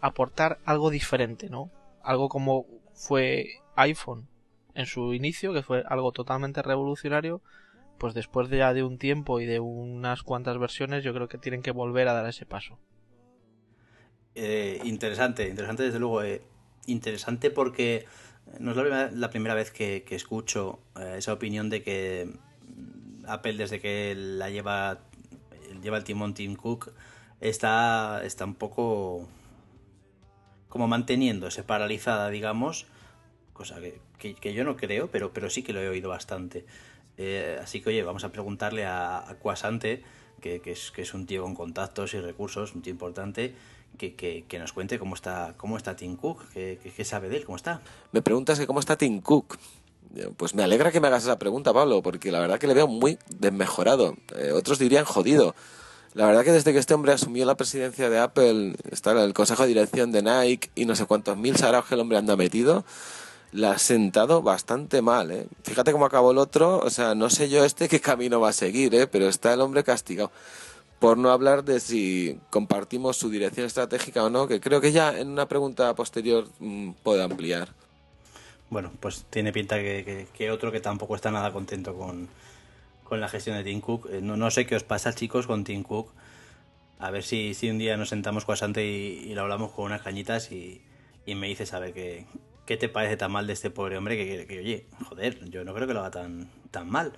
aportar 0.00 0.58
algo 0.64 0.90
diferente, 0.90 1.48
¿no? 1.48 1.70
Algo 2.02 2.28
como 2.28 2.66
fue 2.94 3.60
iPhone 3.74 4.28
en 4.74 4.86
su 4.86 5.14
inicio, 5.14 5.52
que 5.52 5.62
fue 5.62 5.82
algo 5.88 6.12
totalmente 6.12 6.62
revolucionario, 6.62 7.40
pues 7.98 8.14
después 8.14 8.48
de 8.50 8.58
ya 8.58 8.74
de 8.74 8.82
un 8.82 8.98
tiempo 8.98 9.40
y 9.40 9.46
de 9.46 9.58
unas 9.58 10.22
cuantas 10.22 10.58
versiones, 10.58 11.02
yo 11.02 11.14
creo 11.14 11.28
que 11.28 11.38
tienen 11.38 11.62
que 11.62 11.70
volver 11.70 12.08
a 12.08 12.12
dar 12.12 12.26
ese 12.26 12.44
paso. 12.44 12.78
Eh, 14.34 14.80
interesante, 14.84 15.48
interesante 15.48 15.82
desde 15.84 15.98
luego. 15.98 16.20
interesante 16.86 17.50
porque 17.50 18.04
no 18.60 18.70
es 18.70 19.12
la 19.14 19.30
primera, 19.30 19.54
vez 19.54 19.70
que, 19.70 20.04
escucho 20.10 20.78
esa 21.16 21.32
opinión 21.32 21.70
de 21.70 21.82
que 21.82 22.30
Apple 23.26 23.54
desde 23.54 23.80
que 23.80 24.14
la 24.14 24.50
lleva 24.50 25.00
lleva 25.82 25.98
el 25.98 26.04
timón 26.04 26.34
Tim 26.34 26.56
Cook 26.56 26.92
está, 27.40 28.22
está 28.24 28.44
un 28.44 28.54
poco 28.54 29.28
como 30.68 30.88
manteniéndose 30.88 31.62
paralizada, 31.62 32.28
digamos, 32.30 32.86
cosa 33.52 33.76
que, 34.18 34.54
yo 34.54 34.64
no 34.64 34.76
creo, 34.76 35.10
pero, 35.10 35.32
pero 35.32 35.50
sí 35.50 35.62
que 35.62 35.72
lo 35.72 35.80
he 35.80 35.88
oído 35.88 36.10
bastante. 36.10 36.66
Eh, 37.16 37.58
así 37.62 37.80
que, 37.80 37.90
oye, 37.90 38.02
vamos 38.02 38.24
a 38.24 38.30
preguntarle 38.30 38.84
a, 38.84 39.18
a 39.18 39.34
Quasante, 39.36 40.02
que, 40.40 40.60
es, 40.64 40.90
que 40.90 41.02
es 41.02 41.14
un 41.14 41.26
tío 41.26 41.42
con 41.42 41.54
contactos 41.54 42.14
y 42.14 42.20
recursos, 42.20 42.74
un 42.74 42.82
tío 42.82 42.92
importante, 42.92 43.54
que, 43.96 44.14
que, 44.46 44.58
nos 44.58 44.72
cuente 44.72 44.98
cómo 44.98 45.14
está, 45.14 45.54
cómo 45.56 45.76
está 45.76 45.96
Tim 45.96 46.16
Cook, 46.16 46.42
qué, 46.52 47.04
sabe 47.04 47.28
de 47.28 47.38
él, 47.38 47.44
cómo 47.44 47.56
está. 47.56 47.80
Me 48.12 48.22
preguntas 48.22 48.58
que 48.58 48.66
cómo 48.66 48.80
está 48.80 48.96
Tim 48.96 49.20
Cook. 49.20 49.58
Pues 50.36 50.54
me 50.54 50.62
alegra 50.62 50.92
que 50.92 51.00
me 51.00 51.08
hagas 51.08 51.24
esa 51.24 51.38
pregunta, 51.38 51.72
Pablo, 51.74 52.02
porque 52.02 52.30
la 52.32 52.40
verdad 52.40 52.58
que 52.58 52.66
le 52.66 52.74
veo 52.74 52.86
muy 52.86 53.18
desmejorado. 53.28 54.16
Eh, 54.36 54.52
otros 54.52 54.78
dirían 54.78 55.04
jodido. 55.04 55.54
La 56.16 56.24
verdad 56.24 56.44
que 56.44 56.52
desde 56.52 56.72
que 56.72 56.78
este 56.78 56.94
hombre 56.94 57.12
asumió 57.12 57.44
la 57.44 57.58
presidencia 57.58 58.08
de 58.08 58.18
Apple, 58.18 58.74
está 58.90 59.22
el 59.22 59.34
consejo 59.34 59.64
de 59.64 59.68
dirección 59.68 60.12
de 60.12 60.22
Nike 60.22 60.70
y 60.74 60.86
no 60.86 60.96
sé 60.96 61.04
cuántos 61.04 61.36
mil 61.36 61.56
saraos 61.56 61.84
que 61.84 61.94
el 61.94 62.00
hombre 62.00 62.16
anda 62.16 62.36
metido, 62.36 62.86
la 63.52 63.72
ha 63.72 63.78
sentado 63.78 64.40
bastante 64.40 65.02
mal, 65.02 65.30
¿eh? 65.30 65.46
Fíjate 65.62 65.92
cómo 65.92 66.06
acabó 66.06 66.30
el 66.30 66.38
otro, 66.38 66.78
o 66.78 66.88
sea, 66.88 67.14
no 67.14 67.28
sé 67.28 67.50
yo 67.50 67.66
este 67.66 67.90
qué 67.90 68.00
camino 68.00 68.40
va 68.40 68.48
a 68.48 68.54
seguir, 68.54 68.94
¿eh? 68.94 69.06
Pero 69.06 69.28
está 69.28 69.52
el 69.52 69.60
hombre 69.60 69.84
castigado. 69.84 70.32
Por 71.00 71.18
no 71.18 71.32
hablar 71.32 71.64
de 71.64 71.80
si 71.80 72.40
compartimos 72.48 73.18
su 73.18 73.28
dirección 73.28 73.66
estratégica 73.66 74.24
o 74.24 74.30
no, 74.30 74.48
que 74.48 74.58
creo 74.58 74.80
que 74.80 74.92
ya 74.92 75.18
en 75.18 75.28
una 75.28 75.46
pregunta 75.46 75.94
posterior 75.94 76.48
mm, 76.60 76.92
puede 77.02 77.24
ampliar. 77.24 77.74
Bueno, 78.70 78.90
pues 79.00 79.26
tiene 79.28 79.52
pinta 79.52 79.76
que 79.78 80.50
otro 80.50 80.72
que 80.72 80.80
tampoco 80.80 81.14
está 81.14 81.30
nada 81.30 81.52
contento 81.52 81.94
con, 81.94 82.30
con 83.06 83.20
la 83.20 83.28
gestión 83.28 83.56
de 83.56 83.64
Tim 83.64 83.80
Cook. 83.80 84.08
Eh, 84.10 84.20
no, 84.22 84.36
no 84.36 84.50
sé 84.50 84.66
qué 84.66 84.76
os 84.76 84.84
pasa, 84.84 85.14
chicos, 85.14 85.46
con 85.46 85.64
Tim 85.64 85.82
Cook. 85.82 86.12
A 86.98 87.10
ver 87.10 87.22
si, 87.22 87.54
si 87.54 87.70
un 87.70 87.78
día 87.78 87.96
nos 87.96 88.08
sentamos 88.08 88.44
cuasante 88.44 88.84
y, 88.86 89.24
y 89.30 89.34
lo 89.34 89.42
hablamos 89.42 89.72
con 89.72 89.86
unas 89.86 90.02
cañitas 90.02 90.50
y, 90.52 90.82
me 91.26 91.48
dices 91.48 91.74
a 91.74 91.80
ver 91.80 91.92
qué, 91.92 92.24
qué 92.66 92.76
te 92.76 92.88
parece 92.88 93.16
tan 93.16 93.32
mal 93.32 93.46
de 93.46 93.52
este 93.52 93.70
pobre 93.70 93.96
hombre 93.96 94.16
que, 94.46 94.58
oye, 94.58 94.86
joder, 95.08 95.48
yo 95.50 95.64
no 95.64 95.74
creo 95.74 95.86
que 95.86 95.94
lo 95.94 96.00
haga 96.00 96.10
tan, 96.10 96.48
tan 96.70 96.88
mal. 96.90 97.12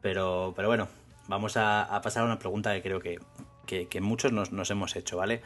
Pero, 0.00 0.52
pero 0.56 0.68
bueno, 0.68 0.88
vamos 1.28 1.56
a, 1.56 2.00
pasar 2.02 2.22
a 2.22 2.26
una 2.26 2.38
pregunta 2.38 2.74
que 2.74 2.82
creo 2.82 3.00
que, 3.00 3.18
que, 3.88 4.00
muchos 4.00 4.32
nos, 4.32 4.52
nos, 4.52 4.70
hemos 4.70 4.96
hecho, 4.96 5.16
¿vale? 5.16 5.42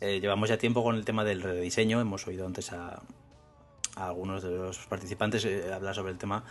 Eh, 0.00 0.20
llevamos 0.20 0.48
ya 0.48 0.58
tiempo 0.58 0.82
con 0.82 0.96
el 0.96 1.04
tema 1.04 1.24
del 1.24 1.42
rediseño, 1.42 2.00
hemos 2.00 2.26
oído 2.26 2.46
antes 2.46 2.72
a, 2.72 3.02
algunos 3.96 4.42
de 4.42 4.50
los 4.50 4.78
participantes 4.86 5.44
eh, 5.44 5.72
hablar 5.72 5.94
sobre 5.94 6.12
el 6.12 6.18
tema, 6.18 6.44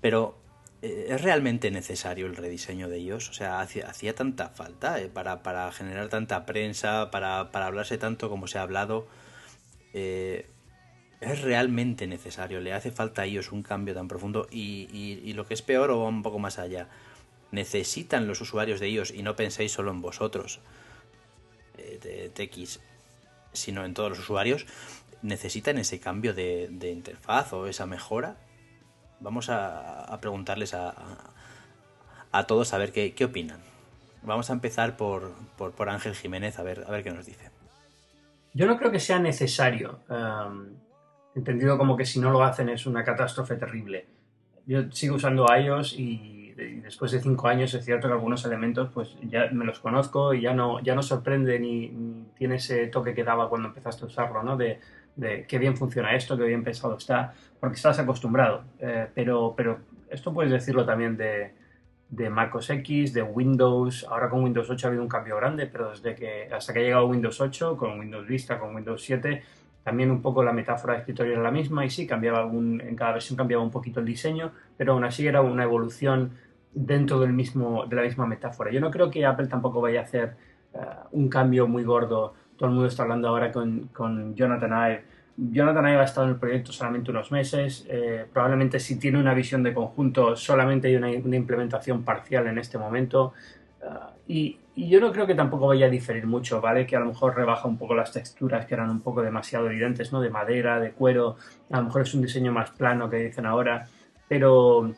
pero 0.00 0.38
¿Es 0.80 1.22
realmente 1.22 1.72
necesario 1.72 2.26
el 2.26 2.36
rediseño 2.36 2.88
de 2.88 2.98
ellos? 2.98 3.28
O 3.30 3.32
sea, 3.32 3.60
hacía, 3.60 4.14
tanta 4.14 4.50
falta 4.50 5.00
eh, 5.00 5.08
para, 5.08 5.42
para, 5.42 5.72
generar 5.72 6.08
tanta 6.08 6.46
prensa, 6.46 7.10
para, 7.10 7.50
para, 7.50 7.66
hablarse 7.66 7.98
tanto 7.98 8.30
como 8.30 8.46
se 8.46 8.58
ha 8.58 8.62
hablado. 8.62 9.08
Eh, 9.92 10.46
¿Es 11.20 11.42
realmente 11.42 12.06
necesario? 12.06 12.60
¿Le 12.60 12.72
hace 12.72 12.92
falta 12.92 13.22
a 13.22 13.24
ellos 13.24 13.50
un 13.50 13.64
cambio 13.64 13.92
tan 13.92 14.06
profundo? 14.06 14.46
Y, 14.52 14.88
y, 14.92 15.32
lo 15.32 15.46
que 15.46 15.54
es 15.54 15.62
peor 15.62 15.90
o 15.90 16.06
un 16.06 16.22
poco 16.22 16.38
más 16.38 16.60
allá, 16.60 16.88
¿necesitan 17.50 18.28
los 18.28 18.40
usuarios 18.40 18.78
de 18.78 18.86
ellos, 18.86 19.10
y 19.10 19.24
no 19.24 19.34
penséis 19.34 19.72
solo 19.72 19.90
en 19.90 20.00
vosotros, 20.00 20.60
de 21.76 22.30
TX, 22.30 22.78
sino 23.52 23.84
en 23.84 23.94
todos 23.94 24.10
los 24.10 24.20
usuarios, 24.20 24.64
necesitan 25.22 25.78
ese 25.78 25.98
cambio 25.98 26.34
de, 26.34 26.68
de 26.70 26.92
interfaz 26.92 27.52
o 27.52 27.66
esa 27.66 27.86
mejora? 27.86 28.36
Vamos 29.20 29.50
a, 29.50 30.16
preguntarles 30.20 30.74
a, 30.74 30.94
a, 32.32 32.46
todos 32.46 32.72
a 32.72 32.78
ver 32.78 32.92
qué, 32.92 33.14
qué, 33.14 33.24
opinan. 33.24 33.60
Vamos 34.22 34.50
a 34.50 34.52
empezar 34.52 34.96
por, 34.96 35.32
por, 35.56 35.88
Ángel 35.88 36.14
Jiménez, 36.14 36.58
a 36.58 36.62
ver, 36.62 36.84
a 36.86 36.90
ver 36.90 37.02
qué 37.02 37.10
nos 37.10 37.26
dice. 37.26 37.50
Yo 38.54 38.66
no 38.66 38.76
creo 38.76 38.90
que 38.90 39.00
sea 39.00 39.18
necesario, 39.18 40.00
entendido 41.34 41.78
como 41.78 41.96
que 41.96 42.04
si 42.04 42.18
no 42.20 42.30
lo 42.30 42.42
hacen 42.42 42.68
es 42.68 42.86
una 42.86 43.04
catástrofe 43.04 43.56
terrible. 43.56 44.06
Yo 44.66 44.90
sigo 44.90 45.16
usando 45.16 45.46
iOS 45.54 45.94
y, 45.98 46.52
después 46.82 47.12
de 47.12 47.20
cinco 47.20 47.46
años 47.46 47.72
es 47.74 47.84
cierto 47.84 48.08
que 48.08 48.14
algunos 48.14 48.44
elementos 48.44 48.90
pues 48.92 49.16
ya 49.22 49.48
me 49.52 49.64
los 49.64 49.78
conozco 49.78 50.34
y 50.34 50.40
ya 50.40 50.54
no, 50.54 50.80
ya 50.80 50.96
no 50.96 51.02
sorprende 51.02 51.60
ni, 51.60 52.26
tiene 52.36 52.56
ese 52.56 52.88
toque 52.88 53.14
que 53.14 53.22
daba 53.22 53.48
cuando 53.48 53.68
empezaste 53.68 54.04
a 54.04 54.08
usarlo, 54.08 54.42
¿no? 54.42 54.56
De 55.18 55.44
qué 55.48 55.58
bien 55.58 55.76
funciona 55.76 56.14
esto, 56.14 56.38
qué 56.38 56.44
bien 56.44 56.62
pensado 56.62 56.96
está, 56.96 57.34
porque 57.58 57.76
estás 57.76 57.98
acostumbrado. 57.98 58.62
Eh, 58.78 59.08
pero, 59.12 59.52
pero 59.56 59.80
esto 60.08 60.32
puedes 60.32 60.52
decirlo 60.52 60.86
también 60.86 61.16
de, 61.16 61.52
de 62.08 62.30
MacOS 62.30 62.70
X, 62.70 63.12
de 63.12 63.22
Windows. 63.22 64.06
Ahora 64.08 64.30
con 64.30 64.44
Windows 64.44 64.70
8 64.70 64.86
ha 64.86 64.88
habido 64.88 65.02
un 65.02 65.08
cambio 65.08 65.36
grande, 65.36 65.66
pero 65.66 65.90
desde 65.90 66.14
que 66.14 66.48
hasta 66.52 66.72
que 66.72 66.78
ha 66.78 66.82
llegado 66.82 67.06
Windows 67.06 67.40
8, 67.40 67.76
con 67.76 67.98
Windows 67.98 68.28
Vista, 68.28 68.60
con 68.60 68.76
Windows 68.76 69.02
7, 69.02 69.42
también 69.82 70.12
un 70.12 70.22
poco 70.22 70.44
la 70.44 70.52
metáfora 70.52 70.94
de 70.94 71.00
escritorio 71.00 71.32
era 71.32 71.42
la 71.42 71.50
misma 71.50 71.84
y 71.84 71.90
sí, 71.90 72.06
cambiaba 72.06 72.38
algún, 72.38 72.80
en 72.80 72.94
cada 72.94 73.14
versión 73.14 73.36
cambiaba 73.36 73.62
un 73.62 73.72
poquito 73.72 73.98
el 73.98 74.06
diseño, 74.06 74.52
pero 74.76 74.92
aún 74.92 75.02
así 75.02 75.26
era 75.26 75.40
una 75.40 75.64
evolución 75.64 76.30
dentro 76.72 77.18
del 77.18 77.32
mismo, 77.32 77.86
de 77.86 77.96
la 77.96 78.02
misma 78.02 78.24
metáfora. 78.24 78.70
Yo 78.70 78.80
no 78.80 78.92
creo 78.92 79.10
que 79.10 79.26
Apple 79.26 79.48
tampoco 79.48 79.80
vaya 79.80 80.00
a 80.00 80.02
hacer 80.04 80.36
eh, 80.74 80.78
un 81.10 81.28
cambio 81.28 81.66
muy 81.66 81.82
gordo 81.82 82.34
todo 82.58 82.68
el 82.68 82.74
mundo 82.74 82.88
está 82.88 83.04
hablando 83.04 83.28
ahora 83.28 83.52
con, 83.52 83.88
con 83.92 84.34
Jonathan 84.34 84.70
Ive. 84.70 85.04
Jonathan 85.36 85.86
Ive 85.86 86.00
ha 86.00 86.04
estado 86.04 86.26
en 86.26 86.32
el 86.32 86.38
proyecto 86.40 86.72
solamente 86.72 87.12
unos 87.12 87.30
meses. 87.30 87.86
Eh, 87.88 88.26
probablemente 88.32 88.80
si 88.80 88.98
tiene 88.98 89.20
una 89.20 89.32
visión 89.32 89.62
de 89.62 89.72
conjunto, 89.72 90.34
solamente 90.34 90.88
hay 90.88 90.96
una, 90.96 91.10
implementación 91.10 92.02
parcial 92.02 92.48
en 92.48 92.58
este 92.58 92.76
momento. 92.76 93.32
Ah, 93.82 94.10
y, 94.26 94.58
yo 94.74 95.00
no 95.00 95.10
creo 95.10 95.26
que 95.26 95.34
tampoco 95.34 95.66
vaya 95.66 95.86
a 95.86 95.90
diferir 95.90 96.24
mucho, 96.26 96.60
¿vale? 96.60 96.86
Que 96.86 96.94
a 96.94 97.00
lo 97.00 97.06
mejor 97.06 97.34
rebaja 97.34 97.66
un 97.66 97.78
poco 97.78 97.96
las 97.96 98.12
texturas 98.12 98.64
que 98.64 98.74
eran 98.74 98.90
un 98.90 99.00
poco 99.00 99.22
demasiado 99.22 99.68
evidentes, 99.68 100.12
¿no? 100.12 100.20
De 100.20 100.30
madera, 100.30 100.78
de 100.78 100.92
cuero. 100.92 101.36
A 101.70 101.78
lo 101.78 101.84
mejor 101.84 102.02
es 102.02 102.14
un 102.14 102.22
diseño 102.22 102.52
más 102.52 102.70
plano 102.70 103.10
que 103.10 103.16
dicen 103.16 103.44
ahora. 103.44 103.88
Pero, 104.28 104.92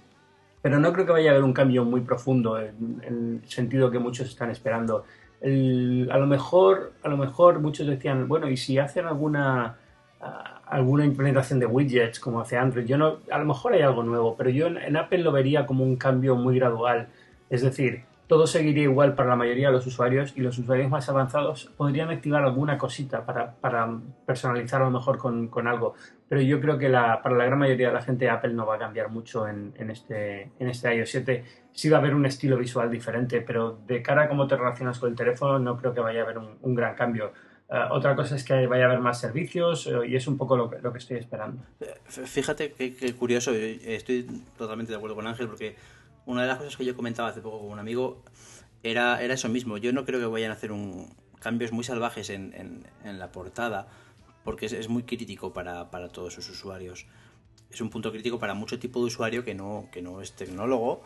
pero 0.61 0.79
no 0.79 0.93
creo 0.93 1.07
que 1.07 1.13
vaya 1.13 1.31
a 1.31 1.33
haber 1.33 1.45
un 1.45 1.55
cambio 1.55 1.85
muy 1.87 2.03
profundo 2.03 2.59
en, 2.59 3.01
en 3.03 3.41
el 3.43 3.49
sentido 3.49 3.91
que 3.91 3.99
muchos 3.99 4.29
están 4.29 4.51
esperando 4.51 5.05
a 5.43 6.19
lo 6.19 6.27
mejor 6.27 6.93
a 7.03 7.09
lo 7.09 7.17
mejor 7.17 7.61
muchos 7.61 7.87
decían 7.87 8.29
bueno 8.29 8.49
y 8.49 8.57
si 8.57 8.79
hacen 8.79 9.07
alguna 9.07 9.79
alguna 10.67 11.05
implementación 11.05 11.59
de 11.59 11.67
widgets 11.67 12.21
como 12.21 12.41
hace 12.41 12.59
Android 12.59 12.87
yo 12.87 12.99
no 12.99 13.19
a 13.31 13.39
lo 13.39 13.47
mejor 13.47 13.73
hay 13.73 13.83
algo 13.83 14.03
nuevo 14.03 14.37
pero 14.37 14.51
yo 14.51 14.67
en, 14.67 14.97
Apple 14.97 15.19
lo 15.19 15.33
vería 15.33 15.67
como 15.67 15.83
un 15.83 15.97
cambio 15.97 16.37
muy 16.37 16.59
gradual 16.59 17.09
es 17.49 17.63
decir 17.63 18.05
todo 18.31 18.47
seguiría 18.47 18.85
igual 18.85 19.17
para 19.17 19.31
la 19.31 19.35
mayoría 19.35 19.67
de 19.67 19.73
los 19.73 19.89
usuarios 19.89 20.35
y 20.37 20.41
los 20.41 20.57
usuarios 20.57 20.89
más 20.89 21.09
avanzados 21.09 21.73
podrían 21.77 22.11
activar 22.11 22.45
alguna 22.45 22.79
cosita 22.79 23.27
para, 23.27 23.57
para 23.57 23.93
personalizar 24.25 24.81
a 24.81 24.85
lo 24.85 24.93
mejor 24.93 25.19
con, 25.19 25.49
con, 25.49 25.67
algo. 25.67 25.95
Pero 26.29 26.41
yo 26.41 26.61
creo 26.61 26.79
que 26.79 26.89
para 26.89 27.35
la 27.35 27.45
gran 27.47 27.59
mayoría 27.59 27.89
de 27.89 27.95
la 27.95 28.03
gente 28.03 28.31
Apple 28.31 28.53
no 28.53 28.67
va 28.67 28.77
a 28.77 28.79
cambiar 28.79 29.09
mucho 29.09 29.49
en, 29.49 29.73
en, 29.77 29.91
este, 29.91 30.53
en 30.61 30.69
este 30.69 30.95
iOS 30.95 31.11
7. 31.11 31.45
Sí 31.73 31.89
va 31.89 31.99
a 31.99 32.01
haber 32.01 32.15
un 32.15 32.27
estilo 32.27 32.57
visual 32.57 32.91
diferente, 32.91 33.41
pero 33.41 33.81
de 33.87 34.03
cara 34.03 34.25
a 34.25 34.29
cómo 34.29 34.47
te 34.47 34.57
relacionas 34.57 34.99
con 34.99 35.11
el 35.11 35.17
teléfono 35.17 35.59
no 35.59 35.77
creo 35.77 35.95
que 35.95 36.01
vaya 36.01 36.21
a 36.21 36.25
haber 36.25 36.39
un, 36.39 36.59
un 36.61 36.75
gran 36.75 36.95
cambio. 36.95 37.33
Uh, 37.69 37.93
otra 37.93 38.17
cosa 38.17 38.35
es 38.35 38.43
que 38.43 38.67
vaya 38.67 38.85
a 38.85 38.87
haber 38.89 38.99
más 38.99 39.21
servicios 39.21 39.87
uh, 39.87 40.03
y 40.03 40.17
es 40.17 40.27
un 40.27 40.37
poco 40.37 40.57
lo 40.57 40.69
que, 40.69 40.81
lo 40.81 40.93
que 40.93 40.99
estoy 40.99 41.19
esperando. 41.19 41.63
Fíjate 42.09 42.73
qué 42.73 43.15
curioso, 43.15 43.53
estoy 43.53 44.27
totalmente 44.59 44.91
de 44.91 44.97
acuerdo 44.97 45.15
con 45.15 45.27
Ángel 45.29 45.47
porque 45.47 45.77
una 46.27 46.43
de 46.43 46.49
las 46.49 46.59
cosas 46.59 46.77
que 46.77 46.85
yo 46.85 46.97
comentaba 46.97 47.29
hace 47.29 47.41
poco 47.41 47.61
con 47.61 47.71
un 47.71 47.79
amigo 47.79 48.23
era, 48.83 49.23
era 49.23 49.35
eso 49.35 49.49
mismo. 49.49 49.77
Yo 49.79 49.93
no 49.93 50.05
creo 50.05 50.21
que 50.21 50.27
vayan 50.27 50.51
a 50.51 50.55
hacer 50.55 50.73
un, 50.73 51.15
cambios 51.39 51.73
muy 51.73 51.85
salvajes 51.85 52.31
en, 52.31 52.53
en, 52.55 52.87
en 53.05 53.19
la 53.19 53.33
portada, 53.33 53.89
porque 54.45 54.67
es, 54.67 54.73
es 54.73 54.89
muy 54.89 55.03
crítico 55.03 55.53
para, 55.53 55.91
para, 55.91 56.09
todos 56.09 56.35
sus 56.35 56.49
usuarios. 56.49 57.07
Es 57.71 57.81
un 57.81 57.91
punto 57.91 58.11
crítico 58.11 58.39
para 58.39 58.55
mucho 58.55 58.79
tipo 58.79 59.01
de 59.01 59.07
usuario 59.07 59.45
que 59.45 59.55
no, 59.55 59.89
que 59.93 60.03
no 60.03 60.21
es 60.21 60.33
tecnólogo 60.33 61.03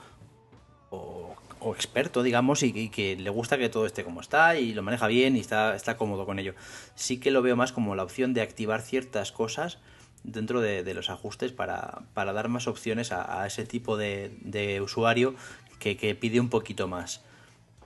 o, 1.61 1.75
experto, 1.75 2.23
digamos, 2.23 2.63
y, 2.63 2.91
que 2.91 3.17
le 3.17 3.31
gusta 3.31 3.57
que 3.57 3.69
todo 3.69 3.87
esté 3.87 4.05
como 4.05 4.21
está 4.21 4.59
y 4.59 4.75
lo 4.75 4.83
maneja 4.83 5.07
bien 5.07 5.37
y 5.37 5.41
está, 5.41 5.75
está 5.75 5.97
cómodo 5.97 6.27
con 6.27 6.39
ello. 6.39 6.55
Sí 6.95 7.19
que 7.19 7.31
lo 7.31 7.41
veo 7.41 7.57
más 7.57 7.73
como 7.73 7.95
la 7.95 8.03
opción 8.03 8.35
de 8.35 8.43
activar 8.43 8.83
ciertas 8.83 9.33
cosas 9.33 9.79
dentro 10.25 10.61
de, 10.61 10.95
los 10.95 11.11
ajustes 11.11 11.53
para, 11.53 12.03
para, 12.13 12.33
dar 12.33 12.49
más 12.49 12.67
opciones 12.67 13.13
a, 13.13 13.47
ese 13.47 13.65
tipo 13.65 13.97
de, 13.97 14.81
usuario 14.83 15.35
que, 15.79 16.15
pide 16.15 16.41
un 16.41 16.51
poquito 16.51 16.87
más. 16.87 17.23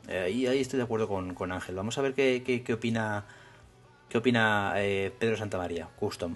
Eh, 0.08 0.30
y 0.34 0.46
ahí 0.46 0.60
estoy 0.60 0.78
de 0.78 0.84
acuerdo 0.84 1.08
con, 1.08 1.52
Ángel. 1.52 1.74
Vamos 1.76 1.98
a 1.98 2.02
ver 2.02 2.14
qué, 2.14 2.62
qué, 2.64 2.72
opina, 2.72 3.26
qué 4.08 4.18
opina 4.18 4.72
eh, 4.76 5.12
Pedro 5.18 5.36
Santamaría, 5.36 5.88
Custom. 5.98 6.34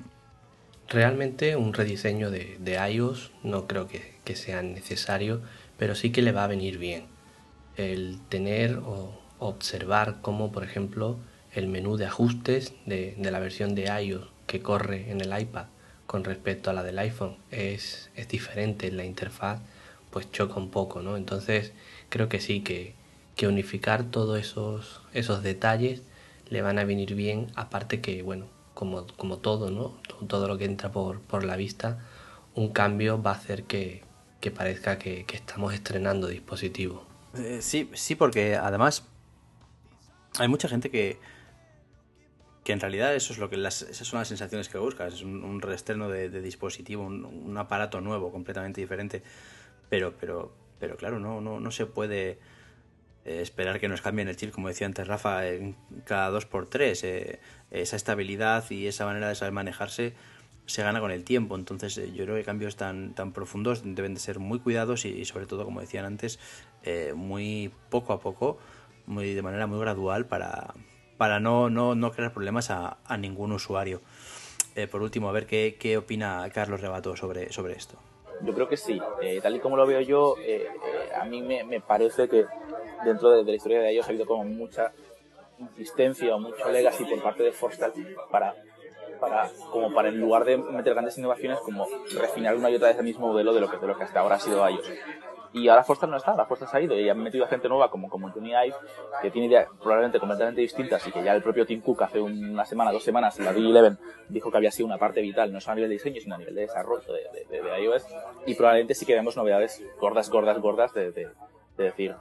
Realmente 0.92 1.56
un 1.56 1.72
rediseño 1.72 2.30
de, 2.30 2.90
iOS 2.92 3.32
no 3.42 3.66
creo 3.66 3.88
que, 3.88 4.36
sea 4.36 4.62
necesario, 4.62 5.40
pero 5.82 5.96
sí 5.96 6.10
que 6.10 6.22
le 6.22 6.30
va 6.30 6.44
a 6.44 6.46
venir 6.46 6.78
bien. 6.78 7.06
El 7.76 8.20
tener 8.28 8.76
o 8.76 9.18
observar 9.40 10.18
cómo, 10.22 10.52
por 10.52 10.62
ejemplo, 10.62 11.16
el 11.52 11.66
menú 11.66 11.96
de 11.96 12.06
ajustes 12.06 12.74
de, 12.86 13.16
la 13.18 13.40
versión 13.40 13.74
de 13.74 13.86
iOS 14.00 14.28
que 14.46 14.62
corre 14.62 15.10
en 15.10 15.20
el 15.20 15.36
iPad 15.36 15.66
con 16.06 16.22
respecto 16.22 16.70
a 16.70 16.72
la 16.72 16.84
del 16.84 17.00
iPhone 17.00 17.34
es, 17.50 18.12
es 18.14 18.28
diferente 18.28 18.92
la 18.92 19.04
interfaz 19.04 19.58
pues 20.10 20.30
choca 20.30 20.54
un 20.54 20.70
poco 20.70 21.02
no 21.02 21.16
entonces 21.16 21.72
creo 22.10 22.28
que 22.28 22.38
sí 22.38 22.60
que, 22.60 22.94
que 23.34 23.48
unificar 23.48 24.04
todos 24.04 24.38
esos 24.38 25.02
esos 25.12 25.42
detalles 25.42 26.02
le 26.48 26.62
van 26.62 26.78
a 26.78 26.84
venir 26.84 27.16
bien 27.16 27.48
aparte 27.56 28.00
que 28.00 28.22
bueno 28.22 28.46
como, 28.74 29.08
como 29.16 29.38
todo 29.38 29.72
no 29.72 29.94
todo 30.28 30.46
lo 30.46 30.58
que 30.58 30.64
entra 30.66 30.92
por, 30.92 31.20
por 31.22 31.42
la 31.42 31.56
vista 31.56 31.98
un 32.54 32.68
cambio 32.68 33.20
va 33.20 33.32
a 33.32 33.34
hacer 33.34 33.64
que, 33.64 34.04
que 34.42 34.50
parezca 34.50 34.98
que, 34.98 35.24
estamos 35.32 35.72
estrenando 35.72 36.26
dispositivo 36.26 37.06
eh, 37.38 37.60
sí 37.62 37.88
sí 37.94 38.14
porque 38.14 38.56
además 38.56 39.08
hay 40.38 40.48
mucha 40.48 40.68
gente 40.68 40.90
que 40.90 41.18
que 42.64 42.72
en 42.72 42.80
realidad 42.80 43.14
eso 43.14 43.32
es 43.32 43.38
lo 43.38 43.50
que 43.50 43.56
las, 43.56 43.82
esas 43.82 44.06
son 44.06 44.20
las 44.20 44.28
sensaciones 44.28 44.68
que 44.68 44.78
buscas, 44.78 45.14
es 45.14 45.22
un, 45.22 45.60
reestreno 45.60 46.08
de, 46.08 46.28
dispositivo, 46.40 47.04
un, 47.04 47.56
aparato 47.58 48.00
nuevo, 48.00 48.30
completamente 48.30 48.80
diferente, 48.80 49.22
pero, 49.88 50.14
pero, 50.18 50.54
pero 50.78 50.96
claro, 50.96 51.18
no, 51.18 51.40
no, 51.40 51.58
no 51.58 51.70
se 51.72 51.86
puede 51.86 52.38
eh, 53.24 53.40
esperar 53.40 53.80
que 53.80 53.88
nos 53.88 54.00
cambien 54.00 54.28
el 54.28 54.36
chip, 54.36 54.52
como 54.52 54.68
decía 54.68 54.86
antes 54.86 55.06
Rafa, 55.06 55.46
en 55.46 55.76
cada 56.04 56.30
dos 56.30 56.46
por 56.46 56.68
tres, 56.68 57.02
eh, 57.04 57.40
esa 57.70 57.96
estabilidad 57.96 58.70
y 58.70 58.86
esa 58.86 59.06
manera 59.06 59.28
de 59.28 59.34
saber 59.34 59.52
manejarse 59.52 60.14
se 60.72 60.82
gana 60.82 61.00
con 61.00 61.10
el 61.10 61.22
tiempo, 61.22 61.54
entonces 61.54 61.98
eh, 61.98 62.12
yo 62.14 62.24
creo 62.24 62.34
que 62.34 62.44
cambios 62.44 62.76
tan, 62.76 63.14
tan 63.14 63.32
profundos 63.32 63.82
deben 63.84 64.14
de 64.14 64.20
ser 64.20 64.38
muy 64.38 64.58
cuidados 64.58 65.04
y, 65.04 65.22
sobre 65.26 65.44
todo, 65.44 65.66
como 65.66 65.82
decían 65.82 66.06
antes, 66.06 66.38
eh, 66.82 67.12
muy 67.14 67.70
poco 67.90 68.14
a 68.14 68.20
poco, 68.20 68.56
muy 69.04 69.34
de 69.34 69.42
manera 69.42 69.66
muy 69.66 69.78
gradual 69.78 70.26
para 70.26 70.72
para 71.18 71.38
no, 71.40 71.68
no, 71.68 71.94
no 71.94 72.10
crear 72.10 72.32
problemas 72.32 72.70
a, 72.70 72.96
ningún 73.18 73.52
usuario. 73.52 74.00
Eh, 74.74 74.88
por 74.88 75.02
último, 75.02 75.28
a 75.28 75.32
ver 75.32 75.46
qué, 75.46 75.76
qué 75.78 75.98
opina 75.98 76.48
Carlos 76.52 76.80
Rebato 76.80 77.14
sobre, 77.16 77.52
sobre 77.52 77.74
esto. 77.74 77.96
Yo 78.40 78.52
creo 78.52 78.68
que 78.68 78.76
sí. 78.76 79.00
Tal 79.40 79.54
y 79.54 79.60
como 79.60 79.76
lo 79.76 79.86
veo 79.86 80.00
yo, 80.00 80.34
a 81.14 81.24
mí 81.26 81.42
me, 81.42 81.62
me, 81.62 81.80
parece 81.80 82.28
que 82.28 82.46
dentro 83.04 83.30
de, 83.30 83.44
de, 83.44 83.50
la 83.52 83.56
historia 83.56 83.80
de 83.80 83.92
ellos 83.92 84.06
ha 84.06 84.08
habido 84.08 84.26
como 84.26 84.42
mucha 84.44 84.92
insistencia 85.58 86.34
o 86.34 86.40
mucho 86.40 86.68
legacy 86.70 87.04
por 87.04 87.22
parte 87.22 87.44
de 87.44 87.52
Forstal 87.52 87.92
para, 88.30 88.56
para, 89.22 89.48
como 89.70 89.94
para 89.94 90.08
en 90.08 90.20
lugar 90.20 90.44
de 90.44 90.58
meter 90.58 90.94
grandes 90.94 91.16
innovaciones, 91.16 91.60
como 91.60 91.86
refinar 92.18 92.56
una 92.56 92.70
y 92.70 92.74
otra 92.74 92.88
vez 92.88 92.98
el 92.98 93.04
mismo 93.04 93.28
modelo 93.28 93.54
de 93.54 93.60
lo 93.60 93.70
que, 93.70 93.76
de 93.76 93.86
lo 93.86 93.96
que 93.96 94.02
hasta 94.02 94.18
ahora 94.18 94.34
ha 94.34 94.40
sido 94.40 94.68
iOS. 94.68 94.90
Y 95.52 95.68
ahora 95.68 95.84
Foster 95.84 96.08
no 96.08 96.16
está, 96.16 96.32
ahora 96.32 96.46
Foster 96.46 96.66
se 96.66 96.76
ha 96.76 96.80
ido 96.80 96.98
y 96.98 97.08
han 97.08 97.22
metido 97.22 97.44
a 97.44 97.48
gente 97.48 97.68
nueva 97.68 97.88
como, 97.88 98.08
como 98.08 98.30
Johnny 98.30 98.50
Ive, 98.50 98.74
que 99.20 99.30
tiene 99.30 99.46
ideas 99.46 99.68
probablemente 99.80 100.18
completamente 100.18 100.60
distintas 100.60 101.06
y 101.06 101.12
que 101.12 101.22
ya 101.22 101.34
el 101.34 101.42
propio 101.42 101.64
Tim 101.64 101.82
Cook 101.82 102.02
hace 102.02 102.20
una 102.20 102.64
semana, 102.64 102.90
dos 102.90 103.04
semanas, 103.04 103.38
en 103.38 103.44
la 103.44 103.52
D11 103.52 103.98
dijo 104.28 104.50
que 104.50 104.56
había 104.56 104.72
sido 104.72 104.86
una 104.86 104.98
parte 104.98 105.20
vital, 105.20 105.52
no 105.52 105.60
solo 105.60 105.72
a 105.72 105.74
nivel 105.76 105.90
de 105.90 105.94
diseño, 105.94 106.20
sino 106.20 106.34
a 106.34 106.38
nivel 106.38 106.56
de 106.56 106.62
desarrollo 106.62 107.12
de, 107.12 107.46
de, 107.48 107.62
de 107.62 107.82
iOS. 107.84 108.04
Y 108.46 108.54
probablemente 108.56 108.94
sí 108.94 109.06
que 109.06 109.14
vemos 109.14 109.36
novedades 109.36 109.80
gordas, 110.00 110.30
gordas, 110.30 110.58
gordas 110.58 110.94
de, 110.94 111.12
de, 111.12 111.28
de 111.76 111.84
decir, 111.84 112.16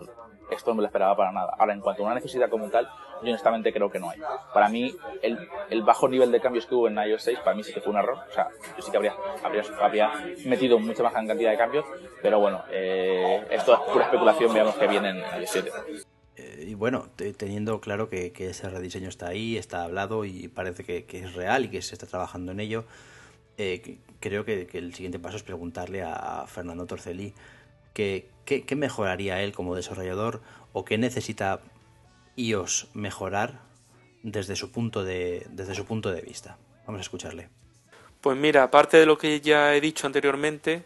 esto 0.52 0.72
no 0.72 0.76
me 0.76 0.82
lo 0.82 0.88
esperaba 0.88 1.16
para 1.16 1.32
nada. 1.32 1.54
Ahora, 1.58 1.74
en 1.74 1.82
cuanto 1.82 2.04
a 2.04 2.06
una 2.06 2.16
necesidad 2.16 2.50
como 2.50 2.70
tal, 2.70 2.88
yo 3.22 3.30
honestamente 3.30 3.72
creo 3.72 3.90
que 3.90 4.00
no 4.00 4.10
hay. 4.10 4.20
Para 4.54 4.70
mí, 4.70 4.96
el, 5.22 5.38
el, 5.70 5.82
bajo 5.84 6.08
nivel 6.08 6.32
de 6.32 6.40
cambios 6.40 6.66
que 6.66 6.76
hubo 6.76 6.88
en 6.88 6.98
iOS 6.98 7.24
6, 7.24 7.40
para 7.40 7.56
mí 7.56 7.64
sí 7.64 7.74
que 7.74 7.82
fue 7.82 7.92
un 7.92 8.00
error. 8.00 8.18
O 8.30 8.34
sea, 8.34 8.50
yo 8.76 8.82
sí 8.82 8.92
que 8.92 8.98
habría, 8.98 9.16
habría, 9.44 9.64
habría 9.82 10.12
metido 10.46 10.80
mucha 10.80 11.04
más 11.04 11.14
cantidad 11.14 11.52
de 11.52 11.58
cambios, 11.58 11.86
pero 12.22 12.40
bueno, 12.40 12.64
eh, 12.72 13.46
esto 13.50 13.74
es 13.74 13.80
pura 13.92 14.06
especulación, 14.06 14.54
veamos 14.54 14.76
que 14.76 14.88
viene 14.88 15.10
en 15.10 15.18
iOS 15.42 15.50
7. 15.50 15.72
Eh, 16.38 16.66
y 16.68 16.74
bueno, 16.74 17.08
teniendo 17.38 17.82
claro 17.82 18.10
que, 18.10 18.32
que, 18.32 18.50
ese 18.50 18.70
rediseño 18.70 19.10
está 19.10 19.28
ahí, 19.28 19.58
está 19.58 19.84
hablado 19.84 20.26
y 20.26 20.48
parece 20.48 20.84
que, 20.84 21.06
que 21.06 21.20
es 21.20 21.34
real 21.34 21.66
y 21.66 21.70
que 21.70 21.82
se 21.82 21.94
está 21.94 22.08
trabajando 22.08 22.52
en 22.52 22.60
ello, 22.60 22.86
eh, 23.58 24.00
creo 24.20 24.46
que, 24.46 24.66
que, 24.66 24.78
el 24.78 24.94
siguiente 24.94 25.20
paso 25.20 25.38
es 25.38 25.44
preguntarle 25.44 26.02
a 26.04 26.46
Fernando 26.48 26.86
Torcelí 26.86 27.34
qué, 27.94 28.30
qué 28.60 28.76
mejoraría 28.76 29.42
él 29.42 29.54
como 29.54 29.76
desarrollador 29.76 30.42
o 30.74 30.84
qué 30.84 30.98
necesita 30.98 31.62
iOS 32.36 32.88
mejorar 32.94 33.62
desde 34.24 34.56
su 34.56 34.72
punto 34.72 35.04
de, 35.04 35.48
desde 35.50 35.76
su 35.76 35.86
punto 35.86 36.12
de 36.12 36.22
vista. 36.22 36.58
Vamos 36.86 37.00
a 37.00 37.02
escucharle. 37.02 37.50
Pues 38.20 38.38
mira, 38.38 38.64
aparte 38.64 38.98
de 38.98 39.06
lo 39.06 39.18
que 39.18 39.42
ya 39.42 39.76
he 39.76 39.82
dicho 39.82 40.06
anteriormente, 40.06 40.84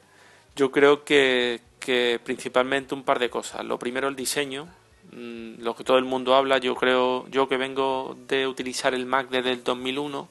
yo 0.56 0.72
creo 0.72 1.04
que, 1.04 1.60
que 1.80 2.20
principalmente 2.24 2.96
un 2.96 3.04
par 3.04 3.20
de 3.20 3.30
cosas. 3.30 3.66
Lo 3.66 3.78
primero, 3.78 4.08
el 4.08 4.16
diseño, 4.16 4.68
mm, 5.12 5.62
lo 5.62 5.76
que 5.76 5.84
todo 5.84 5.98
el 5.98 6.06
mundo 6.06 6.36
habla. 6.36 6.60
Yo 6.60 6.76
creo, 6.76 7.28
yo 7.30 7.50
que 7.50 7.58
vengo 7.58 8.18
de 8.28 8.48
utilizar 8.48 8.94
el 8.94 9.06
Mac 9.06 9.30
desde 9.30 9.52
el 9.52 9.64
2001, 9.64 10.30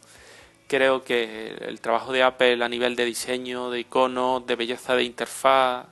creo 0.66 1.04
que 1.04 1.54
el 1.60 1.80
trabajo 1.80 2.12
de 2.12 2.22
Apple 2.22 2.64
a 2.64 2.68
nivel 2.68 2.96
de 2.96 3.04
diseño, 3.04 3.70
de 3.70 3.80
iconos, 3.80 4.46
de 4.46 4.56
belleza 4.56 4.96
de 4.96 5.04
interfaz, 5.04 5.86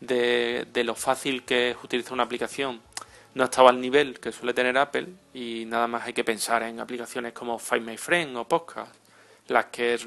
de, 0.00 0.66
de 0.72 0.84
lo 0.84 0.94
fácil 0.94 1.44
que 1.44 1.70
es 1.70 1.76
utilizar 1.82 2.12
una 2.12 2.24
aplicación, 2.24 2.80
no 3.34 3.44
estaba 3.44 3.70
al 3.70 3.80
nivel 3.80 4.20
que 4.20 4.32
suele 4.32 4.54
tener 4.54 4.78
Apple 4.78 5.08
y 5.32 5.64
nada 5.66 5.88
más 5.88 6.06
hay 6.06 6.12
que 6.12 6.24
pensar 6.24 6.62
en 6.62 6.80
aplicaciones 6.80 7.32
como 7.32 7.58
Find 7.58 7.86
My 7.86 7.96
Friend 7.96 8.36
o 8.36 8.46
Podcast, 8.46 8.94
las 9.48 9.66
que 9.66 9.98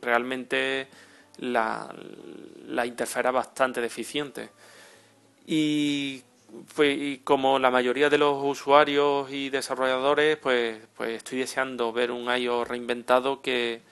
realmente 0.00 0.88
la, 1.38 1.94
la 2.66 2.86
interfaz 2.86 3.18
era 3.18 3.30
bastante 3.30 3.80
deficiente. 3.80 4.50
Y, 5.46 6.22
pues, 6.74 6.96
y 6.98 7.18
como 7.18 7.58
la 7.58 7.70
mayoría 7.70 8.08
de 8.08 8.18
los 8.18 8.42
usuarios 8.42 9.30
y 9.30 9.50
desarrolladores, 9.50 10.36
pues, 10.38 10.78
pues 10.96 11.10
estoy 11.18 11.38
deseando 11.38 11.92
ver 11.92 12.10
un 12.10 12.34
iOS 12.34 12.68
reinventado 12.68 13.42
que, 13.42 13.82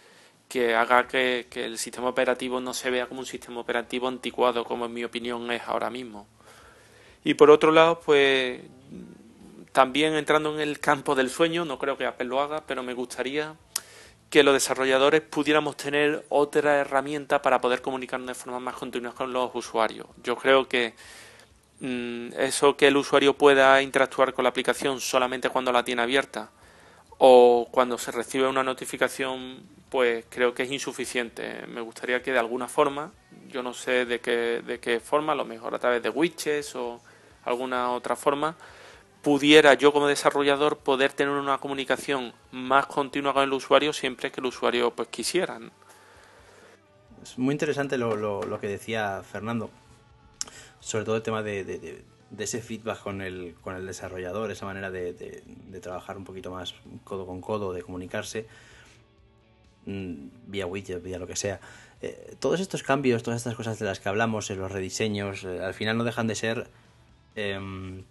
que 0.48 0.74
haga 0.74 1.06
que, 1.06 1.46
el 1.54 1.78
sistema 1.78 2.08
operativo 2.08 2.61
no 2.61 2.74
se 2.74 2.90
vea 2.90 3.06
como 3.06 3.20
un 3.20 3.26
sistema 3.26 3.61
operativo 3.61 4.08
anticuado, 4.08 4.64
como 4.64 4.87
en 4.87 4.94
mi 4.94 5.04
opinión 5.04 5.50
es 5.50 5.62
ahora 5.66 5.90
mismo. 5.90 6.26
Y 7.24 7.34
por 7.34 7.50
otro 7.50 7.72
lado, 7.72 8.00
pues 8.00 8.61
también 9.72 10.14
entrando 10.14 10.54
en 10.54 10.61
el 10.61 10.80
campo 10.80 11.14
del 11.14 11.30
sueño, 11.30 11.64
no 11.64 11.78
creo 11.78 11.96
que 11.96 12.06
Apple 12.06 12.26
lo 12.26 12.40
haga, 12.40 12.64
pero 12.66 12.82
me 12.82 12.94
gustaría 12.94 13.54
que 14.30 14.42
los 14.42 14.54
desarrolladores 14.54 15.22
pudiéramos 15.22 15.76
tener 15.76 16.24
otra 16.28 16.76
herramienta 16.76 17.40
para 17.40 17.61
poder 17.61 17.80
comunicarnos 17.80 18.28
de 18.28 18.34
forma 18.34 18.61
más 18.61 18.74
continua 18.74 19.14
con 19.14 19.32
los 19.32 19.50
usuarios. 19.54 20.06
Yo 20.22 20.37
creo 20.37 20.68
que 20.68 20.94
mmm, 21.80 22.28
eso 22.38 22.76
que 22.76 22.88
el 22.88 22.96
usuario 22.96 23.34
pueda 23.34 23.80
interactuar 23.82 24.34
con 24.34 24.42
la 24.42 24.50
aplicación 24.50 25.00
solamente 25.00 25.48
cuando 25.48 25.72
la 25.72 25.84
tiene 25.84 26.02
abierta 26.02 26.50
o 27.18 27.68
cuando 27.70 27.98
se 27.98 28.12
recibe 28.12 28.46
una 28.48 28.62
notificación, 28.62 29.61
pues 29.90 30.24
creo 30.29 30.55
que 30.55 30.64
es 30.64 30.70
insuficiente. 30.70 31.66
Me 31.68 31.81
gustaría 31.81 32.22
que 32.22 32.33
de 32.33 32.38
alguna 32.38 32.68
forma, 32.68 33.12
yo 33.48 33.62
no 33.62 33.72
sé 33.74 34.05
de 34.05 34.20
qué, 34.20 34.62
de 34.66 34.79
qué 34.81 35.01
forma, 35.01 35.33
a 35.33 35.37
lo 35.37 35.44
mejor 35.44 35.74
a 35.74 35.79
través 35.79 36.03
de 36.03 36.11
widgets 36.11 36.74
o 36.77 37.01
alguna 37.44 37.92
otra 37.92 38.16
forma, 38.16 38.57
pudiera 39.22 39.74
yo 39.74 39.92
como 39.92 40.07
desarrollador 40.07 40.79
poder 40.79 41.12
tener 41.12 41.35
una 41.35 41.59
comunicación 41.59 42.33
más 42.53 42.87
continua 42.87 43.33
con 43.33 43.42
el 43.42 43.53
usuario 43.53 43.92
siempre 43.92 44.31
que 44.31 44.40
el 44.40 44.46
usuario 44.46 44.90
pues 44.92 45.09
quisiera. 45.09 45.59
Es 47.22 47.38
muy 47.38 47.53
interesante 47.53 47.98
lo, 47.98 48.16
lo, 48.16 48.61
que 48.61 48.68
decía 48.68 49.22
Fernando, 49.22 49.70
sobre 50.81 51.05
todo 51.05 51.16
el 51.16 51.22
tema 51.22 51.42
de, 51.42 51.64
de, 51.64 52.05
ese 52.38 52.62
feedback 52.62 53.03
con 53.03 53.20
el, 53.20 53.55
con 53.61 53.74
el 53.74 53.87
desarrollador, 53.87 54.51
esa 54.51 54.66
manera 54.66 54.90
de, 54.90 55.42
trabajar 55.83 56.16
un 56.16 56.24
poquito 56.24 56.51
más 56.51 56.74
codo 57.05 57.27
con 57.27 57.40
codo, 57.40 57.72
de 57.72 57.83
comunicarse 57.83 58.46
vía 59.87 60.67
widget, 60.67 61.03
vía 61.03 61.19
lo 61.19 61.27
que 61.27 61.37
sea. 61.37 61.61
Eh, 62.01 62.37
todos 62.38 62.61
estos 62.61 62.83
cambios, 62.83 63.23
todas 63.23 63.38
estas 63.38 63.55
cosas 63.55 63.79
de 63.79 63.87
las 63.87 64.01
que 64.01 64.09
hablamos, 64.09 64.51
en 64.51 64.59
los 64.59 64.71
rediseños, 64.71 65.45
eh, 65.45 65.61
al 65.62 65.75
final 65.75 65.97
no 65.99 66.05
dejan 66.05 66.27
de 66.27 66.35
ser 66.35 66.69
em, 67.35 68.05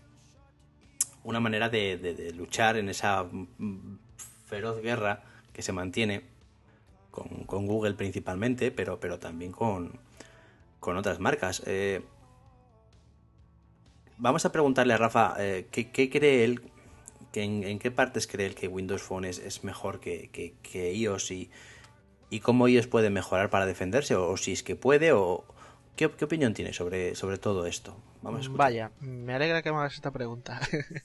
una 1.24 1.40
manera 1.40 1.70
de, 1.70 2.34
luchar 2.36 2.78
en 2.78 2.90
esa 2.90 3.26
feroz 4.46 4.82
guerra 4.82 5.24
que 5.54 5.62
se 5.62 5.72
mantiene 5.74 6.24
con, 7.12 7.66
Google 7.68 7.96
principalmente, 7.96 8.72
pero, 8.72 9.00
pero 9.00 9.20
también 9.20 9.52
con, 9.52 10.00
con 10.80 10.98
otras 10.98 11.20
marcas. 11.20 11.64
Eh, 11.66 12.02
vamos 14.18 14.46
a 14.46 14.52
preguntarle 14.52 14.94
a 14.94 14.98
Rafa 14.98 15.36
eh, 15.40 15.68
¿qué, 15.72 16.10
cree 16.10 16.44
él, 16.44 16.62
que 17.32 17.44
en, 17.44 17.80
qué 17.80 17.92
partes 17.92 18.28
cree 18.28 18.48
él 18.48 18.56
que 18.56 18.68
Windows 18.68 19.02
Phone 19.04 19.26
es, 19.26 19.64
mejor 19.64 20.00
que, 20.00 20.30
que, 20.32 20.94
iOS 20.94 21.32
y, 21.32 21.50
y, 22.30 22.40
cómo 22.40 22.68
iOS 22.68 22.88
puede 22.88 23.10
mejorar 23.10 23.50
para 23.50 23.66
defenderse, 23.66 24.16
o, 24.16 24.36
si 24.38 24.54
es 24.54 24.64
que 24.64 24.76
puede, 24.76 25.12
o 25.12 25.46
qué, 25.96 26.06
opinión 26.06 26.54
tiene 26.54 26.74
sobre, 26.74 27.16
sobre 27.16 27.38
todo 27.38 27.66
esto. 27.66 27.98
Vaya, 28.22 28.92
me 29.00 29.34
alegra 29.34 29.62
que 29.62 29.72
me 29.72 29.78
hagas 29.78 29.96
esta 29.96 30.12
pregunta. 30.12 30.60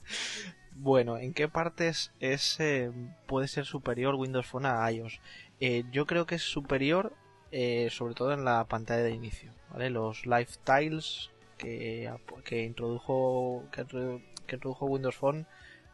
bueno, 0.73 1.17
¿en 1.17 1.33
qué 1.33 1.47
partes 1.47 2.11
es, 2.19 2.59
eh, 2.59 2.91
puede 3.27 3.47
ser 3.47 3.65
superior 3.65 4.15
Windows 4.15 4.47
Phone 4.47 4.65
a 4.65 4.91
iOS? 4.91 5.21
Eh, 5.59 5.83
yo 5.91 6.05
creo 6.05 6.25
que 6.25 6.35
es 6.35 6.41
superior 6.41 7.13
eh, 7.55 7.89
sobre 7.91 8.15
todo 8.15 8.33
en 8.33 8.45
la 8.45 8.65
pantalla 8.65 9.03
de 9.03 9.11
inicio. 9.11 9.51
¿vale? 9.71 9.91
Los 9.91 10.25
lifestyles 10.25 11.29
que, 11.59 12.11
que, 12.43 12.63
introdujo, 12.63 13.63
que, 13.71 14.55
introdujo 14.55 14.87
Windows 14.87 15.15
Phone 15.15 15.45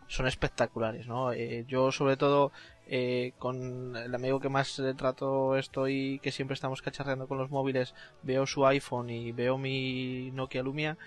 son 0.10 0.28
espectaculares. 0.28 1.08
¿no? 1.08 1.34
yo 1.34 1.94
sobre 1.94 2.18
todo 2.18 2.52
con 3.38 3.96
el 3.96 4.14
amigo 4.14 4.42
que 4.42 4.50
más 4.50 4.82
trato 4.98 5.56
estoy, 5.56 6.20
que 6.22 6.32
siempre 6.32 6.56
estamos 6.56 6.82
cacharreando 6.82 7.28
con 7.28 7.38
los 7.38 7.50
móviles, 7.50 7.96
veo 8.24 8.46
su 8.46 8.66
iPhone 8.66 9.10
y 9.10 9.32
veo 9.32 9.58
mi 9.58 10.32
Nokia 10.32 10.64
Lumia 10.64 10.98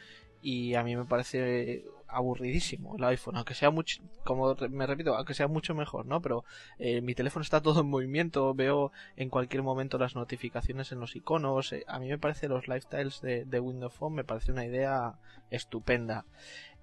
y 0.40 0.74
a 0.74 0.82
mí 0.82 0.96
me 0.96 1.04
parece 1.04 1.84
aburridísimo 2.12 2.96
el 2.96 3.04
iPhone, 3.04 3.36
aunque 3.36 3.54
sea 3.54 3.70
mucho, 3.70 4.02
como 4.24 4.54
me 4.70 4.86
repito, 4.86 5.16
aunque 5.16 5.34
sea 5.34 5.48
mucho 5.48 5.74
mejor, 5.74 6.06
¿no? 6.06 6.20
Pero 6.20 6.44
eh, 6.78 7.00
mi 7.00 7.14
teléfono 7.14 7.42
está 7.42 7.60
todo 7.62 7.80
en 7.80 7.88
movimiento, 7.88 8.54
veo 8.54 8.92
en 9.16 9.30
cualquier 9.30 9.62
momento 9.62 9.98
las 9.98 10.14
notificaciones 10.14 10.92
en 10.92 11.00
los 11.00 11.16
iconos, 11.16 11.72
eh, 11.72 11.84
a 11.88 11.98
mí 11.98 12.08
me 12.08 12.18
parece 12.18 12.48
los 12.48 12.68
lifestyles 12.68 13.20
de, 13.22 13.44
de, 13.44 13.60
Windows 13.60 13.94
Phone, 13.94 14.14
me 14.14 14.24
parece 14.24 14.52
una 14.52 14.66
idea 14.66 15.14
estupenda. 15.50 16.26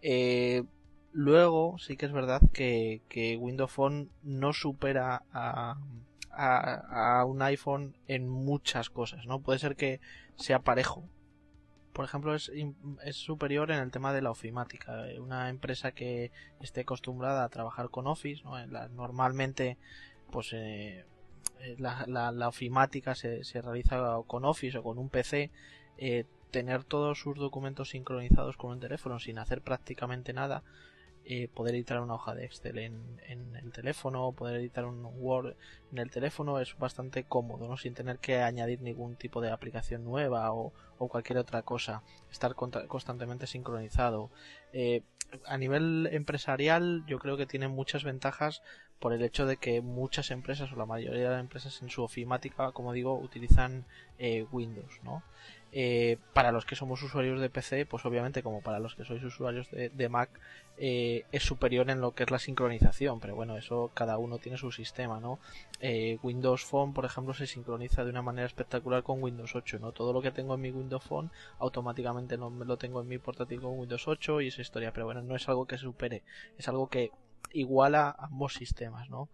Eh, 0.02 0.64
luego, 1.12 1.78
sí 1.80 1.98
que 1.98 2.06
es 2.06 2.12
verdad 2.12 2.42
que, 2.54 3.02
que 3.10 3.38
Windows 3.38 3.72
Phone 3.72 4.10
no 4.24 4.54
supera 4.54 5.24
a, 5.32 5.78
a, 6.32 7.20
a 7.20 7.26
un 7.26 7.42
iPhone 7.42 7.96
en 8.08 8.30
muchas 8.30 8.90
cosas, 8.90 9.26
¿no? 9.26 9.40
Puede 9.40 9.60
ser 9.60 9.76
que 9.76 10.00
sea 10.36 10.60
parejo, 10.60 11.04
por 12.00 12.06
ejemplo, 12.06 12.34
es, 12.34 12.50
es, 13.04 13.16
superior 13.18 13.72
en 13.72 13.80
el 13.80 13.92
tema 13.92 14.14
de 14.14 14.22
la 14.22 14.32
ofimática. 14.32 15.04
Una 15.20 15.50
empresa 15.50 15.92
que 15.92 16.32
esté 16.62 16.82
acostumbrada 16.82 17.44
a 17.44 17.50
trabajar 17.50 17.90
con 17.90 18.08
Office, 18.08 18.42
¿no? 18.46 18.56
normalmente, 18.90 19.78
pues 20.32 20.54
eh, 20.54 21.04
eh, 21.60 21.76
la, 21.78 22.06
la, 22.08 22.48
ofimática 22.48 23.16
se, 23.16 23.44
se, 23.44 23.62
realiza 23.62 24.02
con 24.28 24.46
Office 24.46 24.78
o 24.78 24.84
con 24.84 24.98
un 24.98 25.10
PC. 25.10 25.52
Eh, 25.98 26.24
tener 26.52 26.86
todos 26.86 27.20
sus 27.20 27.38
documentos 27.38 27.90
sincronizados 27.90 28.56
con 28.56 28.72
un 28.72 28.80
teléfono 28.80 29.20
sin 29.20 29.38
hacer 29.38 29.62
prácticamente 29.62 30.32
nada 30.32 30.64
eh, 31.26 31.48
poder 31.48 31.76
editar 31.76 32.02
una 32.02 32.16
hoja 32.16 32.34
de 32.34 32.46
Excel 32.46 32.78
en, 32.80 33.20
el 33.28 33.72
teléfono, 33.72 34.32
poder 34.32 34.56
editar 34.58 34.86
un 34.86 35.06
Word 35.06 35.56
en 35.92 35.98
el 36.00 36.10
teléfono 36.10 36.60
es 36.60 36.78
bastante 36.78 37.24
cómodo, 37.24 37.78
sin 37.78 37.94
tener 37.94 38.20
que 38.20 38.42
añadir 38.42 38.82
ningún 38.82 39.16
tipo 39.16 39.42
de 39.42 39.52
aplicación 39.52 40.04
nueva 40.04 40.52
o, 40.54 40.74
cualquier 40.98 41.38
otra 41.38 41.62
cosa, 41.62 42.04
estar 42.32 42.56
constantemente 42.56 43.48
sincronizado. 43.48 44.32
Eh, 44.74 45.02
a 45.46 45.58
nivel 45.58 46.10
empresarial 46.12 47.04
yo 47.08 47.20
creo 47.20 47.38
que 47.38 47.46
tiene 47.46 47.68
muchas 47.68 48.04
ventajas 48.04 48.62
por 49.00 49.14
el 49.14 49.22
hecho 49.22 49.46
de 49.46 49.58
que 49.58 49.82
muchas 49.82 50.30
empresas 50.32 50.72
o 50.74 50.76
la 50.76 50.86
mayoría 50.86 51.24
de 51.24 51.30
las 51.30 51.40
empresas 51.40 51.82
en 51.82 51.90
su 51.90 52.04
ofimática, 52.04 52.72
como 52.74 52.92
digo, 52.92 53.18
utilizan 53.18 53.86
eh, 54.18 54.46
Windows, 54.52 55.00
¿no? 55.04 55.24
Eh, 55.72 56.18
para 56.34 56.52
los 56.52 56.66
que 56.66 56.76
somos 56.76 57.04
usuarios 57.04 57.40
de 57.40 57.50
PC, 57.50 57.86
pues 57.86 58.04
obviamente 58.06 58.42
como 58.42 58.62
para 58.62 58.80
los 58.80 58.96
que 58.96 59.06
sois 59.06 59.24
usuarios 59.24 59.70
de, 59.70 60.10
Mac, 60.10 60.30
eh, 60.78 61.26
es 61.32 61.44
superior 61.44 61.90
en 61.92 62.02
lo 62.02 62.16
que 62.16 62.24
es 62.24 62.32
la 62.32 62.40
sincronización, 62.40 63.20
pero 63.20 63.36
bueno, 63.36 63.56
eso 63.56 63.92
cada 63.94 64.18
uno 64.18 64.40
tiene 64.40 64.58
su 64.58 64.72
sistema, 64.72 65.20
¿no? 65.20 65.40
Eh, 65.80 66.18
Windows 66.24 66.66
Phone, 66.66 66.94
por 66.94 67.06
ejemplo, 67.06 67.36
se 67.36 67.46
sincroniza 67.46 68.04
de 68.04 68.10
una 68.10 68.24
manera 68.24 68.48
espectacular 68.48 69.04
con 69.04 69.22
Windows 69.22 69.56
8, 69.56 69.78
¿no? 69.80 69.92
Todo 69.92 70.12
lo 70.12 70.22
que 70.22 70.32
tengo 70.32 70.56
en 70.56 70.62
mi 70.62 70.72
Windows 70.72 71.04
Phone 71.04 71.30
automáticamente 71.60 72.38
no 72.38 72.50
lo 72.50 72.78
tengo 72.78 73.02
en 73.02 73.08
mi 73.08 73.20
portátil 73.20 73.62
con 73.62 73.78
Windows 73.78 74.08
8 74.08 74.42
y 74.42 74.48
esa 74.48 74.62
historia, 74.62 74.92
pero 74.92 75.06
bueno, 75.06 75.22
no 75.22 75.36
es 75.36 75.48
algo 75.50 75.68
que 75.68 75.78
supere, 75.78 76.24
es 76.58 76.68
algo 76.68 76.90
que 76.90 77.12
iguala 77.54 78.16
ambos 78.18 78.54
sistemas, 78.54 79.10
¿no? 79.10 79.30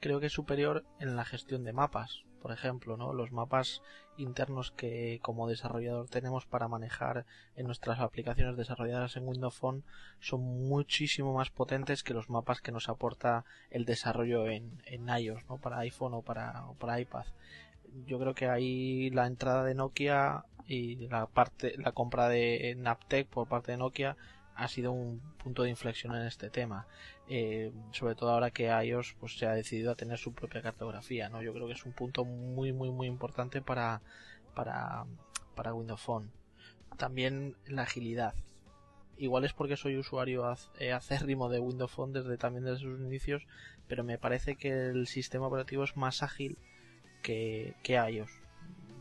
Creo 0.00 0.18
que 0.18 0.26
es 0.26 0.32
superior 0.32 0.84
en 0.98 1.14
la 1.14 1.24
gestión 1.24 1.62
de 1.62 1.72
mapas, 1.72 2.24
por 2.42 2.50
ejemplo, 2.50 2.96
¿no? 2.96 3.12
Los 3.12 3.30
mapas 3.30 3.82
internos 4.16 4.72
que 4.72 5.20
como 5.22 5.48
desarrollador 5.48 6.08
tenemos 6.08 6.44
para 6.44 6.66
manejar 6.66 7.24
en 7.56 7.66
nuestras 7.66 8.00
aplicaciones 8.00 8.56
desarrolladas 8.56 9.16
en 9.16 9.26
Windows 9.26 9.56
Phone 9.56 9.84
son 10.20 10.40
muchísimo 10.40 11.32
más 11.32 11.50
potentes 11.50 12.02
que 12.02 12.14
los 12.14 12.28
mapas 12.28 12.60
que 12.60 12.72
nos 12.72 12.88
aporta 12.88 13.44
el 13.70 13.84
desarrollo 13.84 14.48
en, 14.48 14.82
en 14.86 15.08
iOS, 15.08 15.48
¿no? 15.48 15.58
Para 15.58 15.78
iPhone 15.78 16.14
o 16.14 16.22
para, 16.22 16.64
para 16.80 17.00
iPad. 17.00 17.26
Yo 18.06 18.18
creo 18.18 18.34
que 18.34 18.48
ahí 18.48 19.10
la 19.10 19.26
entrada 19.26 19.62
de 19.64 19.74
Nokia 19.74 20.44
y 20.66 20.96
la 21.08 21.26
parte, 21.26 21.74
la 21.78 21.92
compra 21.92 22.28
de 22.28 22.74
Naptec 22.76 23.28
por 23.28 23.46
parte 23.46 23.72
de 23.72 23.78
Nokia 23.78 24.16
ha 24.54 24.68
sido 24.68 24.92
un 24.92 25.20
punto 25.42 25.62
de 25.62 25.70
inflexión 25.70 26.14
en 26.14 26.22
este 26.22 26.50
tema. 26.50 26.86
Eh, 27.28 27.72
sobre 27.92 28.14
todo 28.14 28.30
ahora 28.30 28.50
que 28.50 28.66
iOS 28.66 29.14
pues, 29.18 29.38
se 29.38 29.46
ha 29.46 29.52
decidido 29.52 29.92
a 29.92 29.94
tener 29.94 30.18
su 30.18 30.34
propia 30.34 30.62
cartografía. 30.62 31.28
¿no? 31.28 31.42
Yo 31.42 31.52
creo 31.52 31.66
que 31.66 31.72
es 31.72 31.84
un 31.84 31.92
punto 31.92 32.24
muy, 32.24 32.72
muy, 32.72 32.90
muy 32.90 33.06
importante 33.06 33.62
para, 33.62 34.02
para, 34.54 35.04
para 35.54 35.74
Windows 35.74 36.00
Phone. 36.00 36.30
También 36.98 37.56
la 37.66 37.82
agilidad. 37.82 38.34
Igual 39.16 39.44
es 39.44 39.52
porque 39.52 39.76
soy 39.76 39.96
usuario 39.96 40.44
eh, 40.78 40.92
acérrimo 40.92 41.48
de 41.48 41.60
Windows 41.60 41.92
Phone 41.92 42.12
desde 42.12 42.36
también 42.38 42.64
desde 42.64 42.80
sus 42.80 43.00
inicios, 43.00 43.46
pero 43.86 44.04
me 44.04 44.18
parece 44.18 44.56
que 44.56 44.88
el 44.88 45.06
sistema 45.06 45.46
operativo 45.46 45.84
es 45.84 45.96
más 45.96 46.22
ágil 46.22 46.58
que, 47.22 47.74
que 47.82 47.94
iOS 47.94 48.42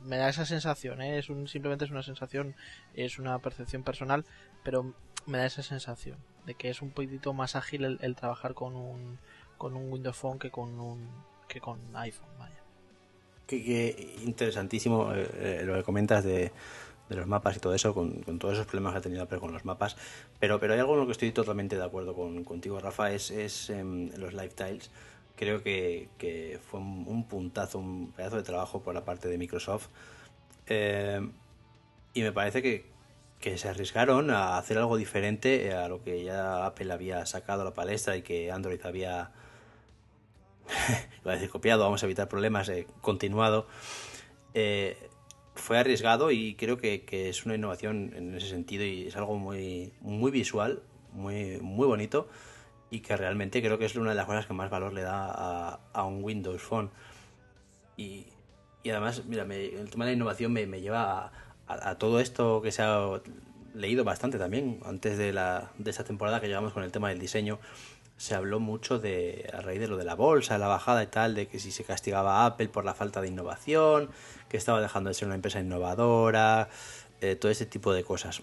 me 0.04 0.18
da 0.18 0.30
esa 0.30 0.46
sensación, 0.46 1.02
¿eh? 1.02 1.18
es 1.18 1.30
un, 1.30 1.48
simplemente 1.48 1.86
es 1.86 1.92
una 1.92 2.04
sensación, 2.04 2.56
es 2.94 3.20
una 3.20 3.38
percepción 3.40 3.84
personal, 3.84 4.26
pero 4.64 4.96
me 5.26 5.38
da 5.38 5.46
esa 5.46 5.64
sensación 5.64 6.18
de 6.46 6.56
que 6.56 6.70
es 6.70 6.82
un 6.82 6.92
poquito 6.92 7.34
más 7.34 7.56
ágil 7.56 8.00
el, 8.02 8.16
trabajar 8.16 8.54
con 8.54 8.76
un, 8.76 9.20
con 9.58 9.76
un 9.76 9.92
Windows 9.92 10.18
Phone 10.18 10.40
que 10.40 10.52
con 10.52 10.80
un 10.80 11.08
que 11.48 11.60
con 11.60 11.80
iPhone, 11.96 12.30
vaya. 12.40 12.62
Qué, 13.46 14.16
interesantísimo 14.24 15.14
eh, 15.14 15.30
eh, 15.36 15.64
lo 15.66 15.76
que 15.76 15.84
comentas 15.84 16.24
de, 16.24 16.52
de, 17.10 17.16
los 17.16 17.28
mapas 17.28 17.58
y 17.58 17.60
todo 17.60 17.76
eso, 17.76 17.94
con, 17.94 18.22
todos 18.40 18.54
esos 18.54 18.66
problemas 18.68 18.94
que 18.94 19.00
ha 19.00 19.02
tenido 19.02 19.24
Apple 19.24 19.40
con 19.40 19.52
los 19.52 19.66
mapas. 19.66 19.98
Pero, 20.40 20.60
pero 20.62 20.74
hay 20.74 20.80
algo 20.80 20.94
en 20.94 21.02
lo 21.02 21.06
que 21.08 21.12
estoy 21.12 21.32
totalmente 21.34 21.76
de 21.76 21.84
acuerdo 21.84 22.16
con, 22.16 22.46
contigo, 22.46 22.80
Rafa, 22.80 23.12
es, 23.12 23.32
es 23.32 23.70
em, 23.70 24.10
los 24.16 24.34
live 24.34 24.50
tiles. 24.50 24.90
Creo 25.36 25.62
que, 25.62 26.08
que 26.18 26.60
fue 26.70 26.80
un, 26.80 27.26
puntazo, 27.28 27.80
un 27.80 28.14
pedazo 28.14 28.38
de 28.38 28.44
trabajo 28.44 28.82
por 28.82 28.94
la 28.94 29.04
parte 29.04 29.28
de 29.28 29.38
Microsoft. 29.38 29.90
Eh, 30.68 31.20
y 32.14 32.22
me 32.22 32.32
parece 32.32 32.62
que, 32.62 32.91
que 33.42 33.58
se 33.58 33.68
arriesgaron 33.68 34.30
a 34.30 34.58
hacer 34.58 34.78
algo 34.78 34.96
diferente 34.96 35.74
a 35.74 35.90
lo 35.90 36.04
que 36.04 36.24
ya 36.24 36.66
Apple 36.66 36.94
había 36.94 37.26
sacado 37.26 37.64
a 37.64 37.66
la 37.66 37.74
palestra 37.74 38.16
y 38.16 38.22
que 38.22 38.52
Android 38.52 38.80
había, 38.86 39.32
iba 41.22 41.32
a 41.32 41.36
decir 41.36 41.50
copiado, 41.50 41.84
vamos 41.84 42.04
a 42.04 42.06
evitar 42.06 42.30
problemas, 42.30 42.70
eh, 42.70 42.88
continuado. 43.02 43.68
Eh, 44.54 45.10
fue 45.56 45.78
arriesgado 45.78 46.32
y 46.32 46.56
creo 46.56 46.78
que, 46.78 47.04
es 47.10 47.46
una 47.46 47.56
innovación 47.56 48.14
en 48.16 48.36
ese 48.36 48.48
sentido 48.48 48.86
y 48.86 49.08
es 49.08 49.18
algo 49.18 49.36
muy, 49.38 49.92
muy 50.00 50.32
visual, 50.32 50.84
muy, 51.12 51.60
muy 51.60 51.88
bonito 51.88 52.30
y 52.92 53.00
que 53.00 53.18
realmente 53.18 53.62
creo 53.62 53.78
que 53.78 53.86
es 53.86 53.96
una 53.96 54.12
de 54.12 54.16
las 54.16 54.26
cosas 54.26 54.46
que 54.46 54.54
más 54.54 54.70
valor 54.70 54.94
le 54.94 55.02
da 55.02 55.80
a, 55.94 56.04
un 56.04 56.24
Windows 56.24 56.62
Phone. 56.62 56.92
Y, 57.98 58.28
y 58.84 58.90
además, 58.90 59.24
mira, 59.26 59.44
el 59.44 59.90
tema 59.90 60.06
de 60.06 60.12
la 60.12 60.16
innovación 60.16 60.52
me, 60.52 60.68
me 60.68 60.82
lleva 60.82 61.26
a, 61.26 61.32
a, 61.68 61.96
todo 61.96 62.20
esto 62.20 62.62
que 62.62 62.72
se 62.72 62.82
ha 62.82 63.22
leído 63.74 64.04
bastante 64.04 64.38
también 64.38 64.80
antes 64.86 65.18
de, 65.18 65.34
la, 65.34 65.72
de 65.78 65.92
esta 65.92 66.04
temporada 66.04 66.42
que 66.42 66.48
llegamos 66.48 66.74
con 66.74 66.84
el 66.84 66.92
tema 66.92 67.10
del 67.10 67.20
diseño. 67.20 67.60
Se 68.18 68.36
habló 68.36 68.60
mucho 68.60 69.00
de, 69.00 69.50
a 69.54 69.62
raíz 69.62 69.80
de 69.80 69.88
lo 69.88 69.98
de 69.98 70.04
la 70.04 70.14
bolsa, 70.14 70.58
la 70.58 70.68
bajada 70.68 71.02
y 71.04 71.08
tal, 71.08 71.34
de 71.34 71.48
que 71.48 71.60
si 71.60 71.72
se 71.72 71.84
castigaba 71.84 72.42
a 72.42 72.46
Apple 72.46 72.68
por 72.68 72.86
la 72.86 72.94
falta 72.94 73.22
de 73.22 73.30
innovación, 73.30 74.10
que 74.48 74.58
estaba 74.58 74.82
dejando 74.82 75.10
de 75.10 75.16
ser 75.16 75.28
una 75.28 75.36
empresa 75.36 75.60
innovadora, 75.60 76.70
eh, 77.22 77.36
todo 77.36 77.52
ese 77.52 77.66
tipo 77.66 77.94
de 77.94 78.04
cosas. 78.04 78.42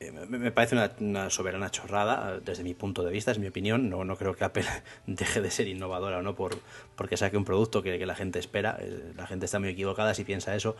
Eh, 0.00 0.10
me 0.10 0.50
parece 0.50 0.76
una, 0.98 1.30
soberana 1.30 1.70
chorrada 1.70 2.40
desde 2.40 2.64
mi 2.64 2.74
punto 2.74 3.04
de 3.04 3.12
vista, 3.12 3.30
es 3.30 3.38
mi 3.38 3.46
opinión. 3.46 3.88
No, 3.88 4.04
no 4.04 4.16
creo 4.16 4.34
que 4.34 4.44
Apple 4.44 4.64
deje 5.06 5.40
de 5.40 5.50
ser 5.50 5.68
innovadora 5.68 6.18
o 6.18 6.22
no 6.22 6.34
por, 6.34 6.58
porque 6.96 7.16
saque 7.16 7.36
un 7.36 7.44
producto 7.44 7.82
que, 7.82 7.98
que 7.98 8.06
la 8.06 8.14
gente 8.14 8.38
espera. 8.38 8.78
La 9.16 9.26
gente 9.26 9.46
está 9.46 9.58
muy 9.60 9.68
equivocada 9.68 10.14
si 10.14 10.24
piensa 10.24 10.54
eso. 10.56 10.76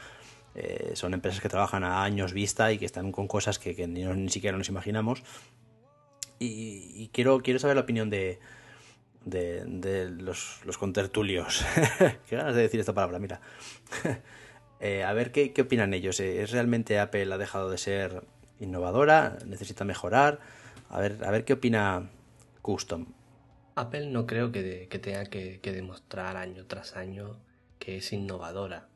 Eh, 0.55 0.93
son 0.95 1.15
empresas 1.15 1.41
que 1.41 1.49
trabajan 1.49 1.83
a 1.83 2.05
años 2.05 2.33
vista 2.33 2.71
y 2.71 2.79
que 2.79 2.85
están 2.87 3.11
con 3.11 3.27
cosas 3.27 3.59
que, 3.59 3.87
ni, 3.89 4.29
siquiera 4.29 4.57
nos 4.57 4.69
imaginamos. 4.69 5.23
Y, 6.39 7.09
quiero, 7.13 7.41
quiero 7.41 7.59
saber 7.59 7.77
la 7.77 7.83
opinión 7.83 8.11
de, 8.11 8.39
de, 9.25 10.11
los, 10.11 10.61
los, 10.65 10.77
contertulios. 10.77 11.65
qué 12.29 12.37
ganas 12.37 12.55
de 12.55 12.63
decir 12.63 12.81
esta 12.81 12.93
palabra, 12.93 13.19
mira. 13.19 13.41
Eh, 14.81 15.03
a 15.03 15.15
ver 15.15 15.33
¿qué, 15.33 15.55
qué, 15.55 15.63
opinan 15.63 15.95
ellos. 15.95 16.21
Eh, 16.21 16.43
¿Es 16.43 16.51
realmente 16.51 16.99
Apple 16.99 17.33
ha 17.33 17.39
dejado 17.39 17.71
de 17.71 17.79
ser 17.79 18.25
innovadora? 18.61 19.39
¿Necesita 19.47 19.85
mejorar? 19.85 20.41
A 20.91 21.01
ver, 21.01 21.25
a 21.25 21.31
ver 21.31 21.47
qué 21.47 21.55
opina 21.55 22.11
Custom. 22.61 23.07
Apple 23.77 24.09
no 24.09 24.27
creo 24.27 24.53
que, 24.53 24.89
que 24.91 24.99
tenga 24.99 25.25
que 25.25 25.61
demostrar 25.63 26.37
año 26.37 26.67
tras 26.67 26.97
año 26.97 27.39
que 27.79 27.99
es 27.99 28.13
innovadora 28.13 28.89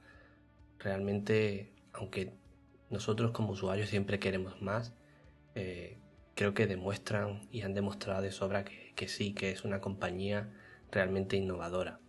realmente, 0.78 1.72
aunque 1.92 2.32
nosotros 2.90 3.32
como 3.32 3.52
usuarios 3.52 3.88
siempre 3.88 4.18
queremos 4.18 4.60
más, 4.62 4.94
eh, 5.54 5.98
creo 6.34 6.54
que 6.54 6.66
demuestran 6.66 7.48
y 7.50 7.62
han 7.62 7.74
demostrado 7.74 8.22
de 8.22 8.30
sobra 8.30 8.64
que, 8.64 9.08
sí, 9.08 9.34
que 9.34 9.50
es 9.50 9.64
una 9.64 9.80
compañía 9.80 10.52
realmente 10.90 11.36
innovadora. 11.36 12.00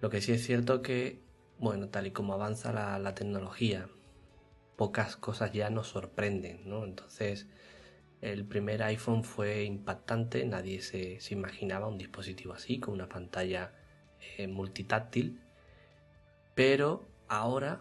Lo 0.00 0.10
que 0.10 0.20
sí 0.20 0.32
es 0.32 0.44
cierto 0.44 0.82
que, 0.82 1.22
bueno, 1.58 1.88
tal 1.88 2.06
y 2.06 2.10
como 2.10 2.34
avanza 2.34 2.72
la, 2.72 3.14
tecnología, 3.14 3.88
pocas 4.76 5.16
cosas 5.16 5.52
ya 5.52 5.70
nos 5.70 5.88
sorprenden, 5.88 6.68
¿no? 6.68 6.84
Entonces, 6.84 7.46
el 8.20 8.44
primer 8.44 8.82
iPhone 8.82 9.24
fue 9.24 9.64
impactante, 9.64 10.44
nadie 10.44 10.82
se, 10.82 11.18
imaginaba 11.30 11.88
un 11.88 11.96
dispositivo 11.96 12.52
así, 12.52 12.78
con 12.78 12.92
una 12.92 13.08
pantalla 13.08 13.72
eh, 14.36 14.48
multitáctil, 14.48 15.40
pero 16.54 17.08
ahora, 17.28 17.80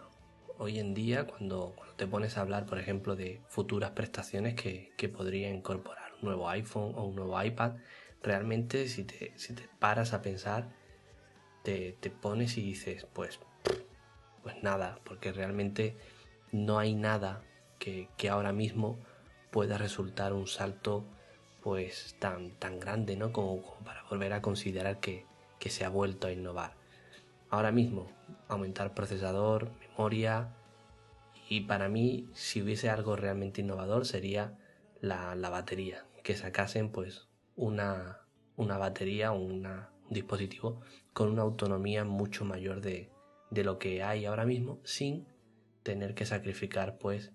hoy 0.58 0.79
en 0.79 0.93
día, 0.93 1.27
cuando, 1.27 1.75
te 1.95 2.08
pones 2.08 2.38
a 2.38 2.41
hablar, 2.41 2.65
por 2.65 2.79
ejemplo, 2.79 3.15
de 3.15 3.41
futuras 3.47 3.91
prestaciones 3.91 4.55
que, 4.55 5.10
podría 5.10 5.49
incorporar 5.49 6.13
un 6.15 6.25
nuevo 6.29 6.49
iPhone 6.49 6.93
o 6.95 7.05
un 7.05 7.15
nuevo 7.15 7.41
iPad, 7.41 7.73
realmente 8.21 8.88
si 8.88 9.03
te, 9.03 9.34
si 9.38 9.53
te 9.53 9.69
paras 9.79 10.13
a 10.13 10.21
pensar, 10.21 10.69
te, 11.63 11.95
pones 12.21 12.58
y 12.58 12.62
dices, 12.62 13.08
pues, 13.13 13.39
pues 14.43 14.62
nada, 14.62 14.99
porque 15.03 15.31
realmente 15.31 15.95
no 16.51 16.79
hay 16.79 16.93
nada 16.95 17.43
que, 17.79 18.10
ahora 18.29 18.51
mismo 18.51 18.99
pueda 19.51 19.77
resultar 19.77 20.34
un 20.34 20.47
salto 20.47 21.05
pues 21.62 22.15
tan, 22.19 22.51
tan 22.60 22.79
grande, 22.79 23.15
¿no? 23.15 23.31
Como, 23.31 23.79
para 23.84 24.03
volver 24.03 24.34
a 24.34 24.41
considerar 24.41 24.99
que, 24.99 25.25
que 25.60 25.69
se 25.69 25.84
ha 25.86 25.89
vuelto 25.89 26.27
a 26.27 26.31
innovar. 26.31 26.75
Ahora 27.49 27.71
mismo, 27.71 28.14
aumentar 28.47 28.93
procesador, 28.93 29.71
memoria 29.79 30.53
y 31.49 31.61
para 31.61 31.89
mí 31.89 32.29
si 32.33 32.61
hubiese 32.61 32.89
algo 32.89 33.15
realmente 33.15 33.61
innovador 33.61 34.05
sería 34.05 34.57
la, 35.01 35.35
batería, 35.49 36.05
que 36.23 36.35
sacasen 36.35 36.89
pues 36.89 37.27
una, 37.55 38.21
una 38.55 38.77
batería 38.77 39.31
o 39.31 39.39
un 39.39 39.67
dispositivo 40.09 40.81
con 41.13 41.29
una 41.29 41.43
autonomía 41.43 42.03
mucho 42.03 42.45
mayor 42.45 42.81
de, 42.81 43.11
de 43.51 43.63
lo 43.63 43.77
que 43.77 44.03
hay 44.03 44.25
ahora 44.25 44.45
mismo 44.45 44.79
sin 44.83 45.27
tener 45.83 46.15
que 46.15 46.25
sacrificar 46.25 46.97
pues 46.97 47.31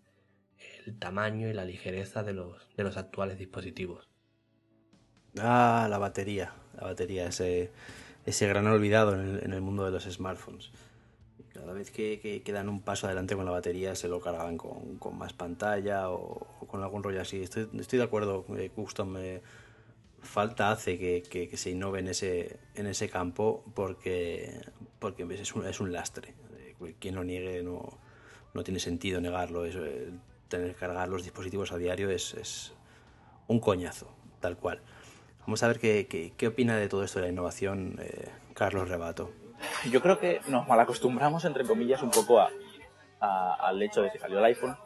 el 0.85 0.99
tamaño 0.99 1.49
y 1.49 1.53
la 1.53 1.65
ligereza 1.65 2.23
de 2.23 2.33
los, 2.33 2.69
de 2.77 2.85
los 2.85 2.97
actuales 2.97 3.39
dispositivos. 3.39 4.11
Ah, 5.39 5.87
la 5.89 5.99
batería, 5.99 6.53
la 6.75 6.83
batería, 6.83 7.29
ese, 7.29 7.71
ese 8.27 8.47
gran 8.47 8.67
olvidado 8.67 9.15
en 9.15 9.21
el, 9.21 9.45
en 9.45 9.53
el 9.53 9.61
mundo 9.61 9.85
de 9.85 9.91
los 9.91 10.05
smartphones. 10.05 10.71
Cada 11.53 11.73
vez 11.73 11.91
que, 11.91 12.43
que, 12.45 12.53
dan 12.53 12.69
un 12.69 12.81
paso 12.81 13.07
adelante 13.07 13.35
con 13.35 13.45
la 13.45 13.51
batería 13.51 13.95
se 13.95 14.09
lo 14.09 14.21
cargaban 14.21 14.57
con, 14.57 14.97
con 14.99 15.19
más 15.19 15.33
pantalla 15.33 16.11
o, 16.11 16.47
con 16.67 16.83
algún 16.83 17.03
rollo 17.03 17.21
así. 17.21 17.43
Estoy, 17.43 17.69
estoy 17.79 17.99
de 17.99 18.05
acuerdo, 18.05 18.47
eh, 18.57 18.71
Custom. 18.71 19.17
Eh, 19.19 19.43
falta 20.23 20.71
hace 20.71 20.99
que, 20.99 21.23
que, 21.23 21.57
se 21.57 21.71
innove 21.71 22.01
en 22.01 22.09
ese, 22.09 22.59
en 22.75 22.87
ese 22.87 23.09
campo 23.09 23.65
porque, 23.75 24.61
porque 24.99 25.27
es, 25.35 25.55
un, 25.55 25.67
es 25.67 25.81
un 25.81 25.93
lastre. 25.93 26.35
Eh, 26.59 26.95
quien 26.99 27.15
lo 27.15 27.25
niegue 27.25 27.63
no, 27.63 27.99
no 28.55 28.63
tiene 28.63 28.81
sentido 28.81 29.21
negarlo. 29.21 29.65
Es, 29.65 29.77
tener 30.49 30.69
que 30.69 30.75
cargar 30.75 31.09
los 31.09 31.23
dispositivos 31.23 31.73
a 31.73 31.79
diario 31.79 32.11
es, 32.11 32.35
es 32.35 32.73
un 33.49 33.61
coñazo, 33.61 34.13
tal 34.41 34.57
cual. 34.57 34.81
Vamos 35.41 35.63
a 35.63 35.69
ver 35.69 35.79
qué, 35.79 36.33
qué, 36.37 36.47
opina 36.47 36.77
de 36.77 36.89
todo 36.89 37.03
esto 37.03 37.19
de 37.19 37.27
la 37.27 37.33
innovación 37.33 37.99
Carlos 38.55 38.89
Rebato 38.89 39.31
yo 39.91 40.01
creo 40.01 40.19
que 40.19 40.41
nos 40.49 40.67
malacostumbramos, 40.69 41.45
entre 41.45 41.65
comillas, 41.65 42.03
un 42.03 42.11
poco 42.11 42.41
a, 42.41 42.51
al 43.21 43.83
hecho 43.83 44.03
de 44.03 44.11
que 44.11 44.19
salió 44.19 44.39
el 44.39 44.45
iPhone, 44.45 44.77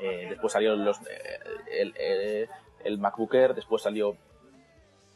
eh, 0.00 0.26
después 0.28 0.52
salió 0.52 0.74
los, 0.76 0.98
eh, 1.02 1.38
el, 1.70 2.48
el, 2.84 2.98
MacBook 2.98 3.34
Air, 3.34 3.54
después 3.54 3.82
salió 3.82 4.16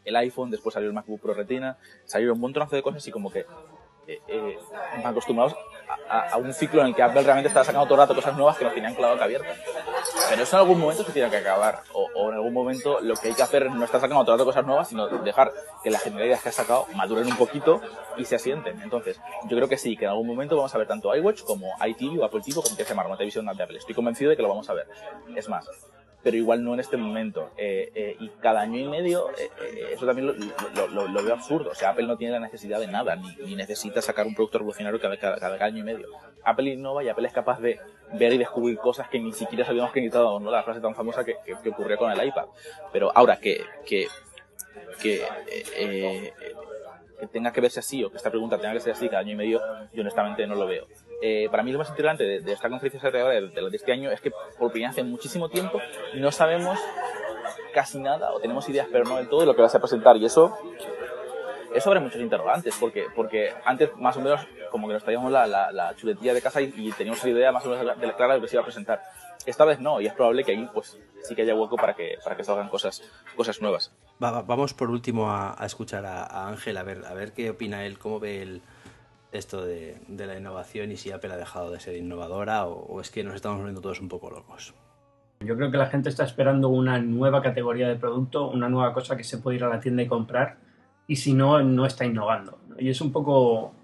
el 0.04 0.16
iPhone, 0.16 0.50
después 0.50 0.74
salió 0.74 0.88
el 0.88 0.94
MacBook 0.94 1.20
Pro 1.20 1.34
Retina, 1.34 1.78
salieron 2.04 2.37
un 2.37 2.42
montonazo 2.42 2.76
de 2.76 2.82
cosas 2.82 3.06
y 3.06 3.10
como 3.10 3.32
que 3.32 3.46
eh, 4.06 4.20
eh 4.28 4.58
a, 6.08 6.37
un 6.37 6.52
ciclo 6.52 6.82
en 6.82 6.88
el 6.88 6.94
que 6.94 7.02
Apple 7.02 7.22
realmente 7.22 7.48
estaba 7.48 7.64
sacando 7.64 7.87
todo 7.87 7.94
el 7.94 8.00
rato 8.00 8.14
cosas 8.14 8.37
nuevas 8.37 8.56
que 8.56 8.64
nos 8.64 8.74
tenían 8.74 8.94
clavado 8.94 9.18
que 9.18 9.24
abierta. 9.24 9.54
Pero 10.28 10.42
eso 10.42 10.56
en 10.56 10.62
algún 10.62 10.80
momento 10.80 11.04
se 11.04 11.12
tiene 11.12 11.30
que 11.30 11.37
acabar. 11.37 11.82
O, 11.92 12.30
en 12.30 12.34
algún 12.34 12.52
momento 12.52 13.00
lo 13.00 13.14
que 13.14 13.28
hay 13.28 13.34
que 13.34 13.42
hacer 13.42 13.70
no 13.70 13.84
estar 13.84 14.00
sacando 14.00 14.24
todo 14.24 14.34
el 14.34 14.38
rato 14.38 14.46
cosas 14.46 14.66
nuevas, 14.66 14.88
sino 14.88 15.06
dejar 15.06 15.52
que 15.82 15.90
las 15.90 16.02
generalidades 16.02 16.42
que 16.42 16.48
has 16.48 16.54
sacado 16.54 16.87
maduren 16.94 17.26
un 17.26 17.37
poquito 17.37 17.80
y 18.16 18.24
se 18.24 18.37
asienten. 18.37 18.80
Entonces, 18.82 19.20
yo 19.48 19.56
creo 19.56 19.68
que 19.68 19.76
sí, 19.76 19.96
que 19.96 20.04
en 20.04 20.10
algún 20.10 20.26
momento 20.26 20.56
vamos 20.56 20.74
a 20.74 20.78
ver 20.78 20.87
tanto 20.87 21.14
iWatch 21.14 21.42
como 21.42 21.68
iTV 21.84 22.20
o 22.20 22.24
Apple 22.24 22.40
TV 22.40 22.54
como 22.54 22.76
que 22.76 22.84
se 22.84 22.90
llama 22.90 23.06
una 23.06 23.16
televisión 23.16 23.46
de 23.46 23.62
Apple. 23.62 23.78
Estoy 23.78 23.94
convencido 23.94 24.30
de 24.30 24.37
que 24.37 24.42
lo 24.42 24.48
vamos 24.48 24.68
a 24.70 24.74
ver. 24.74 24.87
Es 25.37 25.48
más, 25.48 25.66
pero 26.24 26.38
igual 26.38 26.64
no 26.64 26.72
en 26.72 26.80
este 26.80 26.96
momento. 26.96 27.50
Eh, 27.58 27.92
eh, 27.94 28.16
y 28.18 28.30
cada 28.40 28.62
año 28.62 28.80
y 28.80 28.88
medio, 28.88 29.30
eh, 29.38 29.90
eso 29.92 30.06
también 30.06 30.34
lo, 30.74 31.22
veo 31.22 31.34
absurdo. 31.34 31.70
O 31.70 31.74
sea, 31.74 31.90
Apple 31.90 32.06
no 32.06 32.16
tiene 32.16 32.32
la 32.32 32.40
necesidad 32.40 32.80
de 32.80 32.87
nada, 32.87 33.14
ni, 33.14 33.54
necesita 33.54 34.00
sacar 34.00 34.26
un 34.26 34.34
producto 34.34 34.58
revolucionario 34.58 34.98
cada, 34.98 35.18
cada, 35.18 35.64
año 35.64 35.78
y 35.78 35.82
medio. 35.82 36.08
Apple 36.42 36.70
innova 36.70 37.04
y 37.04 37.10
Apple 37.10 37.26
es 37.26 37.32
capaz 37.34 37.60
de 37.60 37.78
ver 38.14 38.32
y 38.32 38.38
descubrir 38.38 38.78
cosas 38.78 39.08
que 39.08 39.20
ni 39.20 39.32
siquiera 39.32 39.66
sabíamos 39.66 39.92
que 39.92 40.00
necesitábamos, 40.00 40.40
¿no? 40.40 40.50
La 40.50 40.62
frase 40.62 40.80
tan 40.80 40.94
famosa 40.94 41.24
que, 41.24 41.37
que, 41.44 41.68
ocurrió 41.68 41.98
con 41.98 42.10
el 42.10 42.26
iPad. 42.26 42.46
Pero 42.90 43.12
ahora 43.14 43.37
que, 43.37 43.62
que, 43.84 44.08
que 45.02 45.22
que 47.18 47.26
tenga 47.28 47.52
que 47.52 47.60
verse 47.60 47.80
así 47.80 48.02
o 48.04 48.10
que 48.10 48.16
esta 48.16 48.30
pregunta 48.30 48.58
tenga 48.58 48.72
que 48.74 48.80
ser 48.80 48.92
así 48.92 49.08
cada 49.08 49.20
año 49.20 49.32
y 49.32 49.37
medio, 49.37 49.60
yo 49.92 50.00
honestamente 50.00 50.46
no 50.46 50.54
lo 50.54 50.66
veo. 50.66 50.87
Eh, 51.22 51.48
para 51.50 51.62
mí 51.62 51.72
lo 51.72 51.79
más 51.79 51.88
interesante 51.88 52.24
de, 52.40 52.53
esta 52.53 52.68
conferencia 52.68 53.11
de, 53.11 53.48
de, 53.48 53.77
este 53.77 53.92
año 53.92 54.11
es 54.11 54.20
que 54.20 54.31
por 54.31 54.70
primera 54.70 54.90
vez 54.90 54.98
hace 54.98 55.05
muchísimo 55.05 55.48
tiempo 55.48 55.81
no 56.14 56.31
sabemos 56.33 56.79
casi 57.72 57.98
nada 57.98 58.33
o 58.33 58.40
tenemos 58.40 58.68
ideas 58.68 58.87
pero 58.90 59.05
no 59.05 59.16
del 59.16 59.29
todo 59.29 59.40
de 59.40 59.46
lo 59.46 59.57
que 59.57 59.62
vas 59.62 59.74
a 59.74 59.81
presentar. 59.81 60.16
Y 60.16 60.24
eso 60.24 60.57
eso 61.74 61.90
abre 61.90 62.00
muchos 62.00 62.20
interrogantes 62.20 62.77
porque 62.79 63.07
porque 63.14 63.53
antes 63.64 63.90
más 63.96 64.16
o 64.16 64.20
menos 64.20 64.46
como 64.70 64.88
que 64.88 64.94
nos 64.94 65.05
traíamos 65.05 65.31
la, 65.31 65.46
la, 65.46 65.94
chuletilla 65.96 66.35
de 66.35 66.42
casa 66.42 66.61
y, 66.61 66.92
teníamos 66.92 67.22
la 67.22 67.31
idea 67.31 67.53
más 67.53 67.64
o 67.64 67.70
menos 67.70 68.00
de 68.00 68.12
clara 68.14 68.35
de 68.35 68.40
lo 68.40 68.42
que 68.44 68.48
se 68.48 68.57
iba 68.57 68.62
a 68.62 68.64
presentar. 68.64 69.03
Esta 69.46 69.64
vez 69.64 69.79
no 69.79 70.00
y 70.00 70.07
es 70.07 70.12
probable 70.14 70.42
que 70.42 70.53
ahí 70.53 70.68
pues 70.72 70.98
sí 71.22 71.35
que 71.35 71.42
haya 71.42 71.55
hueco 71.55 71.77
para 71.77 71.94
que 71.94 72.18
para 72.22 72.37
que 72.37 72.44
salgan 72.44 72.68
cosas 72.68 73.03
cosas 73.36 73.61
nuevas. 73.61 73.93
Vamos 74.18 74.74
por 74.74 74.91
último 74.91 75.30
a, 75.30 75.57
escuchar 75.64 76.07
a, 76.07 76.49
Ángel 76.49 76.76
a 76.76 76.82
ver 76.82 77.05
a 77.07 77.14
ver 77.14 77.32
qué 77.32 77.51
opina 77.51 77.84
él 77.84 77.99
cómo 77.99 78.20
ve 78.20 78.43
el 78.43 78.62
esto 79.39 79.64
de, 79.64 79.97
la 80.09 80.39
innovación 80.39 80.93
y 80.93 80.97
si 80.97 81.11
Apple 81.11 81.32
ha 81.32 81.37
dejado 81.37 81.70
de 81.70 81.80
ser 81.80 81.97
innovadora 81.97 82.66
o, 82.66 83.01
es 83.01 83.11
que 83.11 83.24
nos 83.24 83.35
estamos 83.35 83.59
volviendo 83.59 83.80
todos 83.80 84.01
un 84.01 84.09
poco 84.09 84.30
locos. 84.30 84.74
Yo 85.41 85.57
creo 85.57 85.70
que 85.70 85.76
la 85.76 85.87
gente 85.87 86.09
está 86.09 86.24
esperando 86.24 86.68
una 86.68 86.99
nueva 87.01 87.43
categoría 87.43 87.89
de 87.89 87.97
producto, 87.97 88.49
una 88.49 88.68
nueva 88.68 88.95
cosa 88.95 89.16
que 89.16 89.24
se 89.24 89.39
puede 89.39 89.57
ir 89.57 89.64
a 89.64 89.68
la 89.68 89.80
tienda 89.80 90.03
y 90.03 90.07
comprar 90.07 90.57
y 91.07 91.16
si 91.16 91.35
no, 91.35 91.62
no 91.62 91.85
está 91.85 92.05
innovando. 92.05 92.59
Y 92.78 92.89
es 92.89 93.01
un 93.01 93.12
poco, 93.12 93.74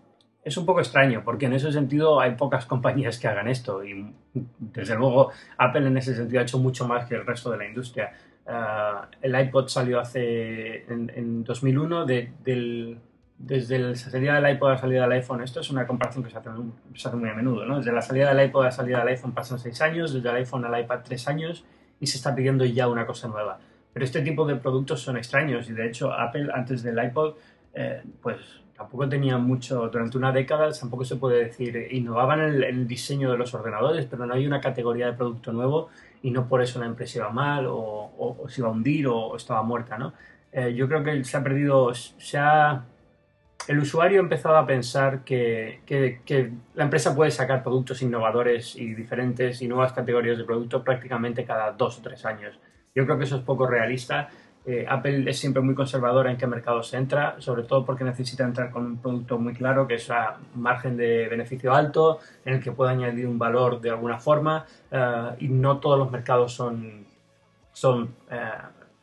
es 0.43 0.57
un 0.57 0.65
poco 0.65 0.81
extraño 0.81 1.23
porque 1.25 1.47
en 1.47 1.53
ese 1.53 1.73
sentido 1.73 2.21
hay 2.21 2.37
pocas 2.37 2.65
compañías 2.67 3.19
que 3.19 3.29
hagan 3.29 3.49
esto 3.49 3.85
y 3.85 4.15
desde 4.59 4.95
luego 4.95 5.31
Apple 5.59 5.87
en 5.87 5.97
ese 5.97 6.15
sentido 6.15 6.41
ha 6.41 6.45
hecho 6.45 6.59
mucho 6.59 6.87
más 6.87 7.07
que 7.07 7.17
el 7.17 7.27
resto 7.27 7.51
de 7.51 7.59
la 7.59 7.67
industria. 7.67 8.13
Ah, 8.47 9.09
el 9.21 9.39
iPod 9.39 9.69
salió 9.69 10.01
hace 10.01 10.85
en, 10.91 11.45
2001 11.45 12.07
del 12.07 12.99
desde 13.43 13.79
la 13.79 13.97
salida 13.97 14.39
del 14.39 14.55
iPod 14.55 14.69
a 14.69 14.73
la 14.73 14.79
salida 14.79 15.03
del 15.03 15.13
iPhone, 15.13 15.43
esto 15.43 15.61
es 15.61 15.71
una 15.71 15.87
comparación 15.87 16.23
que 16.23 16.31
se 16.31 16.37
hace, 16.37 17.17
muy 17.17 17.29
a 17.31 17.35
menudo, 17.35 17.65
¿no? 17.65 17.79
Desde 17.79 17.91
la 17.91 18.03
salida 18.03 18.35
del 18.35 18.47
iPod 18.47 18.63
a 18.63 18.65
la 18.67 18.71
salida 18.71 18.99
del 18.99 19.09
iPhone 19.09 19.33
pasan 19.33 19.59
seis 19.59 19.81
años, 19.81 20.13
desde 20.13 20.29
el 20.29 20.37
iPhone 20.37 20.65
al 20.67 20.79
iPad 20.79 21.01
tres 21.03 21.27
años, 21.27 21.65
y 22.01 22.07
se 22.07 22.19
está 22.19 22.35
pidiendo 22.35 22.67
ya 22.67 22.87
una 22.87 23.07
cosa 23.07 23.29
nueva. 23.29 23.59
Pero 23.93 24.05
este 24.05 24.21
tipo 24.21 24.47
de 24.47 24.57
productos 24.57 25.01
son 25.01 25.17
extraños 25.17 25.69
y 25.71 25.73
de 25.73 25.87
hecho 25.87 26.13
Apple 26.13 26.49
antes 26.55 26.83
del 26.83 27.03
iPod 27.03 27.35
eh, 27.75 28.03
pues 28.23 28.37
tampoco 28.77 29.09
tenía 29.09 29.39
mucho, 29.39 29.89
durante 29.89 30.17
una 30.17 30.33
década 30.33 30.71
tampoco 30.73 31.05
se 31.05 31.17
puede 31.17 31.45
decir, 31.45 31.89
innovaban 31.91 32.41
en 32.41 32.63
el, 32.63 32.87
diseño 32.87 33.31
de 33.31 33.39
los 33.39 33.53
ordenadores, 33.55 34.07
pero 34.07 34.27
no 34.27 34.35
hay 34.35 34.47
una 34.47 34.61
categoría 34.61 35.07
de 35.07 35.13
producto 35.15 35.53
nuevo 35.53 35.89
y 36.23 36.31
no 36.31 36.47
por 36.47 36.63
eso 36.63 36.79
la 36.79 36.87
empresa 36.87 37.19
iba 37.19 37.31
mal 37.31 37.67
o, 37.69 38.37
se 38.49 38.61
iba 38.61 38.69
a 38.69 38.73
hundir 38.73 39.07
o, 39.09 39.37
estaba 39.37 39.63
muerta, 39.63 39.99
¿no? 39.99 40.13
Eh, 40.53 40.75
yo 40.75 40.89
creo 40.89 41.05
que 41.05 41.23
se 41.25 41.37
ha 41.37 41.43
perdido, 41.43 41.95
se 41.95 42.39
ha, 42.39 42.85
el 43.69 43.79
usuario 43.79 44.21
ha 44.21 44.23
empezado 44.23 44.57
a 44.57 44.67
pensar 44.67 45.23
que, 45.25 45.81
que, 45.87 46.53
la 46.75 46.85
empresa 46.85 47.15
puede 47.15 47.31
sacar 47.31 47.63
productos 47.63 48.03
innovadores 48.03 48.77
y 48.77 48.95
diferentes 48.95 49.63
y 49.63 49.69
nuevas 49.69 49.93
categorías 49.93 50.39
de 50.39 50.45
producto 50.45 50.83
prácticamente 50.83 51.45
cada 51.45 51.73
dos 51.73 51.99
o 51.99 52.03
tres 52.03 52.25
años. 52.25 52.59
Yo 52.95 53.05
creo 53.05 53.19
que 53.19 53.25
eso 53.25 53.37
es 53.37 53.43
poco 53.43 53.67
realista. 53.67 54.29
Eh, 54.67 54.85
Apple 54.89 55.29
es 55.31 55.39
siempre 55.39 55.63
muy 55.63 55.75
conservadora 55.75 56.31
en 56.31 56.37
qué 56.37 56.47
mercado 56.47 56.83
se 56.83 56.97
entra, 56.97 57.37
sobre 57.39 57.63
todo 57.63 57.85
porque 57.85 58.05
necesita 58.05 58.45
entrar 58.45 58.71
con 58.71 58.85
un 58.85 58.99
producto 58.99 59.39
muy 59.39 59.55
claro 59.55 59.87
que 59.87 59.95
es 59.95 60.11
a 60.11 60.39
margen 60.55 60.97
de 60.97 61.29
beneficio 61.29 61.73
alto, 61.73 62.19
en 62.45 62.55
el 62.55 62.63
que 62.63 62.73
pueda 62.73 62.91
añadir 62.91 63.27
un 63.27 63.39
valor 63.39 63.81
de 63.81 63.91
alguna 63.91 64.19
forma 64.19 64.67
eh, 64.91 65.37
y 65.39 65.49
no 65.49 65.79
todos 65.79 65.99
los 65.99 66.11
mercados 66.11 66.53
son, 66.53 67.07
son 67.73 68.15
eh, 68.31 68.39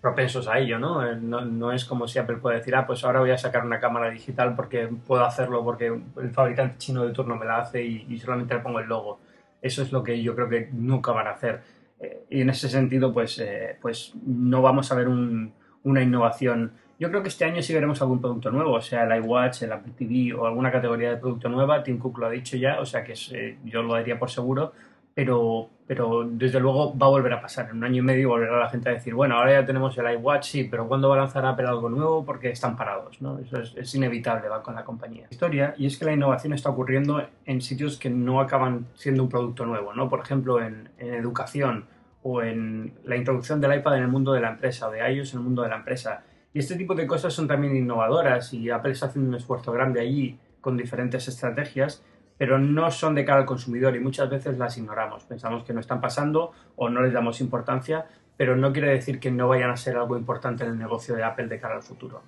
propensos 0.08 0.47
a 0.47 0.60
ello, 0.60 0.80
¿no? 0.80 1.16
¿no? 1.16 1.41
¿no? 1.41 1.72
es 1.72 1.86
como 1.86 2.08
si 2.08 2.20
Apple 2.20 2.38
puede 2.38 2.58
decir, 2.58 2.76
ah, 2.76 2.86
pues 2.86 3.03
ahora 3.03 3.20
voy 3.20 3.32
a 3.32 3.38
sacar 3.38 3.66
una 3.66 3.80
cámara 3.80 4.10
digital 4.10 4.55
porque 4.55 4.89
puedo 5.05 5.24
hacerlo 5.26 5.64
porque 5.64 5.88
el 5.88 6.32
fabricante 6.32 6.78
chino 6.78 7.05
de 7.05 7.14
turno 7.14 7.36
me 7.36 7.45
la 7.45 7.60
hace 7.60 7.84
y, 7.84 8.05
y 8.10 8.18
solamente 8.20 8.53
le 8.53 8.62
pongo 8.62 8.80
el 8.80 8.88
logo. 8.88 9.20
Eso 9.62 9.82
es 9.82 9.91
lo 9.91 10.03
que 10.03 10.22
yo 10.22 10.36
creo 10.36 10.49
que 10.49 10.70
nunca 10.72 11.12
van 11.12 11.28
a 11.28 11.32
hacer 11.32 11.62
eh, 11.99 12.26
y 12.30 12.41
en 12.41 12.49
ese 12.49 12.70
sentido, 12.70 13.12
pues, 13.14 13.39
eh, 13.39 13.78
pues 13.82 14.14
no 14.26 14.62
vamos 14.62 14.91
a 14.91 14.95
ver 14.95 15.08
una 15.08 16.01
innovación. 16.01 16.74
Yo 16.99 17.10
creo 17.10 17.22
que 17.22 17.30
este 17.30 17.45
año 17.45 17.62
sí 17.62 17.74
veremos 17.74 18.01
algún 18.01 18.20
producto 18.20 18.51
nuevo, 18.51 18.74
o 18.74 18.82
sea, 18.82 19.03
el 19.03 19.24
iWatch, 19.24 19.64
el 19.64 19.72
Apple 19.72 19.93
TV 19.95 20.34
o 20.34 20.45
alguna 20.45 20.72
categoría 20.72 21.12
de 21.12 21.18
producto 21.18 21.49
nueva. 21.49 21.84
Tim 21.84 21.99
Cook 21.99 22.20
lo 22.20 22.28
ha 22.28 22.30
dicho 22.30 22.58
ya, 22.58 22.80
o 22.80 22.86
sea 22.86 23.03
que 23.03 23.14
eh, 23.32 23.58
yo 23.64 23.84
lo 23.84 23.93
daría 23.93 24.18
por 24.18 24.30
seguro, 24.30 24.74
pero, 25.18 25.68
pero 25.88 26.30
desde 26.30 26.59
luego 26.59 26.95
va 26.95 27.07
a 27.07 27.09
volver 27.09 27.34
a 27.34 27.41
pasar. 27.41 27.72
En 27.72 27.78
un 27.78 27.84
año 27.86 28.03
y 28.03 28.05
medio 28.05 28.30
volverá 28.30 28.59
la 28.59 28.70
gente 28.70 28.89
a 28.89 28.91
decir, 28.91 29.15
bueno, 29.15 29.36
ahora 29.36 29.53
ya 29.53 29.65
tenemos 29.65 29.97
el 29.97 30.11
iWatch, 30.11 30.43
sí, 30.43 30.65
pero 30.65 30.88
¿cuándo 30.88 31.09
va 31.09 31.15
a 31.15 31.18
lanzar 31.22 31.43
Apple 31.43 31.65
algo 31.65 31.89
nuevo? 31.89 32.24
Porque 32.24 32.51
están 32.51 32.78
parados, 32.78 33.20
¿no? 33.20 33.39
Eso 33.39 33.57
es, 33.59 33.95
inevitable, 33.95 34.47
va 34.47 34.61
con 34.61 34.76
la 34.76 34.86
compañía. 34.86 35.26
Historia, 35.32 35.74
y 35.76 35.88
es 35.88 35.97
que 35.97 36.05
la 36.05 36.13
innovación 36.13 36.53
está 36.53 36.70
ocurriendo 36.70 37.28
en 37.47 37.61
sitios 37.61 37.97
que 37.97 38.11
no 38.11 38.39
acaban 38.39 38.86
siendo 38.93 39.24
un 39.24 39.30
producto 39.30 39.65
nuevo, 39.65 39.91
¿no? 39.91 40.07
Por 40.07 40.20
ejemplo, 40.20 40.61
en, 40.61 40.91
en 40.99 41.15
educación 41.15 41.86
o 42.22 42.43
en 42.43 42.93
la 43.03 43.15
introducción 43.15 43.59
del 43.59 43.74
iPad 43.74 43.97
en 43.97 44.03
el 44.03 44.09
mundo 44.09 44.34
de 44.34 44.41
la 44.41 44.49
empresa 44.49 44.88
o 44.88 44.91
de 44.91 44.99
iOS 44.99 45.34
en 45.34 45.39
el 45.39 45.45
mundo 45.45 45.63
de 45.63 45.70
la 45.70 45.78
empresa. 45.78 46.26
Y 46.53 46.59
este 46.59 46.76
tipo 46.76 46.93
de 46.93 47.07
cosas 47.07 47.34
son 47.34 47.47
también 47.47 47.76
innovadoras 47.76 48.53
y 48.53 48.70
Apple 48.70 48.91
está 48.91 49.07
haciendo 49.07 49.30
un 49.30 49.36
esfuerzo 49.36 49.72
grande 49.72 49.99
allí 49.99 50.38
con 50.61 50.78
diferentes 50.78 51.28
estrategias 51.28 52.03
pero 52.38 52.60
no 52.60 52.90
son 52.92 53.16
de 53.16 53.26
cara 53.26 53.40
al 53.40 53.46
consumidor 53.46 53.96
y 53.96 54.00
muchas 54.00 54.30
veces 54.30 54.58
las 54.58 54.78
ignoramos. 54.78 55.24
Pensamos 55.24 55.64
que 55.64 55.74
no 55.74 55.80
están 55.80 56.02
pasando 56.02 56.52
o 56.76 56.90
no 56.90 57.02
les 57.02 57.14
damos 57.14 57.42
importancia, 57.42 58.06
pero 58.38 58.56
no 58.56 58.72
quiere 58.72 58.92
decir 58.92 59.20
que 59.20 59.32
no 59.32 59.48
vayan 59.48 59.72
a 59.72 59.78
ser 59.78 59.98
algo 59.98 60.18
importante 60.18 60.64
en 60.64 60.72
el 60.72 60.78
negocio 60.78 61.16
de 61.16 61.24
Apple 61.24 61.48
de 61.48 61.60
cara 61.60 61.76
al 61.76 61.84
futuro. 61.84 62.22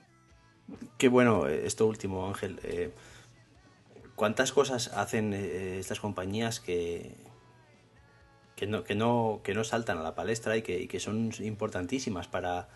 Qué 0.97 1.07
bueno 1.07 1.47
eh, 1.47 1.65
esto 1.65 1.85
último, 1.85 2.27
Ángel. 2.27 2.59
Eh, 2.63 2.91
¿Cuántas 4.15 4.51
cosas 4.51 4.89
hacen 4.95 5.33
eh, 5.33 5.79
estas 5.79 5.99
compañías 5.99 6.59
que, 6.59 7.15
que, 8.55 8.67
no, 8.67 8.83
que, 8.83 8.95
no, 8.95 9.41
que 9.43 9.53
no 9.53 9.63
saltan 9.63 9.99
a 9.99 10.03
la 10.03 10.15
palestra 10.15 10.57
y 10.57 10.63
que, 10.63 10.87
que 10.87 10.99
son 10.99 11.31
importantísimas 11.39 12.27
para, 12.27 12.67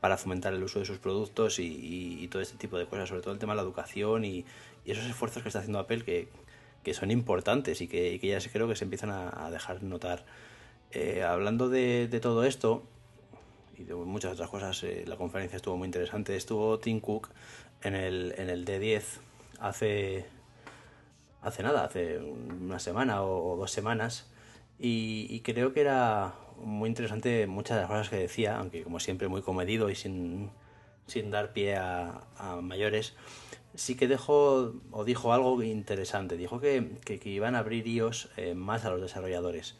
para 0.00 0.18
fomentar 0.18 0.52
el 0.52 0.62
uso 0.62 0.78
de 0.78 0.84
sus 0.84 0.98
productos 0.98 1.58
y, 1.58 2.28
todo 2.30 2.42
este 2.42 2.58
tipo 2.58 2.78
de 2.78 2.86
cosas, 2.86 3.08
sobre 3.08 3.22
todo 3.22 3.32
el 3.32 3.40
tema 3.40 3.54
de 3.54 3.56
la 3.56 3.62
educación 3.62 4.24
y, 4.24 4.44
y 4.84 4.92
esos 4.92 5.06
esfuerzos 5.06 5.42
que 5.42 5.48
está 5.48 5.60
haciendo 5.60 5.78
Apple 5.78 6.04
que, 6.04 6.28
que 6.82 6.94
son 6.94 7.10
importantes 7.10 7.80
y 7.80 7.88
que, 7.88 8.18
que, 8.20 8.28
ya 8.28 8.38
creo 8.50 8.68
que 8.68 8.76
se 8.76 8.84
empiezan 8.84 9.10
a, 9.10 9.50
dejar 9.50 9.82
notar. 9.82 10.24
Eh, 10.90 11.22
hablando 11.22 11.68
de, 11.68 12.08
de, 12.08 12.20
todo 12.20 12.44
esto 12.44 12.82
y 13.76 13.84
de 13.84 13.94
muchas 13.94 14.32
otras 14.32 14.48
cosas, 14.48 14.82
eh, 14.84 15.04
la 15.06 15.16
conferencia 15.16 15.56
estuvo 15.56 15.76
muy 15.76 15.86
interesante. 15.86 16.36
Estuvo 16.36 16.78
Tim 16.78 17.00
Cook 17.00 17.28
en 17.82 17.94
el, 17.94 18.34
en 18.38 18.48
el 18.48 18.64
D10 18.64 19.02
hace, 19.60 20.26
hace 21.42 21.62
nada, 21.62 21.84
hace 21.84 22.18
una 22.18 22.78
semana 22.78 23.22
o, 23.22 23.56
dos 23.56 23.70
semanas. 23.70 24.30
Y, 24.78 25.26
y, 25.30 25.40
creo 25.40 25.72
que 25.72 25.80
era 25.80 26.34
muy 26.56 26.88
interesante 26.88 27.46
muchas 27.48 27.76
de 27.76 27.82
las 27.82 27.90
cosas 27.90 28.08
que 28.08 28.16
decía, 28.16 28.58
aunque 28.58 28.82
como 28.84 29.00
siempre 29.00 29.26
muy 29.28 29.42
comedido 29.42 29.90
y 29.90 29.96
sin, 29.96 30.50
sin 31.06 31.30
dar 31.30 31.52
pie 31.52 31.76
a, 31.76 32.22
a 32.36 32.60
mayores 32.60 33.14
sí 33.78 33.94
que 33.94 34.08
dejó 34.08 34.74
o 34.90 35.04
dijo 35.04 35.32
algo 35.32 35.62
interesante. 35.62 36.36
Dijo 36.36 36.60
que, 36.60 36.96
que, 37.04 37.20
iban 37.28 37.54
a 37.54 37.60
abrir 37.60 37.86
iOS 37.86 38.28
eh, 38.36 38.54
más 38.54 38.84
a 38.84 38.90
los 38.90 39.00
desarrolladores, 39.00 39.76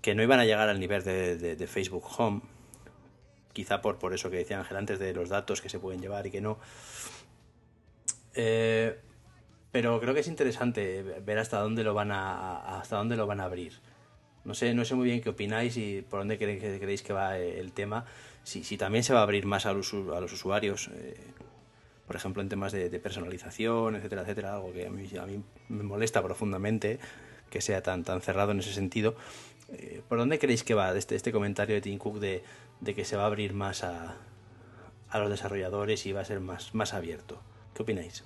que 0.00 0.14
no 0.14 0.22
iban 0.22 0.40
a 0.40 0.44
llegar 0.44 0.68
al 0.68 0.80
nivel 0.80 1.04
de, 1.04 1.66
Facebook 1.68 2.04
Home, 2.18 2.40
quizá 3.52 3.82
por, 3.82 3.98
por 3.98 4.14
eso 4.14 4.30
que 4.30 4.38
decía 4.38 4.58
Ángel 4.58 4.78
antes 4.78 4.98
de 4.98 5.12
los 5.12 5.28
datos 5.28 5.60
que 5.60 5.68
se 5.68 5.78
pueden 5.78 6.00
llevar 6.00 6.26
y 6.26 6.30
que 6.30 6.40
no. 6.40 6.58
Eh, 8.34 8.98
pero 9.70 10.00
creo 10.00 10.14
que 10.14 10.20
es 10.20 10.28
interesante 10.28 11.02
ver 11.02 11.38
hasta 11.38 11.60
dónde 11.60 11.84
lo 11.84 11.92
van 11.92 12.10
a 12.12 12.78
hasta 12.78 12.96
dónde 12.96 13.16
lo 13.16 13.26
van 13.26 13.40
a 13.40 13.44
abrir. 13.44 13.74
No 14.44 14.54
sé, 14.54 14.72
no 14.74 14.84
sé 14.84 14.94
muy 14.94 15.06
bien 15.06 15.20
qué 15.20 15.30
opináis 15.30 15.76
y 15.76 16.02
por 16.02 16.20
dónde 16.20 16.38
creéis 16.38 17.02
que 17.02 17.12
va 17.12 17.38
el 17.38 17.72
tema. 17.72 18.06
Si, 18.44 18.64
si 18.64 18.78
también 18.78 19.04
se 19.04 19.12
va 19.12 19.20
a 19.20 19.22
abrir 19.24 19.44
más 19.44 19.66
a 19.66 19.72
los, 19.72 19.92
a 19.92 20.20
los 20.20 20.32
usuarios. 20.32 20.88
Eh, 20.94 21.16
por 22.06 22.16
ejemplo, 22.16 22.42
en 22.42 22.48
temas 22.48 22.72
de, 22.72 22.88
personalización, 23.00 23.96
etcétera, 23.96 24.22
etcétera, 24.22 24.54
algo 24.54 24.72
que 24.72 24.86
a 24.86 24.90
mí, 24.90 25.08
a 25.20 25.26
mí, 25.26 25.42
me 25.68 25.82
molesta 25.82 26.22
profundamente 26.22 26.98
que 27.50 27.60
sea 27.60 27.82
tan, 27.82 28.04
tan 28.04 28.20
cerrado 28.20 28.52
en 28.52 28.60
ese 28.60 28.72
sentido. 28.72 29.16
Eh, 29.72 30.02
¿Por 30.08 30.18
dónde 30.18 30.38
creéis 30.38 30.62
que 30.62 30.74
va 30.74 30.96
este, 30.96 31.16
este 31.16 31.32
comentario 31.32 31.74
de 31.74 31.80
Tim 31.80 31.98
Cook 31.98 32.20
de, 32.20 32.44
de 32.80 32.94
que 32.94 33.04
se 33.04 33.16
va 33.16 33.24
a 33.24 33.26
abrir 33.26 33.54
más 33.54 33.82
a, 33.82 34.16
a, 35.10 35.18
los 35.18 35.30
desarrolladores 35.30 36.06
y 36.06 36.12
va 36.12 36.20
a 36.20 36.24
ser 36.24 36.40
más, 36.40 36.74
más 36.74 36.94
abierto? 36.94 37.40
¿Qué 37.74 37.82
opináis? 37.82 38.24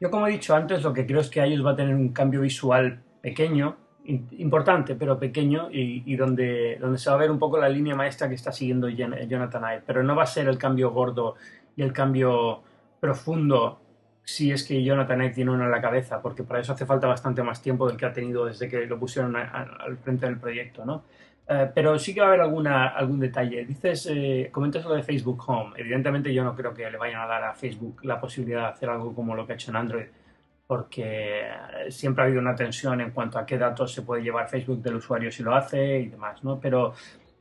Yo, 0.00 0.10
como 0.10 0.26
he 0.26 0.32
dicho 0.32 0.54
antes, 0.54 0.82
lo 0.82 0.92
que 0.92 1.06
creo 1.06 1.20
es 1.20 1.30
que 1.30 1.42
ellos 1.42 1.64
va 1.64 1.72
a 1.72 1.76
tener 1.76 1.94
un 1.94 2.12
cambio 2.12 2.40
visual 2.40 3.02
pequeño, 3.22 3.76
importante, 4.04 4.94
pero 4.94 5.18
pequeño, 5.18 5.70
y, 5.70 6.02
y, 6.04 6.16
donde, 6.16 6.76
donde 6.80 6.98
se 6.98 7.08
va 7.08 7.16
a 7.16 7.18
ver 7.18 7.30
un 7.30 7.38
poco 7.38 7.58
la 7.58 7.68
línea 7.68 7.94
maestra 7.94 8.28
que 8.28 8.34
está 8.34 8.52
siguiendo 8.52 8.88
Jonathan 8.88 9.62
Ive. 9.62 9.82
Pero 9.86 10.02
no 10.02 10.14
va 10.14 10.24
a 10.24 10.26
ser 10.26 10.48
el 10.48 10.58
cambio 10.58 10.90
gordo 10.90 11.36
y 11.76 11.82
el 11.82 11.92
cambio 11.92 12.62
profundo 13.06 13.80
si 14.24 14.50
es 14.50 14.64
que 14.64 14.82
Jonathan 14.82 15.22
Ive 15.22 15.34
tiene 15.34 15.50
uno 15.52 15.64
en 15.64 15.70
la 15.70 15.80
cabeza, 15.80 16.20
porque 16.20 16.42
para 16.42 16.60
eso 16.60 16.72
hace 16.72 16.84
falta 16.84 17.06
bastante 17.06 17.42
más 17.44 17.62
tiempo 17.62 17.86
del 17.86 17.96
que 17.96 18.06
ha 18.06 18.12
tenido 18.12 18.44
desde 18.44 18.68
que 18.68 18.84
lo 18.86 18.98
pusieron 18.98 19.36
al 19.36 19.96
frente 19.98 20.26
del 20.26 20.38
proyecto, 20.38 20.84
¿no? 20.84 21.04
Eh, 21.48 21.70
pero 21.72 21.96
sí 21.96 22.12
que 22.12 22.20
va 22.20 22.26
a 22.26 22.28
haber 22.30 22.40
alguna, 22.40 22.88
algún 22.88 23.20
detalle. 23.20 23.64
Dices, 23.64 24.08
eh, 24.10 24.48
comentas 24.50 24.84
lo 24.84 24.94
de 24.94 25.04
Facebook 25.04 25.40
Home. 25.46 25.74
Evidentemente 25.76 26.34
yo 26.34 26.42
no 26.42 26.56
creo 26.56 26.74
que 26.74 26.90
le 26.90 26.98
vayan 26.98 27.20
a 27.20 27.26
dar 27.26 27.44
a 27.44 27.54
Facebook 27.54 28.04
la 28.04 28.20
posibilidad 28.20 28.62
de 28.62 28.66
hacer 28.66 28.88
algo 28.90 29.14
como 29.14 29.36
lo 29.36 29.46
que 29.46 29.52
ha 29.52 29.54
hecho 29.54 29.70
en 29.70 29.76
Android, 29.76 30.06
porque 30.66 31.44
siempre 31.88 32.22
ha 32.22 32.26
habido 32.26 32.40
una 32.40 32.56
tensión 32.56 33.00
en 33.00 33.12
cuanto 33.12 33.38
a 33.38 33.46
qué 33.46 33.56
datos 33.58 33.92
se 33.92 34.02
puede 34.02 34.24
llevar 34.24 34.48
Facebook 34.48 34.82
del 34.82 34.96
usuario 34.96 35.30
si 35.30 35.44
lo 35.44 35.54
hace 35.54 36.00
y 36.00 36.08
demás, 36.08 36.42
¿no? 36.42 36.58
Pero 36.58 36.94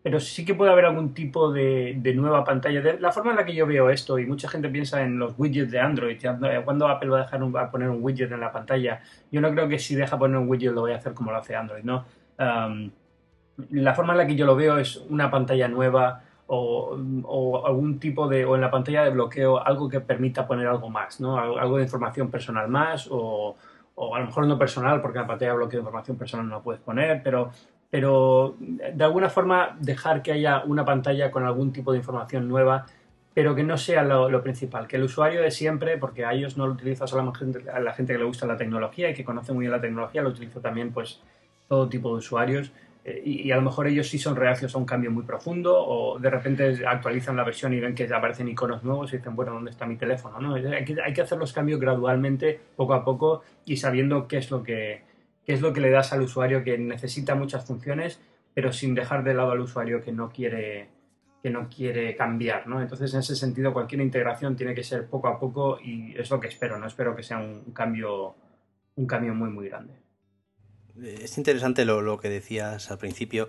pero 0.05 0.19
sí 0.19 0.45
que 0.45 0.53
puede 0.53 0.71
haber 0.71 0.85
algún 0.85 1.15
tipo 1.15 1.51
de, 1.51 1.99
nueva 2.15 2.43
pantalla. 2.43 2.95
La 2.99 3.11
forma 3.11 3.31
en 3.31 3.37
la 3.37 3.43
que 3.43 3.55
yo 3.55 3.65
veo 3.65 3.89
esto, 3.89 4.19
y 4.19 4.27
mucha 4.27 4.47
gente 4.47 4.69
piensa 4.69 5.01
en 5.01 5.17
los 5.17 5.33
widgets 5.35 5.71
de 5.71 5.79
Android, 5.79 6.23
cuando 6.63 6.87
Apple 6.87 7.09
va 7.09 7.21
a 7.21 7.23
dejar 7.23 7.41
a 7.41 7.71
poner 7.71 7.89
un 7.89 8.03
widget 8.03 8.31
en 8.31 8.39
la 8.39 8.51
pantalla, 8.51 9.01
yo 9.31 9.41
no 9.41 9.49
creo 9.49 9.67
que 9.67 9.79
si 9.79 9.95
deja 9.95 10.19
poner 10.19 10.37
un 10.37 10.47
widget 10.47 10.73
lo 10.73 10.83
vaya 10.83 10.93
a 10.93 10.99
hacer 10.99 11.15
como 11.15 11.31
lo 11.31 11.37
hace 11.37 11.55
Android, 11.55 11.83
¿no? 11.83 12.05
la 12.37 13.95
forma 13.95 14.13
en 14.13 14.17
la 14.19 14.27
que 14.27 14.35
yo 14.35 14.45
lo 14.45 14.55
veo 14.55 14.77
es 14.77 14.97
una 15.09 15.31
pantalla 15.31 15.67
nueva 15.67 16.21
o, 16.45 16.95
o, 17.23 17.65
algún 17.65 17.99
tipo 17.99 18.27
de, 18.27 18.45
o 18.45 18.53
en 18.53 18.61
la 18.61 18.69
pantalla 18.69 19.05
de 19.05 19.09
bloqueo, 19.09 19.65
algo 19.65 19.89
que 19.89 20.01
permita 20.01 20.45
poner 20.45 20.67
algo 20.67 20.87
más, 20.87 21.19
¿no? 21.19 21.39
Algo 21.39 21.77
de 21.77 21.83
información 21.83 22.29
personal 22.29 22.67
más 22.67 23.07
o, 23.09 23.55
o 23.95 24.15
a 24.15 24.19
lo 24.19 24.27
mejor 24.27 24.45
no 24.45 24.59
personal, 24.59 25.01
porque 25.01 25.17
en 25.17 25.23
la 25.23 25.27
pantalla 25.29 25.51
de 25.51 25.57
bloqueo 25.57 25.79
de 25.79 25.81
información 25.81 26.15
personal 26.15 26.47
no 26.47 26.57
la 26.57 26.61
puedes 26.61 26.81
poner, 26.81 27.23
pero 27.23 27.49
pero 27.95 28.57
de 28.59 29.05
alguna 29.05 29.29
forma 29.29 29.77
dejar 29.79 30.21
que 30.21 30.33
haya 30.33 30.65
una 30.65 30.83
pantalla 30.83 31.31
con 31.31 31.45
algún 31.45 31.71
tipo 31.71 31.93
de 31.93 31.99
información 31.99 32.45
nueva, 32.45 32.85
pero 33.33 33.55
que 33.55 33.63
no 33.63 33.77
sea 33.77 34.03
lo, 34.03 34.43
principal, 34.43 34.85
que 34.85 34.97
el 34.97 35.03
usuario 35.03 35.41
de 35.41 35.49
siempre, 35.49 35.97
porque 35.97 36.25
a 36.25 36.33
ellos 36.33 36.57
no 36.57 36.67
lo 36.67 36.73
utiliza 36.73 37.07
solamente 37.07 37.69
a 37.71 37.79
la 37.79 37.93
gente 37.93 38.11
que 38.11 38.19
le 38.19 38.25
gusta 38.25 38.45
la 38.45 38.57
tecnología 38.57 39.09
y 39.09 39.13
que 39.13 39.23
conoce 39.23 39.53
muy 39.53 39.61
bien 39.61 39.71
la 39.71 39.79
tecnología, 39.79 40.21
lo 40.21 40.27
utiliza 40.27 40.59
también 40.59 40.91
pues 40.91 41.21
todo 41.69 41.87
tipo 41.87 42.09
de 42.09 42.15
usuarios 42.15 42.69
eh, 43.05 43.21
y, 43.23 43.49
a 43.49 43.55
lo 43.55 43.61
mejor 43.61 43.87
ellos 43.87 44.09
sí 44.09 44.19
son 44.19 44.35
reacios 44.35 44.75
a 44.75 44.77
un 44.77 44.85
cambio 44.85 45.09
muy 45.09 45.23
profundo 45.23 45.73
o 45.73 46.19
de 46.19 46.29
repente 46.29 46.85
actualizan 46.85 47.37
la 47.37 47.45
versión 47.45 47.73
y 47.73 47.79
ven 47.79 47.95
que 47.95 48.13
aparecen 48.13 48.49
iconos 48.49 48.83
nuevos 48.83 49.13
y 49.13 49.17
dicen, 49.19 49.37
bueno, 49.37 49.53
¿dónde 49.53 49.71
está 49.71 49.85
mi 49.85 49.95
teléfono? 49.95 50.41
¿no? 50.41 50.55
Hay, 50.55 50.83
que, 50.83 51.01
hay 51.01 51.13
que 51.13 51.21
hacer 51.21 51.37
los 51.37 51.53
cambios 51.53 51.79
gradualmente, 51.79 52.59
poco 52.75 52.93
a 52.93 53.05
poco 53.05 53.43
y 53.63 53.77
sabiendo 53.77 54.27
qué 54.27 54.39
es 54.39 54.51
lo 54.51 54.63
que 54.63 55.14
qué 55.45 55.53
es 55.53 55.61
lo 55.61 55.73
que 55.73 55.81
le 55.81 55.89
das 55.89 56.13
al 56.13 56.21
usuario 56.21 56.63
que 56.63 56.77
necesita 56.77 57.35
muchas 57.35 57.65
funciones, 57.65 58.19
pero 58.53 58.73
sin 58.73 58.95
dejar 58.95 59.23
de 59.23 59.33
lado 59.33 59.51
al 59.51 59.59
usuario 59.59 60.01
que 60.01 60.11
no 60.11 60.29
quiere 60.29 60.89
que 61.41 61.51
no 61.51 61.69
quiere 61.69 62.15
cambiar, 62.15 62.65
¿no? 62.65 62.81
Entonces, 62.81 63.13
en 63.13 63.19
ese 63.19 63.35
sentido, 63.35 63.71
cualquier 63.71 64.01
integración 64.01 64.55
tiene 64.55 64.73
que 64.73 64.83
ser 64.83 65.05
poco 65.05 65.27
a 65.27 65.39
poco 65.39 65.79
y 65.79 66.15
es 66.17 66.31
lo 66.31 66.39
que 66.39 66.47
espero, 66.47 66.79
no 66.79 66.87
espero 66.87 67.15
que 67.15 67.21
sea 67.21 67.37
un 67.37 67.71
cambio, 67.71 68.33
un 68.95 69.05
cambio 69.05 69.35
muy, 69.35 69.51
muy 69.51 69.69
grande. 69.69 69.93
Es 71.03 71.37
interesante 71.37 71.85
lo, 71.85 72.01
lo 72.01 72.17
que 72.17 72.29
decías 72.29 72.89
al 72.89 72.97
principio 72.97 73.47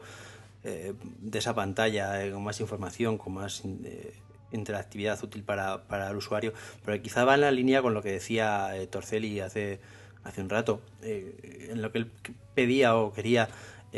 eh, 0.68 0.94
de 1.20 1.38
esa 1.38 1.54
pantalla, 1.54 2.24
eh, 2.24 2.32
con 2.32 2.42
más 2.42 2.60
información, 2.60 3.18
con 3.18 3.34
más 3.34 3.62
eh, 3.64 4.12
interactividad 4.50 5.22
útil 5.22 5.44
para, 5.44 5.86
para, 5.86 6.10
el 6.10 6.16
usuario, 6.16 6.52
pero 6.84 7.00
quizá 7.00 7.24
va 7.24 7.36
en 7.36 7.42
la 7.42 7.52
línea 7.52 7.82
con 7.82 7.94
lo 7.94 8.02
que 8.02 8.10
decía 8.10 8.72
Torcelli 8.90 9.38
hace, 9.38 9.78
hace 10.26 10.42
un 10.42 10.50
rato, 10.50 10.80
en 11.02 11.80
lo 11.80 11.92
que 11.92 11.98
él 11.98 12.10
pedía 12.54 12.96
o 12.96 13.12
quería 13.12 13.48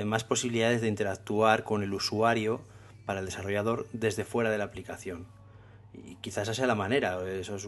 más 0.04 0.24
posibilidades 0.24 0.80
de 0.80 0.88
interactuar 0.88 1.64
con 1.64 1.82
el 1.82 1.92
usuario 1.92 2.60
para 3.06 3.20
el 3.20 3.26
desarrollador 3.26 3.86
desde 3.92 4.24
fuera 4.24 4.50
de 4.50 4.58
la 4.58 4.64
aplicación. 4.64 5.26
Y 5.94 6.16
quizás 6.16 6.42
esa 6.42 6.54
sea 6.54 6.66
la 6.66 6.74
manera, 6.74 7.18
esos, 7.28 7.66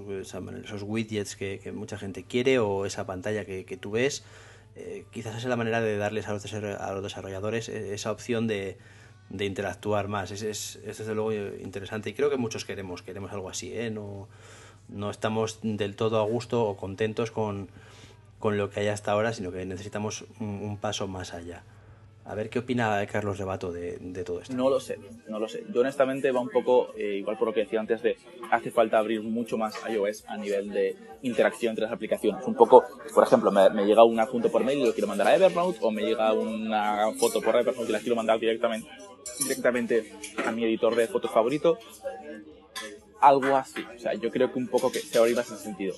widgets 0.82 1.34
que, 1.36 1.72
mucha 1.74 1.96
gente 1.96 2.24
quiere 2.24 2.58
o 2.58 2.84
esa 2.84 3.06
pantalla 3.06 3.44
que, 3.44 3.78
tú 3.80 3.92
ves, 3.92 4.22
eh, 4.76 5.04
quizás 5.10 5.32
esa 5.32 5.40
sea 5.40 5.50
la 5.50 5.56
manera 5.56 5.80
de 5.80 5.96
darles 5.96 6.28
a 6.28 6.32
los, 6.32 6.42
desarrolladores 6.42 7.68
esa 7.68 8.12
opción 8.12 8.46
de, 8.46 8.76
interactuar 9.30 10.08
más. 10.08 10.30
Es, 10.30 10.42
es, 10.42 10.78
desde 10.84 11.14
luego 11.14 11.32
interesante 11.32 12.10
y 12.10 12.12
creo 12.12 12.30
que 12.30 12.36
muchos 12.36 12.64
queremos, 12.64 13.02
queremos 13.02 13.32
algo 13.32 13.48
así. 13.48 13.72
¿eh? 13.72 13.90
No, 13.90 14.28
no 14.88 15.10
estamos 15.10 15.60
del 15.62 15.96
todo 15.96 16.20
a 16.20 16.24
gusto 16.24 16.64
o 16.64 16.76
contentos 16.76 17.30
con, 17.30 17.68
lo 18.56 18.70
que 18.70 18.80
hay 18.80 18.88
hasta 18.88 19.12
ahora, 19.12 19.32
sino 19.32 19.52
que 19.52 19.64
necesitamos 19.66 20.24
un 20.40 20.78
paso 20.80 21.06
más 21.06 21.34
allá. 21.34 21.62
A 22.30 22.34
ver 22.36 22.48
qué 22.48 22.60
opina 22.60 23.04
Carlos 23.06 23.38
Rebato 23.38 23.72
de, 23.72 23.98
todo 24.24 24.40
esto. 24.40 24.54
No 24.54 24.70
lo 24.70 24.78
sé, 24.78 25.00
no 25.28 25.40
lo 25.40 25.48
sé. 25.48 25.64
Yo 25.74 25.80
honestamente 25.80 26.30
va 26.30 26.40
un 26.40 26.50
poco, 26.50 26.92
eh, 26.96 27.16
igual 27.16 27.36
por 27.36 27.48
lo 27.48 27.54
que 27.54 27.60
decía 27.60 27.80
antes, 27.80 28.02
de 28.02 28.16
hace 28.52 28.70
falta 28.70 28.98
abrir 28.98 29.20
mucho 29.22 29.58
más 29.58 29.74
iOS 29.90 30.24
a 30.28 30.36
nivel 30.36 30.70
de 30.70 30.96
interacción 31.22 31.70
entre 31.70 31.86
las 31.86 31.92
aplicaciones. 31.92 32.46
Un 32.46 32.54
poco, 32.54 32.84
por 33.12 33.24
ejemplo, 33.24 33.50
me, 33.50 33.84
llega 33.84 34.04
un 34.04 34.20
adjunto 34.20 34.48
por 34.48 34.62
mail 34.62 34.78
y 34.78 34.86
lo 34.86 34.92
quiero 34.92 35.08
mandar 35.08 35.26
a 35.26 35.34
Evernote, 35.34 35.78
o 35.80 35.90
me 35.90 36.02
llega 36.02 36.32
una 36.32 37.10
foto 37.18 37.40
por 37.40 37.56
Evernote 37.56 37.88
y 37.88 37.92
la 37.92 37.98
quiero 37.98 38.14
mandar 38.14 38.38
directamente, 38.38 38.88
directamente 39.42 40.12
a 40.46 40.52
mi 40.52 40.64
editor 40.64 40.94
de 40.94 41.08
fotos 41.08 41.32
favorito. 41.32 41.78
Algo 43.20 43.56
así. 43.56 43.84
O 43.96 43.98
sea, 43.98 44.14
yo 44.14 44.30
creo 44.30 44.52
que 44.52 44.58
un 44.60 44.68
poco 44.68 44.92
que 44.92 45.00
se 45.00 45.18
abrirá 45.18 45.40
ese 45.40 45.56
sentido 45.56 45.94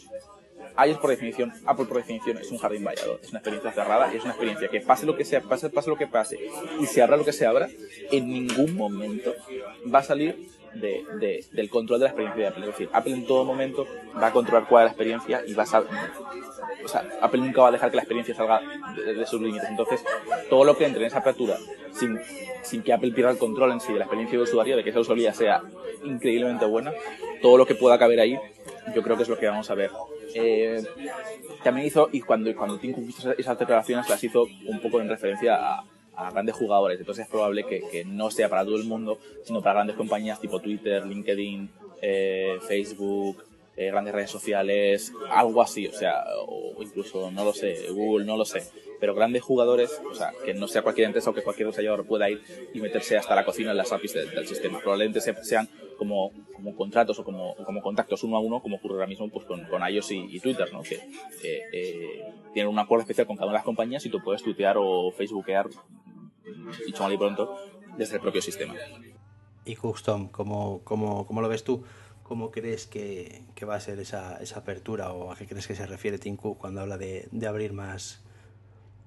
iOS 0.86 0.98
por 0.98 1.10
definición, 1.10 1.52
Apple 1.66 1.86
por 1.86 1.98
definición 1.98 2.38
es 2.38 2.50
un 2.50 2.58
jardín 2.58 2.84
vallado, 2.84 3.18
es 3.22 3.30
una 3.30 3.38
experiencia 3.38 3.72
cerrada 3.72 4.12
y 4.12 4.16
es 4.16 4.24
una 4.24 4.32
experiencia 4.32 4.68
que 4.68 4.80
pase 4.80 5.06
lo 5.06 5.16
que 5.16 5.24
sea, 5.24 5.40
pase, 5.40 5.70
lo 5.86 5.96
que 5.96 6.06
pase 6.06 6.38
y 6.80 6.86
se 6.86 7.02
abra 7.02 7.16
lo 7.16 7.24
que 7.24 7.32
se 7.32 7.46
abra, 7.46 7.68
en 8.10 8.28
ningún 8.28 8.76
momento 8.76 9.34
va 9.92 10.00
a 10.00 10.02
salir 10.02 10.48
de, 10.74 11.44
del 11.52 11.68
control 11.68 12.00
de 12.00 12.04
la 12.04 12.10
experiencia 12.10 12.42
de 12.42 12.48
Apple. 12.48 12.62
Es 12.62 12.70
decir, 12.70 12.88
Apple 12.92 13.12
en 13.12 13.26
todo 13.26 13.44
momento 13.44 13.86
va 14.20 14.28
a 14.28 14.32
controlar 14.32 14.66
cuál 14.68 14.84
es 14.84 14.88
la 14.88 14.92
experiencia 14.92 15.42
y 15.46 15.54
va 15.54 15.64
a 15.64 15.84
o 16.84 16.88
sea, 16.88 17.04
Apple 17.20 17.40
nunca 17.40 17.62
va 17.62 17.68
a 17.68 17.72
dejar 17.72 17.90
que 17.90 17.96
la 17.96 18.02
experiencia 18.02 18.34
salga 18.34 18.60
de, 18.96 19.26
sus 19.26 19.40
límites. 19.40 19.68
Entonces, 19.68 20.04
todo 20.48 20.64
lo 20.64 20.76
que 20.76 20.86
entre 20.86 21.02
en 21.02 21.06
esa 21.06 21.18
apertura 21.18 21.56
sin, 21.92 22.18
sin 22.62 22.82
que 22.82 22.92
Apple 22.92 23.12
pierda 23.12 23.30
el 23.30 23.38
control 23.38 23.72
en 23.72 23.80
sí 23.80 23.92
de 23.92 23.98
la 23.98 24.04
experiencia 24.04 24.38
de 24.38 24.44
usuario, 24.44 24.76
de 24.76 24.84
que 24.84 24.90
esa 24.90 25.00
usabilidad 25.00 25.34
sea 25.34 25.62
increíblemente 26.04 26.64
buena, 26.64 26.92
todo 27.40 27.56
lo 27.56 27.66
que 27.66 27.74
pueda 27.74 27.98
caber 27.98 28.20
ahí, 28.20 28.38
yo 28.94 29.02
creo 29.02 29.16
que 29.16 29.22
es 29.22 29.28
lo 29.28 29.38
que 29.38 29.46
vamos 29.46 29.70
a 29.70 29.74
ver 29.74 29.90
eh, 30.34 30.82
también 31.62 31.86
hizo, 31.86 32.08
y 32.12 32.20
cuando, 32.20 32.54
cuando 32.54 32.78
Tim 32.78 32.94
hizo 33.08 33.32
esas 33.32 33.58
declaraciones, 33.58 34.08
las 34.08 34.22
hizo 34.22 34.46
un 34.66 34.80
poco 34.80 35.00
en 35.00 35.08
referencia 35.08 35.56
a, 35.56 35.84
grandes 36.30 36.54
jugadores. 36.54 37.00
Entonces 37.00 37.24
es 37.24 37.30
probable 37.30 37.64
que, 37.64 38.04
no 38.04 38.30
sea 38.30 38.48
para 38.48 38.64
todo 38.64 38.76
el 38.76 38.84
mundo, 38.84 39.18
sino 39.44 39.60
para 39.60 39.74
grandes 39.76 39.96
compañías 39.96 40.40
tipo 40.40 40.60
Twitter, 40.60 41.04
LinkedIn, 41.04 41.68
eh, 42.00 42.58
Facebook, 42.68 43.42
eh, 43.76 43.86
grandes 43.86 44.14
redes 44.14 44.30
sociales, 44.30 45.12
algo 45.30 45.62
así, 45.62 45.86
o 45.86 45.92
sea, 45.92 46.22
o 46.46 46.80
incluso, 46.82 47.30
no 47.30 47.44
lo 47.44 47.52
sé, 47.52 47.88
Google, 47.90 48.26
no 48.26 48.36
lo 48.36 48.44
sé, 48.44 48.62
pero 49.02 49.16
grandes 49.16 49.42
jugadores, 49.42 50.00
o 50.08 50.14
sea, 50.14 50.32
que 50.44 50.54
no 50.54 50.68
sea 50.68 50.82
cualquier 50.82 51.06
empresa 51.06 51.28
o 51.28 51.34
que 51.34 51.42
cualquier 51.42 51.66
desarrollador 51.66 52.06
pueda 52.06 52.30
ir 52.30 52.40
y 52.72 52.80
meterse 52.80 53.18
hasta 53.18 53.34
la 53.34 53.44
cocina 53.44 53.72
en 53.72 53.76
las 53.76 53.90
APIs 53.90 54.12
del, 54.12 54.46
sistema. 54.46 54.78
Probablemente 54.78 55.20
sean 55.20 55.68
como, 55.98 56.30
como 56.54 56.76
contratos 56.76 57.18
o 57.18 57.24
como, 57.24 57.56
como 57.56 57.82
contactos 57.82 58.22
uno 58.22 58.36
a 58.36 58.38
uno, 58.38 58.62
como 58.62 58.76
ocurre 58.76 58.94
ahora 58.94 59.08
mismo 59.08 59.28
pues, 59.28 59.44
con, 59.44 59.64
con 59.64 59.82
iOS 59.82 60.12
y, 60.12 60.38
Twitter, 60.38 60.72
¿no? 60.72 60.82
que 60.82 61.00
eh, 61.42 62.32
tienen 62.54 62.72
un 62.72 62.78
acuerdo 62.78 63.00
especial 63.00 63.26
con 63.26 63.34
cada 63.34 63.46
una 63.46 63.54
de 63.54 63.58
las 63.58 63.64
compañías 63.64 64.06
y 64.06 64.08
tú 64.08 64.22
puedes 64.22 64.40
tuitear 64.40 64.76
o 64.78 65.10
facebookear, 65.10 65.68
dicho 66.86 67.02
mal 67.02 67.12
y 67.12 67.18
pronto, 67.18 67.58
desde 67.98 68.14
el 68.14 68.20
propio 68.20 68.40
sistema. 68.40 68.76
Y 69.64 69.74
Custom, 69.74 70.28
¿cómo, 70.28 70.80
cómo, 70.84 71.26
cómo 71.26 71.42
lo 71.42 71.48
ves 71.48 71.64
tú? 71.64 71.82
¿Cómo 72.22 72.52
crees 72.52 72.86
que, 72.86 73.42
va 73.68 73.74
a 73.74 73.80
ser 73.80 73.98
esa, 73.98 74.36
esa, 74.36 74.60
apertura 74.60 75.12
o 75.12 75.32
a 75.32 75.36
qué 75.36 75.48
crees 75.48 75.66
que 75.66 75.74
se 75.74 75.86
refiere 75.86 76.18
Tim 76.18 76.36
Cook 76.36 76.58
cuando 76.58 76.82
habla 76.82 76.98
de, 76.98 77.28
abrir 77.48 77.72
más 77.72 78.22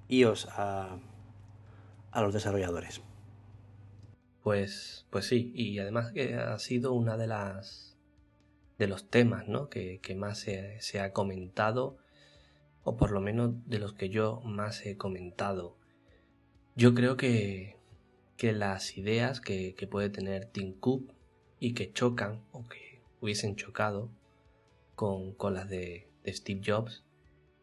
iOS 0.08 0.48
a, 0.50 0.98
los 2.14 2.32
desarrolladores? 2.32 3.02
Pues, 4.42 5.06
pues 5.10 5.26
sí, 5.26 5.52
y 5.54 5.78
además 5.78 6.12
que 6.12 6.34
ha 6.34 6.58
sido 6.58 6.92
una 6.92 7.16
de 7.16 7.26
las 7.26 7.96
de 8.78 8.86
los 8.86 9.08
temas 9.08 9.48
¿no? 9.48 9.70
que, 9.70 10.00
más 10.16 10.38
se, 10.38 11.00
ha 11.00 11.12
comentado, 11.12 11.96
o 12.84 12.96
por 12.96 13.10
lo 13.10 13.20
menos 13.20 13.54
de 13.66 13.78
los 13.78 13.94
que 13.94 14.10
yo 14.10 14.40
más 14.44 14.84
he 14.84 14.96
comentado. 14.96 15.76
Yo 16.74 16.94
creo 16.94 17.16
que, 17.16 17.76
que 18.36 18.52
las 18.52 18.98
ideas 18.98 19.40
que, 19.40 19.74
que 19.74 19.86
puede 19.86 20.10
tener 20.10 20.44
Tim 20.44 20.74
Cook 20.78 21.14
y 21.58 21.72
que 21.72 21.90
chocan 21.92 22.44
o 22.52 22.66
que 22.68 23.00
hubiesen 23.20 23.56
chocado 23.56 24.10
con, 24.94 25.36
las 25.54 25.68
de, 25.68 26.08
Steve 26.26 26.60
Jobs 26.64 27.04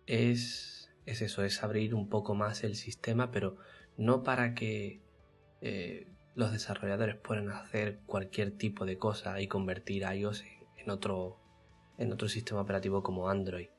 es, 0.06 0.83
es, 1.06 1.22
eso, 1.22 1.44
es 1.44 1.64
abrir 1.64 1.96
un 1.96 2.10
poco 2.10 2.36
más 2.36 2.64
el 2.64 2.76
sistema, 2.76 3.32
pero 3.32 3.58
no 3.98 4.24
para 4.24 4.54
que 4.56 5.02
eh, 5.62 6.08
los 6.36 6.52
desarrolladores 6.52 7.16
puedan 7.16 7.50
hacer 7.50 8.00
cualquier 8.06 8.52
tipo 8.58 8.86
de 8.86 8.98
cosa 8.98 9.40
y 9.42 9.48
convertir 9.48 10.06
a 10.06 10.16
iOS 10.16 10.44
en, 10.78 10.90
otro, 10.90 11.40
en 11.98 12.12
otro 12.12 12.28
sistema 12.28 12.62
operativo 12.62 13.04
como 13.04 13.30
Android, 13.30 13.70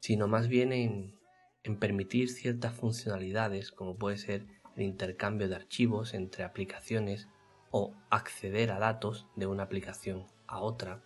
sino 0.00 0.28
más 0.28 0.48
bien 0.48 0.72
en, 0.72 1.18
en 1.62 1.78
permitir 1.78 2.28
ciertas 2.30 2.74
funcionalidades 2.74 3.70
como 3.70 3.96
puede 3.96 4.16
ser 4.16 4.46
el 4.76 4.82
intercambio 4.82 5.48
de 5.48 5.56
archivos 5.56 6.14
entre 6.14 6.44
aplicaciones 6.44 7.28
o 7.70 7.94
acceder 8.10 8.70
a 8.72 8.78
datos 8.78 9.26
de 9.36 9.46
una 9.46 9.64
aplicación 9.64 10.26
a 10.46 10.60
otra. 10.60 11.02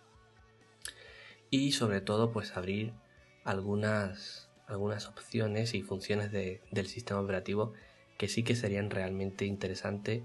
Y 1.49 1.73
sobre 1.73 2.01
todo 2.01 2.31
pues 2.31 2.57
abrir 2.57 2.93
algunas, 3.43 4.44
algunas 4.67 5.07
opciones 5.07 5.73
y 5.73 5.81
funciones 5.81 6.31
del 6.31 6.87
sistema 6.87 7.19
operativo 7.19 7.73
que 8.17 8.27
sí 8.27 8.43
que 8.43 8.55
serían 8.55 8.89
realmente 8.89 9.45
interesantes 9.45 10.23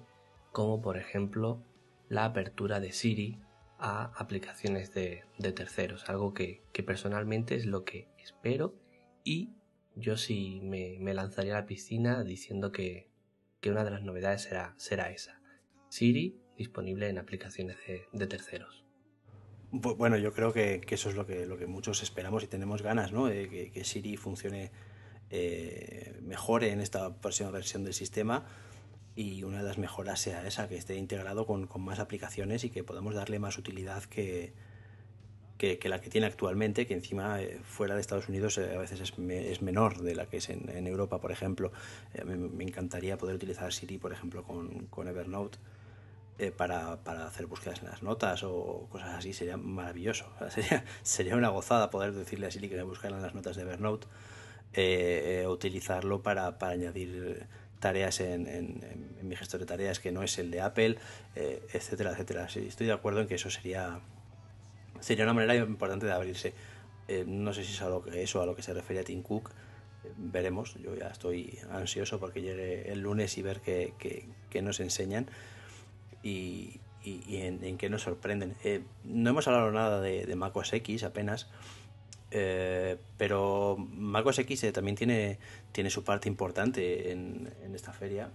como 0.52 0.80
por 0.80 0.96
ejemplo 0.96 1.62
la 2.08 2.24
apertura 2.24 2.80
de 2.80 2.92
Siri 2.92 3.38
a 3.78 4.12
aplicaciones 4.16 4.92
de, 4.92 5.24
terceros, 5.38 6.08
algo 6.08 6.34
que, 6.34 6.62
personalmente 6.84 7.54
es 7.54 7.66
lo 7.66 7.84
que 7.84 8.08
espero 8.18 8.74
y 9.24 9.54
yo 9.94 10.16
sí 10.16 10.60
me, 10.62 10.98
lanzaría 11.14 11.56
a 11.56 11.60
la 11.60 11.66
piscina 11.66 12.22
diciendo 12.24 12.72
que, 12.72 13.08
una 13.66 13.84
de 13.84 13.90
las 13.90 14.02
novedades 14.02 14.42
será, 14.42 14.74
será 14.76 15.10
esa, 15.10 15.40
Siri 15.88 16.40
disponible 16.56 17.08
en 17.08 17.18
aplicaciones 17.18 17.78
de 18.12 18.26
terceros. 18.26 18.84
Bueno, 19.72 20.16
yo 20.16 20.32
creo 20.32 20.52
que, 20.52 20.80
eso 20.88 21.10
es 21.10 21.14
lo 21.14 21.26
que, 21.26 21.46
que 21.58 21.66
muchos 21.66 22.02
esperamos 22.02 22.42
y 22.42 22.48
tenemos 22.48 22.82
ganas, 22.82 23.12
¿no? 23.12 23.26
De 23.26 23.70
que, 23.72 23.84
Siri 23.84 24.16
funcione 24.16 24.72
eh, 25.30 26.18
mejor 26.22 26.64
en 26.64 26.80
esta 26.80 27.14
próxima 27.14 27.50
versión 27.50 27.84
del 27.84 27.94
sistema 27.94 28.44
y 29.14 29.44
una 29.44 29.58
de 29.58 29.64
las 29.64 29.78
mejoras 29.78 30.20
sea 30.20 30.44
esa, 30.44 30.68
que 30.68 30.76
esté 30.76 30.96
integrado 30.96 31.46
con, 31.46 31.68
más 31.78 32.00
aplicaciones 32.00 32.64
y 32.64 32.70
que 32.70 32.82
podamos 32.82 33.14
darle 33.14 33.38
más 33.38 33.58
utilidad 33.58 34.02
que, 34.04 34.54
que, 35.56 35.78
la 35.88 36.00
que 36.00 36.10
tiene 36.10 36.26
actualmente, 36.26 36.88
que 36.88 36.94
encima 36.94 37.40
eh, 37.40 37.60
fuera 37.62 37.94
de 37.94 38.00
Estados 38.00 38.28
Unidos 38.28 38.58
eh, 38.58 38.74
a 38.74 38.78
veces 38.78 39.00
es, 39.00 39.62
menor 39.62 39.98
de 40.02 40.16
la 40.16 40.26
que 40.26 40.38
es 40.38 40.48
en, 40.48 40.86
Europa, 40.88 41.20
por 41.20 41.30
ejemplo. 41.30 41.70
Me, 42.24 42.34
me, 42.34 42.64
encantaría 42.64 43.16
poder 43.18 43.36
utilizar 43.36 43.72
Siri, 43.72 43.98
por 43.98 44.12
ejemplo, 44.12 44.42
con 44.42 45.06
Evernote 45.06 45.58
eh, 46.40 46.52
para, 46.52 46.92
hacer 47.26 47.46
búsquedas 47.46 47.80
en 47.82 47.88
las 47.88 48.02
notas 48.02 48.42
o 48.44 48.86
cosas 48.90 49.10
así, 49.10 49.32
sería 49.32 49.56
maravilloso. 49.56 50.32
sería, 50.50 50.84
sería 51.02 51.36
una 51.36 51.50
gozada 51.50 51.90
poder 51.90 52.12
decirle 52.12 52.46
a 52.46 52.50
Siri 52.50 52.68
que 52.68 52.76
me 52.76 52.82
buscara 52.82 53.16
en 53.16 53.22
las 53.22 53.34
notas 53.34 53.56
de 53.56 53.62
Evernote, 53.62 54.06
eh, 54.72 55.42
eh, 55.42 55.46
utilizarlo 55.46 56.22
para, 56.22 56.56
añadir 56.60 57.46
tareas 57.78 58.20
en, 58.20 58.80
mi 59.22 59.36
gestor 59.36 59.60
de 59.60 59.66
tareas 59.66 60.00
que 60.00 60.12
no 60.12 60.22
es 60.22 60.38
el 60.38 60.50
de 60.50 60.60
Apple, 60.60 60.98
etcétera, 61.34 62.12
etcétera. 62.12 62.44
estoy 62.44 62.86
de 62.86 62.92
acuerdo 62.92 63.20
en 63.20 63.26
que 63.26 63.36
eso 63.36 63.50
sería, 63.50 64.00
sería 65.00 65.24
una 65.24 65.32
manera 65.32 65.54
importante 65.54 66.04
de 66.04 66.12
abrirse. 66.12 66.52
no 67.26 67.52
sé 67.54 67.64
si 67.64 67.72
es 67.72 67.82
a 67.82 67.88
lo 67.88 68.02
que 68.02 68.22
eso 68.22 68.42
a 68.42 68.46
lo 68.46 68.54
que 68.54 68.62
se 68.62 68.74
refiere 68.74 69.00
a 69.00 69.04
Tim 69.04 69.22
Cook, 69.22 69.50
veremos, 70.16 70.74
yo 70.74 70.94
ya 70.94 71.08
estoy 71.08 71.58
ansioso 71.70 72.18
porque 72.18 72.42
llegue 72.42 72.90
el 72.92 73.00
lunes 73.00 73.36
y 73.38 73.42
ver 73.42 73.60
qué, 73.60 73.94
qué, 74.50 74.62
nos 74.62 74.80
enseñan 74.80 75.26
y, 76.22 76.80
y, 77.02 77.36
en, 77.36 77.78
qué 77.78 77.88
nos 77.88 78.02
sorprenden. 78.02 78.56
Eh, 78.64 78.82
no 79.04 79.30
hemos 79.30 79.48
hablado 79.48 79.70
nada 79.70 80.00
de, 80.00 80.26
de 80.26 80.36
macOS 80.36 80.72
X 80.72 81.04
apenas, 81.04 81.48
eh, 82.30 82.96
pero 83.16 83.76
macOS 83.78 84.40
X 84.40 84.64
eh, 84.64 84.72
también 84.72 84.96
tiene, 84.96 85.38
tiene 85.72 85.90
su 85.90 86.04
parte 86.04 86.28
importante 86.28 87.12
en, 87.12 87.52
en 87.64 87.74
esta 87.74 87.92
feria, 87.92 88.30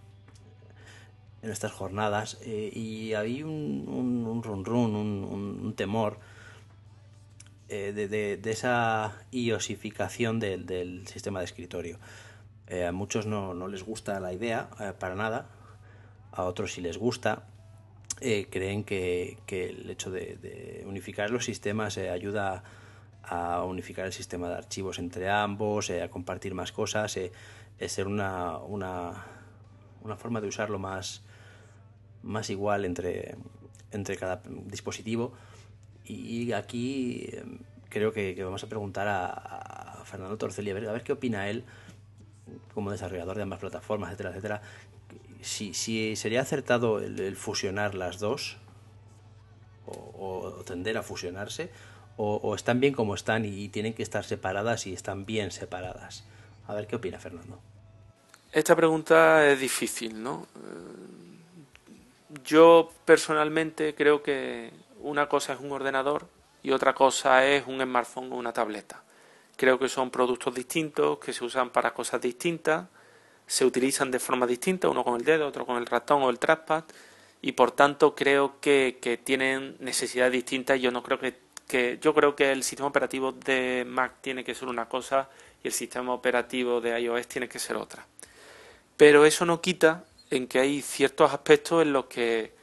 en 1.42 1.52
estas 1.52 1.72
jornadas, 1.72 2.40
y 2.46 3.14
hay 3.14 3.44
un, 3.44 3.86
un, 3.88 4.26
un 4.26 4.66
run 4.66 4.96
un, 4.96 5.60
un 5.64 5.74
temor 5.76 6.20
eh, 7.68 7.94
de, 7.94 8.52
esa 8.52 9.14
iosificación 9.32 10.40
del 10.40 11.08
sistema 11.08 11.40
de 11.40 11.46
escritorio. 11.46 11.98
Eh, 12.68 12.86
a 12.86 12.92
muchos 12.92 13.26
no, 13.26 13.68
les 13.68 13.84
gusta 13.84 14.20
la 14.20 14.34
idea 14.34 14.70
eh, 14.80 14.94
para 14.98 15.16
nada, 15.16 15.48
a 16.32 16.44
otros 16.44 16.74
sí 16.74 16.82
les 16.82 16.98
gusta. 16.98 17.48
Creen 18.20 18.84
que, 18.84 19.38
el 19.48 19.90
hecho 19.90 20.12
de, 20.12 20.84
unificar 20.88 21.30
los 21.30 21.46
sistemas 21.46 21.98
ayuda 21.98 22.64
a 23.24 23.64
unificar 23.64 24.06
el 24.06 24.14
sistema 24.14 24.50
de 24.50 24.56
archivos 24.56 25.00
entre 25.00 25.30
ambos, 25.30 25.90
a 25.90 26.10
compartir 26.10 26.54
más 26.54 26.72
cosas, 26.72 27.18
es 27.18 27.92
ser 27.92 28.08
una, 28.08 28.58
una, 28.60 29.26
una, 30.02 30.16
forma 30.16 30.42
de 30.42 30.48
usarlo 30.48 30.80
más, 30.80 31.24
más 32.24 32.50
igual 32.50 32.86
entre, 32.86 33.36
entre 33.92 34.16
cada 34.16 34.42
dispositivo 34.68 35.34
y 36.08 36.52
aquí 36.52 37.28
creo 37.90 38.12
que, 38.12 38.42
vamos 38.44 38.64
a 38.64 38.68
preguntar 38.68 39.08
a, 39.08 40.04
Fernando 40.06 40.38
Torcelli 40.38 40.70
a 40.70 40.74
ver, 40.74 41.04
qué 41.04 41.14
opina 41.14 41.50
él 41.50 41.64
como 42.76 42.92
desarrollador 42.92 43.38
de 43.38 43.44
ambas 43.44 43.60
plataformas, 43.60 44.10
etcétera, 44.10 44.30
etcétera. 44.30 44.62
Si, 45.46 45.76
si 45.76 46.16
sería 46.16 46.42
acertado 46.42 47.00
el, 47.00 47.36
fusionar 47.36 47.94
las 47.94 48.20
dos 48.20 48.58
o, 49.86 50.64
tender 50.66 50.98
a 50.98 51.04
fusionarse 51.04 51.70
o, 52.18 52.56
están 52.56 52.80
bien 52.80 52.94
como 52.94 53.14
están 53.14 53.46
y, 53.46 53.70
tienen 53.70 53.94
que 53.94 54.02
estar 54.02 54.26
separadas 54.26 54.88
y 54.88 54.94
están 54.94 55.26
bien 55.26 55.52
separadas. 55.52 56.24
A 56.68 56.74
ver 56.74 56.88
qué 56.88 56.96
opina 56.96 57.20
Fernando. 57.20 57.60
Esta 58.52 58.76
pregunta 58.76 59.48
es 59.48 59.60
difícil, 59.60 60.24
¿no? 60.24 60.48
Eh, 60.56 62.40
yo 62.44 62.90
personalmente 63.06 63.94
creo 63.94 64.24
que 64.24 64.72
una 65.02 65.30
cosa 65.30 65.54
es 65.54 65.60
un 65.60 65.72
ordenador 65.72 66.28
y 66.64 66.72
otra 66.72 66.96
cosa 66.96 67.46
es 67.46 67.68
un 67.68 67.82
smartphone 67.82 68.32
o 68.34 68.38
una 68.38 68.52
tableta. 68.52 69.04
Creo 69.56 69.78
que 69.78 69.90
son 69.90 70.10
productos 70.10 70.56
distintos, 70.56 71.20
que 71.20 71.34
se 71.34 71.46
usan 71.46 71.70
para 71.70 71.94
cosas 71.94 72.20
distintas, 72.20 72.88
se 73.48 73.66
utilizan 73.66 74.12
de 74.12 74.20
forma 74.20 74.48
distinta, 74.48 74.90
uno 74.90 75.04
con 75.04 75.20
el 75.20 75.26
dedo, 75.26 75.48
otro 75.48 75.66
con 75.66 75.78
el 75.78 75.86
ratón 75.86 76.24
o 76.24 76.30
el 76.30 76.40
trackpad, 76.40 76.84
y 77.42 77.52
por 77.52 77.72
tanto 77.72 78.16
creo 78.16 78.60
que, 78.60 79.20
tienen 79.24 79.78
necesidades 79.80 80.34
distintas. 80.34 80.80
Yo 80.80 80.92
no 80.92 81.04
creo 81.04 81.20
que, 81.20 81.36
que, 81.68 82.00
yo 82.02 82.14
creo 82.14 82.36
que 82.36 82.52
el 82.52 82.64
sistema 82.64 82.88
operativo 82.88 83.32
de 83.32 83.86
Mac 83.88 84.14
tiene 84.22 84.44
que 84.44 84.56
ser 84.56 84.68
una 84.68 84.90
cosa 84.90 85.30
y 85.64 85.68
el 85.68 85.74
sistema 85.74 86.14
operativo 86.14 86.82
de 86.82 87.00
iOS 87.00 87.28
tiene 87.28 87.48
que 87.48 87.60
ser 87.60 87.76
otra. 87.76 88.06
Pero 88.98 89.26
eso 89.26 89.46
no 89.46 89.62
quita 89.62 90.06
en 90.32 90.48
que 90.48 90.60
hay 90.60 90.82
ciertos 90.82 91.32
aspectos 91.32 91.84
en 91.84 91.94
los 91.94 92.06
que 92.06 92.56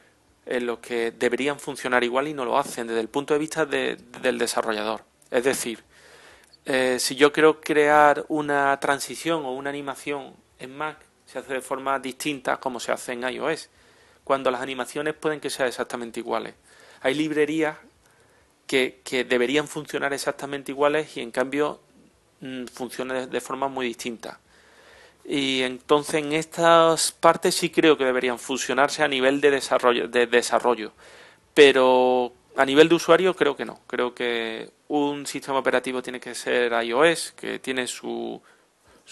en 0.46 0.66
los 0.66 0.80
que 0.80 1.12
deberían 1.12 1.60
funcionar 1.60 2.02
igual 2.02 2.28
y 2.28 2.34
no 2.34 2.44
lo 2.44 2.58
hacen 2.58 2.86
desde 2.86 3.00
el 3.00 3.08
punto 3.08 3.34
de 3.34 3.40
vista 3.40 3.64
del 3.64 4.38
desarrollador. 4.38 5.04
Es 5.30 5.44
decir, 5.44 5.84
eh, 6.64 6.98
si 6.98 7.14
yo 7.14 7.32
quiero 7.32 7.60
crear 7.60 8.24
una 8.28 8.78
transición 8.80 9.44
o 9.44 9.52
una 9.52 9.70
animación 9.70 10.34
en 10.62 10.76
Mac, 10.76 10.98
se 11.26 11.38
hace 11.38 11.54
de 11.54 11.60
forma 11.60 11.98
distinta 11.98 12.58
como 12.58 12.80
se 12.80 12.92
hace 12.92 13.12
en 13.12 13.28
iOS, 13.28 13.68
cuando 14.24 14.50
las 14.50 14.60
animaciones 14.60 15.14
pueden 15.14 15.40
que 15.40 15.50
sean 15.50 15.68
exactamente 15.68 16.20
iguales. 16.20 16.54
Hay 17.00 17.14
librerías 17.14 17.76
que, 18.66 19.26
deberían 19.28 19.68
funcionar 19.68 20.12
exactamente 20.12 20.72
iguales 20.72 21.16
y 21.16 21.20
en 21.20 21.30
cambio 21.30 21.80
mm, 22.40 22.66
funcionan 22.66 23.28
de 23.28 23.40
forma 23.40 23.68
muy 23.68 23.86
distinta. 23.86 24.40
Y 25.24 25.62
entonces 25.62 26.16
en 26.16 26.32
estas 26.32 27.12
partes 27.12 27.54
sí 27.54 27.70
creo 27.70 27.96
que 27.96 28.04
deberían 28.04 28.38
fusionarse 28.38 29.02
a 29.02 29.08
nivel 29.08 29.40
de 29.40 29.50
desarrollo, 29.50 30.08
de 30.08 30.26
desarrollo. 30.26 30.92
Pero 31.54 32.32
a 32.56 32.64
nivel 32.64 32.88
de 32.88 32.94
usuario 32.96 33.34
creo 33.34 33.56
que 33.56 33.64
no. 33.64 33.80
Creo 33.86 34.14
que 34.14 34.70
un 34.88 35.26
sistema 35.26 35.58
operativo 35.58 36.02
tiene 36.02 36.20
que 36.20 36.34
ser 36.34 36.72
iOS, 36.72 37.32
que 37.32 37.58
tiene 37.58 37.86
su, 37.86 38.40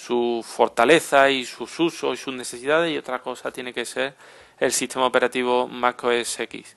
su 0.00 0.42
fortaleza 0.42 1.30
y 1.30 1.44
sus 1.44 1.78
usos 1.78 2.18
y 2.18 2.22
sus 2.22 2.34
necesidades, 2.34 2.90
y 2.92 2.96
otra 2.96 3.20
cosa 3.20 3.50
tiene 3.50 3.74
que 3.74 3.84
ser 3.84 4.14
el 4.58 4.72
sistema 4.72 5.06
operativo 5.06 5.68
macOS 5.68 6.40
X. 6.40 6.76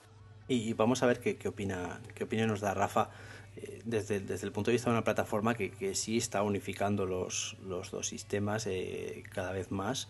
Y 0.50 0.74
vamos 0.74 1.04
a 1.04 1.06
ver 1.06 1.22
qué, 1.22 1.38
qué 1.38 1.48
opina, 1.48 2.02
qué 2.16 2.26
opinión 2.26 2.50
nos 2.50 2.60
da 2.60 2.74
Rafa 2.74 3.10
eh, 3.56 3.82
desde, 3.86 4.20
desde, 4.20 4.46
el 4.46 4.52
punto 4.52 4.72
de 4.72 4.74
vista 4.74 4.90
de 4.90 4.98
una 4.98 5.06
plataforma 5.06 5.56
que, 5.56 5.72
que 5.72 5.96
sí 5.96 6.18
está 6.18 6.44
unificando 6.44 7.06
los, 7.06 7.56
los 7.66 7.92
dos 7.92 8.08
sistemas 8.08 8.68
eh, 8.68 9.24
cada 9.32 9.54
vez 9.54 9.72
más 9.72 10.10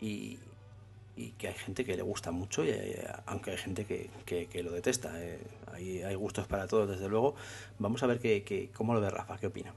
y, 0.00 0.38
y, 1.16 1.32
que 1.32 1.48
hay 1.48 1.54
gente 1.54 1.84
que 1.84 1.96
le 1.96 2.02
gusta 2.02 2.30
mucho, 2.30 2.64
y, 2.64 2.68
eh, 2.70 3.04
aunque 3.26 3.50
hay 3.50 3.58
gente 3.58 3.84
que, 3.84 4.10
que, 4.24 4.62
lo 4.62 4.70
detesta. 4.70 5.12
hay, 5.72 6.02
hay, 6.02 6.14
gustos 6.14 6.46
para 6.46 6.68
todos, 6.68 6.88
desde 6.88 7.08
luego. 7.08 7.34
Vamos 7.80 8.04
a 8.04 8.06
ver 8.06 8.20
que, 8.20 8.70
cómo 8.72 8.94
lo 8.94 9.00
ve 9.00 9.10
Rafa, 9.10 9.38
qué 9.38 9.48
opina. 9.48 9.74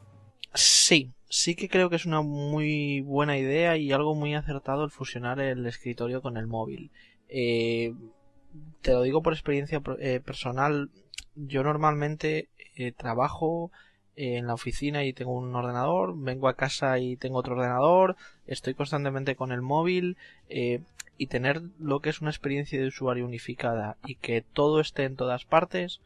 Sí, 0.54 1.10
sí 1.32 1.56
que 1.56 1.68
creo 1.68 1.90
que 1.90 1.96
es 1.96 2.06
una 2.06 2.22
muy 2.22 3.02
buena 3.02 3.40
idea 3.40 3.78
y 3.78 3.92
algo 3.92 4.14
muy 4.14 4.36
acertado 4.36 4.84
el 4.84 4.92
fusionar 4.92 5.40
el 5.40 5.66
escritorio 5.66 6.22
con 6.22 6.38
el 6.38 6.46
móvil. 6.46 6.92
te 7.28 8.92
lo 8.92 9.02
digo 9.02 9.24
por 9.24 9.34
experiencia 9.34 9.82
personal. 9.82 10.90
Yo 11.36 11.64
normalmente 11.64 12.50
eh, 12.76 12.92
trabajo 12.92 13.72
eh, 14.16 14.38
en 14.38 14.48
la 14.48 14.54
oficina 14.54 15.04
y 15.04 15.14
tengo 15.14 15.34
un 15.34 15.56
ordenador, 15.56 16.14
vengo 16.18 16.48
a 16.48 16.56
casa 16.56 17.00
y 17.00 17.16
tengo 17.16 17.40
otro 17.40 17.56
ordenador, 17.56 18.16
estoy 18.48 18.74
constantemente 18.74 19.36
con 19.36 19.52
el 19.52 19.62
móvil 19.62 20.18
eh, 20.50 20.82
y 21.18 21.28
tener 21.28 21.62
lo 21.80 22.00
que 22.00 22.10
es 22.10 22.22
una 22.22 22.32
experiencia 22.32 22.80
de 22.80 22.88
usuario 22.88 23.26
unificada 23.26 23.98
y 24.06 24.16
que 24.16 24.42
todo 24.42 24.80
esté 24.80 25.04
en 25.04 25.16
todas 25.16 25.46
partes, 25.46 26.02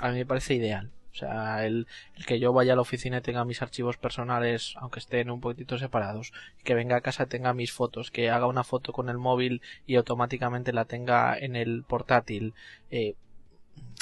a 0.00 0.10
mí 0.10 0.18
me 0.18 0.26
parece 0.26 0.54
ideal. 0.54 0.90
O 1.12 1.14
sea, 1.16 1.66
el, 1.66 1.86
que 2.26 2.38
yo 2.38 2.52
vaya 2.52 2.74
a 2.74 2.76
la 2.76 2.82
oficina 2.82 3.18
y 3.18 3.20
tenga 3.20 3.44
mis 3.44 3.62
archivos 3.62 3.96
personales, 3.96 4.74
aunque 4.76 5.00
estén 5.00 5.30
un 5.30 5.40
poquitito 5.40 5.78
separados, 5.78 6.32
que 6.64 6.74
venga 6.74 6.96
a 6.96 7.00
casa 7.00 7.26
tenga 7.26 7.52
mis 7.54 7.72
fotos, 7.72 8.10
que 8.10 8.30
haga 8.30 8.46
una 8.46 8.64
foto 8.64 8.92
con 8.92 9.08
el 9.08 9.18
móvil 9.18 9.62
y 9.86 9.96
automáticamente 9.96 10.72
la 10.72 10.84
tenga 10.84 11.36
en 11.36 11.56
el 11.56 11.84
portátil, 11.84 12.54
eh, 12.90 13.14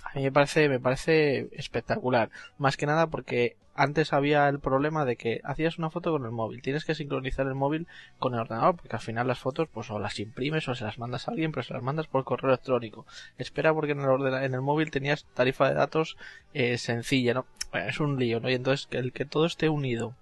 a 0.05 0.15
mí 0.15 0.23
me 0.23 0.33
parece, 0.33 0.69
me 0.69 0.81
parece 0.81 1.49
espectacular. 1.53 2.31
Más 2.57 2.77
que 2.77 2.87
nada 2.87 3.09
porque 3.09 3.57
antes 3.79 4.13
había 4.13 4.49
el 4.49 4.59
problema 4.59 5.05
de 5.05 5.15
que 5.15 5.41
hacías 5.45 5.79
una 5.79 5.89
foto 5.89 6.11
con 6.11 6.25
el 6.25 6.33
móvil, 6.33 6.63
tienes 6.63 6.85
que 6.85 6.97
sincronizar 6.97 7.47
el 7.47 7.55
móvil 7.55 7.87
con 8.19 8.35
el 8.35 8.41
ordenador, 8.41 8.75
porque 8.75 8.97
al 8.97 9.03
final 9.03 9.29
las 9.29 9.39
fotos 9.39 9.69
pues 9.73 9.89
o 9.91 10.01
las 10.01 10.19
imprimes 10.19 10.67
o 10.69 10.75
se 10.75 10.85
las 10.85 10.99
mandas 10.99 11.29
a 11.29 11.31
alguien, 11.31 11.53
pero 11.53 11.63
se 11.63 11.75
las 11.75 11.83
mandas 11.83 12.09
por 12.09 12.25
correo 12.25 12.51
electrónico. 12.51 13.07
Espera 13.39 13.73
porque 13.73 13.93
en 13.93 14.01
el, 14.01 14.35
en 14.35 14.55
el 14.55 14.61
móvil 14.63 14.91
tenías 14.91 15.27
tarifa 15.33 15.69
de 15.69 15.75
datos 15.75 16.17
eh, 16.55 16.77
sencilla, 16.77 17.35
¿no? 17.35 17.47
es 17.73 18.01
un 18.01 18.19
lío, 18.19 18.41
¿no? 18.41 18.51
Y 18.51 18.55
entonces 18.55 18.89
el 18.91 19.13
que 19.13 19.25
todo 19.25 19.47
esté 19.47 19.69
unido 19.69 20.15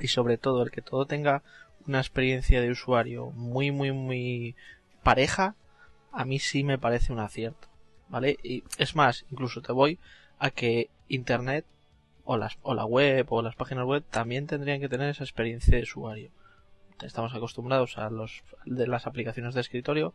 y 0.00 0.06
sobre 0.06 0.38
todo 0.38 0.62
el 0.62 0.70
que 0.70 0.82
todo 0.82 1.06
tenga 1.06 1.42
una 1.88 1.98
experiencia 1.98 2.60
de 2.60 2.70
usuario 2.70 3.30
muy, 3.32 3.72
muy, 3.72 3.90
muy 3.90 4.54
pareja, 5.02 5.56
a 6.12 6.24
mí 6.24 6.38
sí 6.38 6.62
me 6.62 6.78
parece 6.78 7.12
un 7.12 7.18
acierto. 7.18 7.66
¿vale? 8.08 8.38
Y 8.42 8.62
es 8.78 8.94
más, 8.94 9.24
incluso 9.30 9.62
te 9.62 9.72
voy 9.72 9.98
a 10.38 10.50
que 10.50 10.90
Internet 11.08 11.64
o, 12.30 12.36
las, 12.36 12.58
o 12.60 12.74
la 12.74 12.84
web 12.84 13.26
o 13.30 13.40
las 13.40 13.56
páginas 13.56 13.86
web 13.86 14.04
también 14.10 14.46
tendrían 14.46 14.80
que 14.80 14.88
tener 14.90 15.08
esa 15.08 15.24
experiencia 15.24 15.74
de 15.74 15.84
usuario. 15.84 16.30
Estamos 17.02 17.34
acostumbrados 17.34 17.96
a 17.96 18.10
los 18.10 18.42
de 18.66 18.86
las 18.86 19.06
aplicaciones 19.06 19.54
de 19.54 19.62
escritorio 19.62 20.12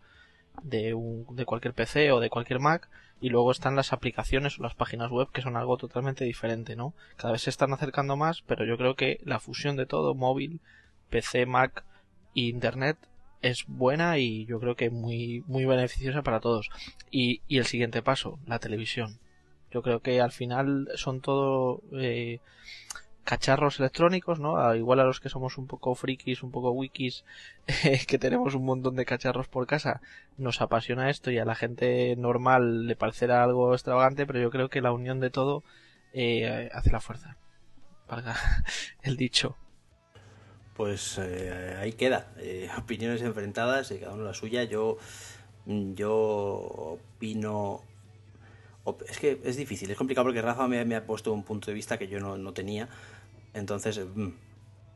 de, 0.61 0.93
un, 0.93 1.25
de 1.35 1.45
cualquier 1.45 1.73
PC 1.73 2.11
o 2.11 2.19
de 2.19 2.29
cualquier 2.29 2.59
Mac 2.59 2.87
y 3.19 3.29
luego 3.29 3.51
están 3.51 3.75
las 3.75 3.93
aplicaciones 3.93 4.59
o 4.59 4.61
las 4.61 4.75
páginas 4.75 5.09
web 5.09 5.29
que 5.31 5.41
son 5.41 5.57
algo 5.57 5.75
totalmente 5.77 6.23
diferente, 6.23 6.75
¿no? 6.75 6.93
Cada 7.15 7.31
vez 7.31 7.41
se 7.41 7.49
están 7.49 7.73
acercando 7.73 8.15
más, 8.15 8.43
pero 8.43 8.63
yo 8.63 8.77
creo 8.77 8.95
que 8.95 9.19
la 9.23 9.39
fusión 9.39 9.75
de 9.75 9.87
todo, 9.87 10.13
móvil, 10.13 10.59
PC, 11.09 11.47
Mac 11.47 11.83
e 12.35 12.41
Internet 12.41 12.97
es 13.41 13.65
buena 13.65 14.19
y 14.19 14.45
yo 14.45 14.59
creo 14.59 14.75
que 14.75 14.91
muy, 14.91 15.43
muy 15.47 15.65
beneficiosa 15.65 16.21
para 16.21 16.41
todos. 16.41 16.69
Y, 17.09 17.41
y 17.47 17.57
el 17.57 17.65
siguiente 17.65 18.03
paso, 18.03 18.37
la 18.45 18.59
televisión. 18.59 19.17
Yo 19.73 19.81
creo 19.81 20.01
que 20.01 20.21
al 20.21 20.31
final 20.31 20.89
son 20.95 21.19
todo 21.19 21.81
eh, 21.93 22.39
cacharros 23.23 23.79
electrónicos, 23.79 24.39
¿no? 24.39 24.75
igual 24.75 24.99
a 24.99 25.03
los 25.03 25.19
que 25.19 25.29
somos 25.29 25.57
un 25.57 25.65
poco 25.65 25.95
frikis, 25.95 26.43
un 26.43 26.51
poco 26.51 26.71
wikis, 26.71 27.25
que 28.07 28.19
tenemos 28.19 28.53
un 28.53 28.65
montón 28.65 28.95
de 28.95 29.05
cacharros 29.05 29.47
por 29.47 29.65
casa, 29.65 30.01
nos 30.37 30.61
apasiona 30.61 31.09
esto 31.09 31.31
y 31.31 31.39
a 31.39 31.45
la 31.45 31.55
gente 31.55 32.15
normal 32.17 32.85
le 32.85 32.95
parecerá 32.95 33.43
algo 33.43 33.73
extravagante, 33.73 34.27
pero 34.27 34.39
yo 34.39 34.51
creo 34.51 34.69
que 34.69 34.81
la 34.81 34.91
unión 34.91 35.19
de 35.19 35.31
todo 35.31 35.63
eh, 36.13 36.69
hace 36.71 36.91
la 36.91 37.01
fuerza. 37.01 37.37
Valga 38.07 38.35
el 39.01 39.17
dicho. 39.17 39.57
Pues 40.75 41.17
eh, 41.19 41.77
ahí 41.79 41.93
queda. 41.93 42.31
Opiniones 42.77 43.21
enfrentadas, 43.21 43.91
y 43.91 43.99
cada 43.99 44.13
uno 44.13 44.23
la 44.23 44.33
suya. 44.33 44.63
Yo, 44.63 44.97
yo 45.65 46.13
opino. 46.13 47.81
Es 49.07 49.19
que 49.19 49.39
es 49.43 49.55
difícil, 49.55 49.89
es 49.89 49.97
complicado 49.97 50.25
porque 50.25 50.41
Rafa 50.41 50.67
me, 50.67 50.95
ha 50.95 51.05
puesto 51.05 51.31
un 51.31 51.43
punto 51.43 51.67
de 51.67 51.73
vista 51.73 51.97
que 51.97 52.07
yo 52.07 52.19
no, 52.19 52.53
tenía. 52.53 52.89
Entonces, 53.53 54.01
mm, 54.13 54.29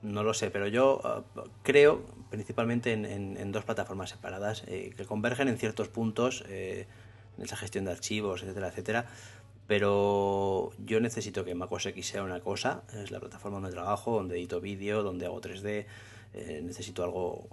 no 0.01 0.23
lo 0.23 0.33
sé, 0.33 0.51
pero 0.51 0.67
yo 0.67 1.01
eh, 1.03 1.41
creo 1.63 2.05
principalmente 2.29 2.91
en, 2.91 3.51
dos 3.51 3.63
plataformas 3.63 4.09
separadas 4.09 4.61
que 4.61 5.05
convergen 5.07 5.47
en 5.47 5.57
ciertos 5.57 5.87
puntos, 5.87 6.43
en 6.49 6.85
esa 7.41 7.55
gestión 7.55 7.85
de 7.85 7.91
archivos, 7.91 8.43
etcétera, 8.43 8.67
etcétera 8.67 9.05
pero 9.67 10.71
yo 10.79 10.99
necesito 11.01 11.43
que 11.43 11.53
MacOS 11.53 11.87
X 11.87 12.07
sea 12.07 12.23
una 12.23 12.39
cosa, 12.39 12.83
es 12.93 13.11
la 13.11 13.19
plataforma 13.19 13.59
donde 13.59 13.71
trabajo, 13.71 14.15
donde 14.15 14.37
edito 14.37 14.61
vídeo, 14.61 15.03
donde 15.03 15.25
hago 15.25 15.41
3D, 15.41 15.85
eh, 16.33 16.61
necesito 16.63 17.03
algo 17.03 17.49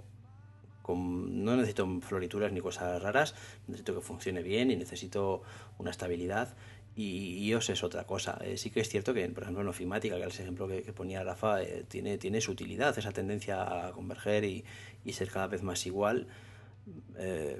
no 0.93 1.55
necesito 1.55 1.87
florituras 2.01 2.51
ni 2.51 2.61
cosas 2.61 3.01
raras, 3.01 3.33
necesito 3.67 3.95
que 3.95 4.01
funcione 4.01 4.43
bien 4.43 4.71
y 4.71 4.75
necesito 4.75 5.41
una 5.77 5.91
estabilidad 5.91 6.55
y 6.95 7.49
iOS 7.49 7.71
es 7.71 7.83
otra 7.83 8.05
cosa. 8.05 8.39
Eh, 8.41 8.57
sí 8.57 8.69
que 8.69 8.79
es 8.79 8.89
cierto 8.89 9.13
que, 9.13 9.27
por 9.29 9.43
ejemplo, 9.43 9.61
en 9.61 9.67
Ofimática, 9.67 10.15
que 10.17 10.23
es 10.23 10.39
el 10.39 10.43
ejemplo 10.43 10.67
que, 10.67 10.81
ponía 10.93 11.23
Rafa, 11.23 11.61
eh, 11.61 11.83
tiene, 11.87 12.17
tiene 12.17 12.39
su 12.39 12.51
utilidad, 12.51 12.97
esa 12.97 13.11
tendencia 13.11 13.87
a 13.87 13.91
converger 13.91 14.45
y, 14.45 14.63
ser 15.11 15.29
cada 15.29 15.47
vez 15.47 15.61
más 15.61 15.85
igual. 15.85 16.27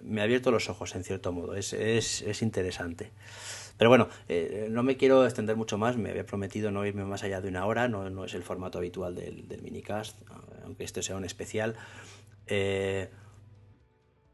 me 0.03 0.21
ha 0.21 0.23
abierto 0.23 0.51
los 0.51 0.69
ojos, 0.69 0.95
en 0.95 1.03
cierto 1.03 1.31
modo, 1.31 1.55
es, 1.55 1.73
es, 1.73 2.21
es 2.21 2.41
interesante. 2.41 3.11
Pero 3.77 3.89
bueno, 3.89 4.07
eh, 4.29 4.67
no 4.71 4.83
me 4.83 4.95
quiero 4.95 5.25
extender 5.25 5.57
mucho 5.57 5.77
más, 5.77 5.97
me 5.97 6.09
había 6.09 6.25
prometido 6.25 6.71
no 6.71 6.85
irme 6.85 7.03
más 7.03 7.23
allá 7.23 7.41
de 7.41 7.49
una 7.49 7.65
hora, 7.65 7.89
no, 7.89 8.09
no 8.09 8.23
es 8.23 8.33
el 8.33 8.43
formato 8.43 8.77
habitual 8.77 9.15
del, 9.15 9.49
del 9.49 9.61
minicast, 9.61 10.17
aunque 10.63 10.85
este 10.85 11.03
sea 11.03 11.17
un 11.17 11.25
especial. 11.25 11.75
Eh, 12.47 13.09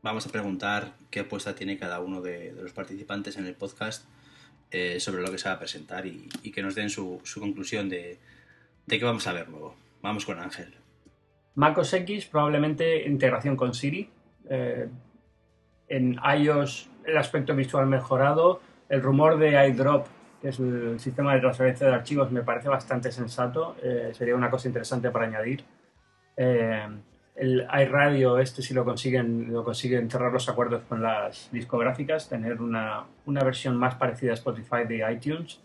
vamos 0.02 0.26
a 0.26 0.32
preguntar 0.32 0.94
qué 1.10 1.22
apuesta 1.22 1.56
tiene 1.56 1.78
cada 1.78 2.00
uno 2.00 2.22
de, 2.22 2.54
los 2.54 2.74
participantes 2.74 3.38
en 3.38 3.46
el 3.46 3.56
podcast 3.56 4.06
eh, 4.72 5.00
sobre 5.00 5.22
lo 5.22 5.32
que 5.32 5.38
se 5.38 5.50
va 5.50 5.56
a 5.56 5.60
presentar 5.60 6.06
y, 6.06 6.30
que 6.54 6.62
nos 6.62 6.76
den 6.76 6.90
su, 6.90 7.22
su 7.24 7.40
conclusión 7.40 7.90
de, 7.90 8.20
de, 8.86 9.00
qué 9.00 9.06
vamos 9.06 9.28
a 9.28 9.34
ver 9.34 9.50
luego. 9.50 9.76
Vamos 10.02 10.26
con 10.26 10.40
Ángel. 10.40 10.74
MacOS 11.56 11.94
X 11.94 12.26
probablemente 12.26 13.08
integración 13.08 13.56
con 13.56 13.74
Siri. 13.74 14.10
en 14.50 16.20
iOS 16.40 16.90
el 17.06 17.18
aspecto 17.18 17.56
visual 17.56 17.88
mejorado 17.88 18.62
el 18.92 19.02
rumor 19.02 19.38
de 19.38 19.52
iDrop, 19.70 20.06
que 20.42 20.50
es 20.50 20.60
el 20.60 21.00
sistema 21.00 21.34
de 21.34 21.40
transferencia 21.40 21.88
de 21.88 21.94
archivos, 21.94 22.30
me 22.30 22.42
parece 22.42 22.68
bastante 22.68 23.10
sensato. 23.10 23.78
Eh, 23.82 24.12
sería 24.14 24.36
una 24.36 24.52
cosa 24.52 24.68
interesante 24.68 25.10
para 25.10 25.26
añadir. 25.26 25.64
El 27.42 27.68
iRadio, 27.74 28.38
este 28.38 28.62
si 28.62 28.76
lo 28.76 28.86
consiguen, 28.86 29.52
lo 29.52 29.64
consiguen 29.64 30.12
cerrar 30.12 30.32
los 30.32 30.48
acuerdos 30.48 30.84
con 30.88 31.02
las 31.02 31.50
discográficas, 31.52 32.30
tener 32.30 32.62
una, 32.62 33.06
una 33.26 33.44
versión 33.44 33.76
más 33.78 33.96
parecida 33.96 34.30
a 34.30 34.36
Spotify 34.36 34.86
de 34.88 35.12
iTunes. 35.12 35.60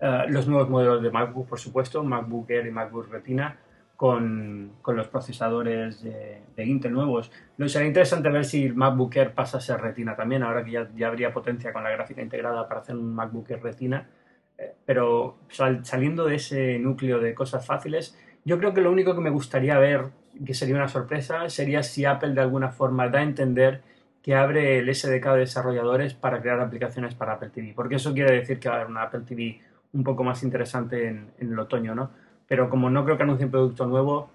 Eh, 0.00 0.24
los 0.28 0.48
nuevos 0.48 0.70
modelos 0.70 1.02
de 1.02 1.10
MacBook, 1.10 1.46
por 1.46 1.60
supuesto, 1.60 2.02
MacBook 2.02 2.48
Air 2.48 2.68
y 2.68 2.70
MacBook 2.70 3.10
Retina 3.10 3.58
con, 3.96 4.76
con 4.80 4.96
los 4.96 5.08
procesadores 5.08 6.02
de, 6.02 6.64
Intel 6.64 6.94
nuevos. 6.94 7.30
Lo 7.58 7.68
sería 7.68 7.88
interesante 7.88 8.30
ver 8.30 8.46
si 8.46 8.64
el 8.64 8.74
MacBook 8.74 9.14
Air 9.14 9.34
pasa 9.34 9.58
a 9.58 9.60
ser 9.60 9.78
Retina 9.78 10.16
también, 10.16 10.42
ahora 10.42 10.64
que 10.64 10.70
ya, 10.70 10.88
ya 10.96 11.08
habría 11.08 11.34
potencia 11.34 11.70
con 11.70 11.84
la 11.84 11.90
gráfica 11.90 12.22
integrada 12.22 12.66
para 12.66 12.80
hacer 12.80 12.96
un 12.96 13.14
MacBook 13.14 13.50
Air 13.50 13.62
Retina. 13.62 14.08
Eh, 14.56 14.72
pero 14.86 15.40
saliendo 15.50 16.24
de 16.24 16.36
ese 16.36 16.78
núcleo 16.78 17.20
de 17.20 17.34
cosas 17.34 17.66
fáciles, 17.66 18.18
yo 18.42 18.58
creo 18.58 18.72
que 18.72 18.80
lo 18.80 18.90
único 18.90 19.14
que 19.14 19.20
me 19.20 19.28
gustaría 19.28 19.78
ver, 19.78 20.06
que 20.44 20.54
sería 20.54 20.74
una 20.74 20.88
sorpresa, 20.88 21.48
sería 21.48 21.82
si 21.82 22.04
Apple 22.04 22.30
de 22.30 22.40
alguna 22.40 22.70
forma 22.70 23.08
da 23.08 23.20
a 23.20 23.22
entender 23.22 23.82
que 24.22 24.34
abre 24.34 24.78
el 24.78 24.94
SDK 24.94 25.32
de 25.32 25.38
desarrolladores 25.38 26.14
para 26.14 26.40
crear 26.40 26.60
aplicaciones 26.60 27.14
para 27.14 27.34
Apple 27.34 27.50
TV, 27.50 27.72
porque 27.74 27.96
eso 27.96 28.12
quiere 28.12 28.32
decir 28.32 28.58
que 28.58 28.68
va 28.68 28.76
a 28.76 28.78
haber 28.78 28.90
una 28.90 29.02
Apple 29.02 29.20
TV 29.20 29.60
un 29.92 30.04
poco 30.04 30.22
más 30.22 30.42
interesante 30.42 31.08
en, 31.08 31.32
el 31.38 31.58
otoño, 31.58 31.94
¿no? 31.94 32.10
pero 32.46 32.68
como 32.68 32.90
no 32.90 33.04
creo 33.04 33.16
que 33.16 33.22
anuncie 33.22 33.46
un 33.46 33.50
producto 33.50 33.86
nuevo, 33.86 34.30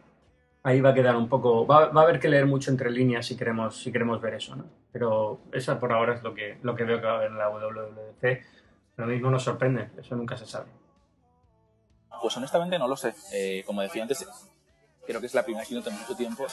ahí 0.64 0.82
va 0.82 0.89
a 0.89 0.93
quedar 0.93 1.16
un 1.16 1.30
poco, 1.30 1.68
va, 1.68 1.84
a 1.84 2.02
haber 2.02 2.20
que 2.20 2.28
leer 2.28 2.46
mucho 2.46 2.72
entre 2.72 2.89
líneas 2.89 3.26
si 3.28 3.38
queremos, 3.38 3.78
si 3.78 3.91
queremos 3.91 4.20
ver 4.20 4.34
eso, 4.34 4.56
¿no? 4.56 4.66
Pero 4.91 5.41
esa 5.52 5.80
por 5.80 5.91
ahora 5.91 6.16
es 6.16 6.24
lo 6.24 6.34
que, 6.34 6.58
lo 6.64 6.76
que 6.76 6.86
veo 6.86 7.00
que 7.00 7.06
va 7.06 7.14
a 7.14 7.16
haber 7.18 7.32
en 7.32 7.38
la 7.38 7.50
WWDC. 7.50 8.41
Lo 8.98 9.06
mismo 9.06 9.30
nos 9.30 9.43
sorprende, 9.43 9.89
eso 9.98 10.16
nunca 10.16 10.38
se 10.38 10.46
sabe. 10.46 10.68
Pues 12.22 12.36
honestamente 12.38 12.80
no 12.80 12.88
lo 12.88 12.96
sé. 12.96 13.14
Eh, 13.34 13.64
como 13.66 13.82
decía 13.82 14.02
antes, 14.02 14.26
creo 15.06 15.20
que 15.20 15.28
es 15.28 15.34
la 15.34 15.43
primera 15.43 15.66
keynote 15.66 15.89
en 15.89 15.99
mucho 15.99 16.16
tiempo 16.16 16.45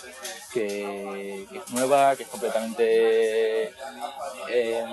que, 0.52 1.44
es 1.44 1.70
nueva, 1.70 2.16
que 2.16 2.24
es 2.24 2.28
completamente 2.28 3.72
eh, 4.48 4.84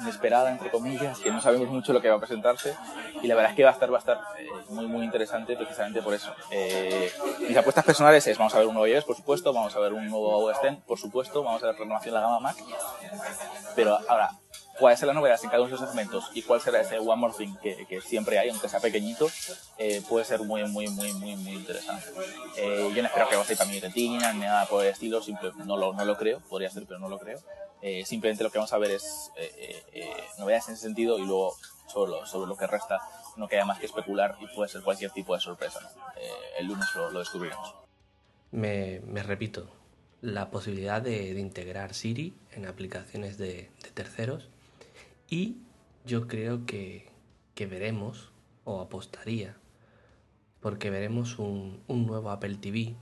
inesperada, 0.00 0.50
entre 0.50 0.70
comillas, 0.70 1.18
que 1.18 1.30
no 1.30 1.40
sabemos 1.40 1.68
mucho 1.68 1.92
lo 1.92 2.00
que 2.00 2.08
va 2.08 2.16
a 2.16 2.20
presentarse 2.20 2.74
y 3.22 3.26
la 3.26 3.34
verdad 3.34 3.50
es 3.50 3.56
que 3.56 3.64
va 3.64 3.70
a 3.70 3.72
estar, 3.72 3.92
va 3.92 3.96
a 3.96 4.00
estar 4.00 4.20
eh, 4.38 4.46
muy, 4.68 4.86
muy 4.86 5.04
interesante 5.04 5.56
precisamente 5.56 6.02
por 6.02 6.14
eso. 6.14 6.32
Eh, 6.50 7.12
mis 7.40 7.56
apuestas 7.56 7.84
personales 7.84 8.26
es, 8.26 8.38
vamos 8.38 8.54
a 8.54 8.58
ver 8.58 8.68
un 8.68 8.74
nuevo 8.74 8.86
iOS, 8.86 9.04
por 9.04 9.16
supuesto, 9.16 9.52
vamos 9.52 9.74
a 9.74 9.80
ver 9.80 9.92
un 9.92 10.08
nuevo 10.08 10.44
OS 10.44 10.58
por 10.86 10.98
supuesto, 10.98 11.42
vamos 11.42 11.62
a 11.62 11.66
ver 11.66 11.76
renovación 11.76 12.14
de 12.14 12.20
la 12.20 12.26
gama 12.26 12.40
Mac, 12.40 12.56
pero 13.74 13.98
ahora, 14.08 14.30
cuáles 14.78 15.00
serán 15.00 15.14
las 15.14 15.20
novedades 15.20 15.44
en 15.44 15.50
cada 15.50 15.62
uno 15.62 15.70
de 15.70 15.76
esos 15.76 15.88
segmentos 15.88 16.30
y 16.34 16.42
cuál 16.42 16.60
será 16.60 16.80
ese 16.80 16.98
One 16.98 17.16
More 17.16 17.34
Thing 17.36 17.56
que, 17.62 17.86
que 17.86 18.00
siempre 18.00 18.38
hay, 18.38 18.50
aunque 18.50 18.68
sea 18.68 18.80
pequeñito, 18.80 19.28
eh, 19.76 20.02
puede 20.08 20.24
ser 20.24 20.40
muy, 20.40 20.64
muy, 20.64 20.88
muy, 20.88 21.12
muy, 21.12 21.36
muy 21.36 21.52
interesante. 21.52 22.06
Eh, 22.56 22.90
yo 22.94 23.02
no 23.02 23.08
espero 23.08 23.28
que 23.28 23.36
va 23.36 23.42
a 23.42 23.44
ser 23.44 23.56
también 23.56 23.82
retina 23.82 24.32
ni 24.32 24.40
nada 24.40 24.66
por 24.66 24.84
el 24.84 24.92
estilo, 24.92 25.22
simple, 25.22 25.52
no, 25.64 25.76
lo, 25.76 25.92
no 25.92 26.04
lo 26.04 26.16
creo, 26.16 26.40
podría 26.40 26.70
ser, 26.70 26.86
pero 26.86 26.98
no 26.98 27.08
lo 27.08 27.18
creo. 27.18 27.38
Eh, 27.82 28.04
simplemente 28.04 28.42
lo 28.42 28.50
que 28.50 28.58
vamos 28.58 28.72
a 28.72 28.78
ver 28.78 28.92
es 28.92 29.30
novedades 30.38 30.68
en 30.68 30.74
ese 30.74 30.82
sentido 30.82 31.18
y 31.18 31.24
luego 31.24 31.54
sobre 31.86 32.10
lo, 32.12 32.26
sobre 32.26 32.48
lo 32.48 32.56
que 32.56 32.66
resta 32.66 33.00
no 33.36 33.48
queda 33.48 33.64
más 33.64 33.78
que 33.78 33.86
especular 33.86 34.36
y 34.40 34.46
puede 34.48 34.68
ser 34.68 34.82
cualquier 34.82 35.10
tipo 35.10 35.34
de 35.34 35.40
sorpresa. 35.40 35.80
el 36.58 36.66
lunes 36.66 36.86
lo, 36.94 37.10
lo 37.10 37.20
descubriremos. 37.20 37.74
Me, 38.50 39.00
me, 39.00 39.22
repito, 39.22 39.68
la 40.22 40.50
posibilidad 40.50 41.02
de, 41.02 41.34
de, 41.34 41.40
integrar 41.40 41.94
Siri 41.94 42.34
en 42.52 42.66
aplicaciones 42.66 43.36
de, 43.36 43.70
de 43.82 43.90
terceros 43.92 44.48
y 45.28 45.58
yo 46.06 46.26
creo 46.26 46.64
que, 46.64 47.10
que 47.54 47.66
veremos, 47.66 48.32
o 48.64 48.80
apostaría, 48.80 49.56
porque 50.60 50.90
veremos 50.90 51.38
un, 51.38 51.82
un, 51.86 52.06
nuevo 52.06 52.30
Apple 52.30 52.56
TV. 52.56 52.96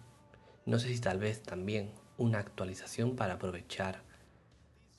No 0.64 0.78
sé 0.78 0.88
si 0.88 1.00
tal 1.00 1.18
vez 1.18 1.42
también 1.42 1.92
una 2.18 2.40
actualización 2.40 3.14
para 3.14 3.34
aprovechar 3.34 4.02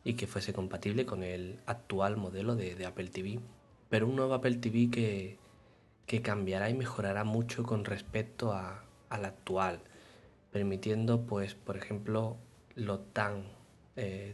y 0.04 0.14
que 0.14 0.26
fuese 0.26 0.54
compatible 0.54 1.06
con 1.06 1.22
el 1.22 1.60
actual 1.66 2.16
modelo 2.16 2.56
de, 2.56 2.76
de 2.76 2.86
Apple 2.86 3.10
TV. 3.10 3.40
Pero 3.90 4.08
un 4.08 4.16
nuevo 4.16 4.34
Apple 4.34 4.56
TV 4.56 4.90
que, 4.90 5.38
que 6.06 6.22
cambiará 6.22 6.70
y 6.70 6.74
mejorará 6.74 7.26
mucho 7.26 7.64
con 7.64 7.84
respecto 7.84 8.54
a, 8.54 8.86
al 9.10 9.26
actual, 9.26 9.82
permitiendo, 10.52 11.26
pues, 11.26 11.56
por 11.56 11.76
ejemplo, 11.76 12.38
lo 12.76 13.00
tan, 13.00 13.44
eh, 13.98 14.34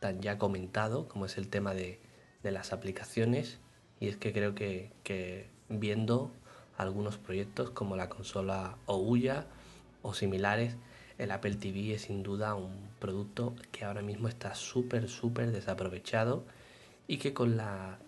tan 0.00 0.22
ya 0.22 0.38
comentado 0.38 1.06
como 1.06 1.26
es 1.26 1.36
el 1.36 1.48
tema 1.48 1.74
de, 1.74 2.00
de 2.44 2.52
las 2.52 2.72
aplicaciones 2.72 3.58
y 3.98 4.06
es 4.06 4.16
que 4.16 4.32
creo 4.32 4.54
que, 4.54 4.92
que 5.02 5.48
viendo 5.68 6.30
algunos 6.76 7.18
proyectos 7.18 7.70
como 7.70 7.96
la 7.96 8.08
consola 8.08 8.76
Ouya 8.86 9.46
o 10.02 10.14
similares, 10.14 10.76
el 11.18 11.30
Apple 11.30 11.56
TV 11.56 11.94
es 11.94 12.02
sin 12.02 12.22
duda 12.22 12.54
un 12.54 12.88
producto 13.00 13.54
que 13.72 13.84
ahora 13.84 14.02
mismo 14.02 14.28
está 14.28 14.54
súper, 14.54 15.08
súper 15.08 15.50
desaprovechado 15.50 16.44
y 17.06 17.18
que 17.18 17.32
con 17.32 17.56
la 17.56 17.98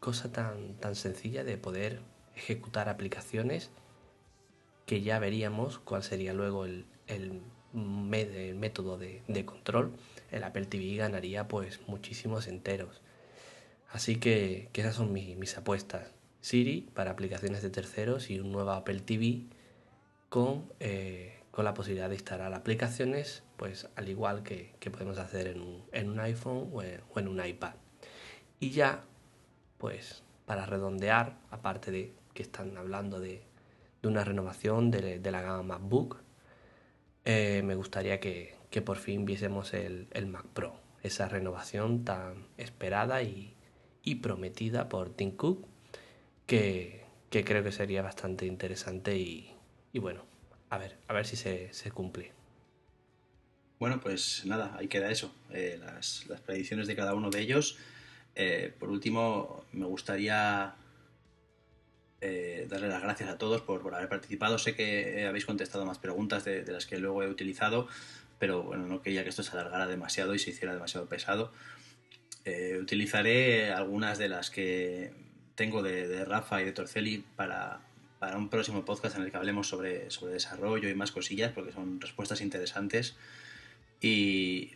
cosa 0.00 0.32
tan, 0.32 0.74
tan 0.74 0.94
sencilla 0.94 1.44
de 1.44 1.56
poder 1.58 2.00
ejecutar 2.36 2.88
aplicaciones 2.88 3.70
que 4.86 5.02
ya 5.02 5.18
veríamos 5.18 5.78
cuál 5.78 6.02
sería 6.02 6.32
luego 6.32 6.64
el, 6.64 6.86
el, 7.06 7.42
método 7.72 8.96
de, 8.96 9.22
de, 9.28 9.44
control, 9.44 9.92
el 10.30 10.42
Apple 10.42 10.64
TV 10.64 10.96
ganaría 10.96 11.46
pues 11.46 11.80
muchísimos 11.86 12.46
enteros. 12.46 13.02
Así 13.88 14.16
que, 14.16 14.70
esas 14.74 14.94
son 14.94 15.12
mis, 15.12 15.56
apuestas. 15.56 16.12
Siri 16.40 16.82
para 16.94 17.10
aplicaciones 17.10 17.62
de 17.62 17.70
terceros 17.70 18.30
y 18.30 18.38
un 18.38 18.52
nuevo 18.52 18.70
Apple 18.70 19.00
TV 19.00 19.46
con, 20.28 20.72
eh, 20.78 21.40
con 21.50 21.64
la 21.64 21.74
posibilidad 21.74 22.08
de 22.08 22.14
instalar 22.14 22.54
aplicaciones, 22.54 23.42
pues 23.56 23.88
al 23.96 24.08
igual 24.08 24.42
que, 24.42 24.74
podemos 24.92 25.18
hacer 25.18 25.48
en 25.48 25.60
un, 25.60 25.84
en 25.92 26.10
un 26.10 26.20
iPhone 26.20 26.70
o 26.72 26.82
en, 26.82 27.28
un 27.28 27.44
iPad. 27.44 27.74
Y 28.60 28.70
ya, 28.70 29.04
pues 29.78 30.22
para 30.46 30.66
redondear, 30.66 31.38
aparte 31.50 31.90
de 31.90 32.14
que 32.34 32.42
están 32.42 32.76
hablando 32.76 33.20
de, 33.20 33.42
una 34.04 34.22
renovación 34.22 34.90
de, 34.90 35.20
la 35.30 35.42
gama 35.42 35.62
MacBook, 35.62 36.18
eh, 37.24 37.62
me 37.64 37.74
gustaría 37.74 38.20
que, 38.20 38.56
por 38.84 38.98
fin 38.98 39.24
viésemos 39.24 39.74
el, 39.74 40.06
el 40.12 40.26
Mac 40.26 40.46
Pro, 40.46 40.76
esa 41.02 41.28
renovación 41.28 42.04
tan 42.04 42.46
esperada 42.56 43.22
y, 43.22 43.57
y 44.08 44.14
prometida 44.14 44.88
por 44.88 45.10
Tim 45.10 45.32
Cook, 45.32 45.66
que, 46.46 47.04
creo 47.30 47.62
que 47.62 47.72
sería 47.72 48.00
bastante 48.00 48.46
interesante 48.46 49.18
y, 49.18 49.54
bueno, 49.92 50.24
A 50.70 50.78
ver, 50.78 50.96
a 51.08 51.12
ver 51.12 51.26
si 51.26 51.36
se, 51.36 51.90
cumple. 51.92 52.32
Bueno, 53.78 54.00
pues 54.00 54.46
nada, 54.46 54.74
ahí 54.78 54.88
queda 54.88 55.10
eso, 55.10 55.34
eh, 55.50 55.78
las, 55.78 56.24
predicciones 56.46 56.86
de 56.86 56.96
cada 56.96 57.14
uno 57.14 57.28
de 57.28 57.40
ellos. 57.40 57.76
Eh, 58.34 58.72
por 58.78 58.88
último, 58.88 59.64
me 59.72 59.84
gustaría 59.84 60.74
eh, 62.22 62.66
darle 62.70 62.88
las 62.88 63.02
gracias 63.02 63.28
a 63.28 63.36
todos 63.36 63.60
por, 63.60 63.82
por, 63.82 63.94
haber 63.94 64.08
participado. 64.08 64.56
Sé 64.56 64.74
que 64.74 65.26
habéis 65.26 65.44
contestado 65.44 65.84
más 65.84 65.98
preguntas 65.98 66.46
de, 66.46 66.64
de, 66.64 66.72
las 66.72 66.86
que 66.86 66.98
luego 66.98 67.22
he 67.22 67.28
utilizado, 67.28 67.88
pero 68.38 68.62
bueno, 68.62 68.86
no 68.86 69.02
quería 69.02 69.22
que 69.22 69.28
esto 69.28 69.42
se 69.42 69.52
alargara 69.52 69.86
demasiado 69.86 70.34
y 70.34 70.38
se 70.38 70.50
hiciera 70.50 70.72
demasiado 70.72 71.06
pesado. 71.08 71.52
Utilizaré 72.80 73.72
algunas 73.72 74.18
de 74.18 74.28
las 74.28 74.50
que 74.50 75.12
tengo 75.54 75.82
de, 75.82 76.06
de 76.06 76.24
Rafa 76.24 76.62
y 76.62 76.64
de 76.64 76.72
Torceli 76.72 77.24
para, 77.36 77.80
para 78.18 78.36
un 78.36 78.48
próximo 78.48 78.84
podcast 78.84 79.16
en 79.16 79.24
el 79.24 79.30
que 79.30 79.36
hablemos 79.36 79.68
sobre, 79.68 80.10
sobre 80.10 80.34
desarrollo 80.34 80.88
y 80.88 80.94
más 80.94 81.12
cosillas, 81.12 81.52
porque 81.52 81.72
son 81.72 82.00
respuestas 82.00 82.40
interesantes. 82.40 83.16
Y, 84.00 84.72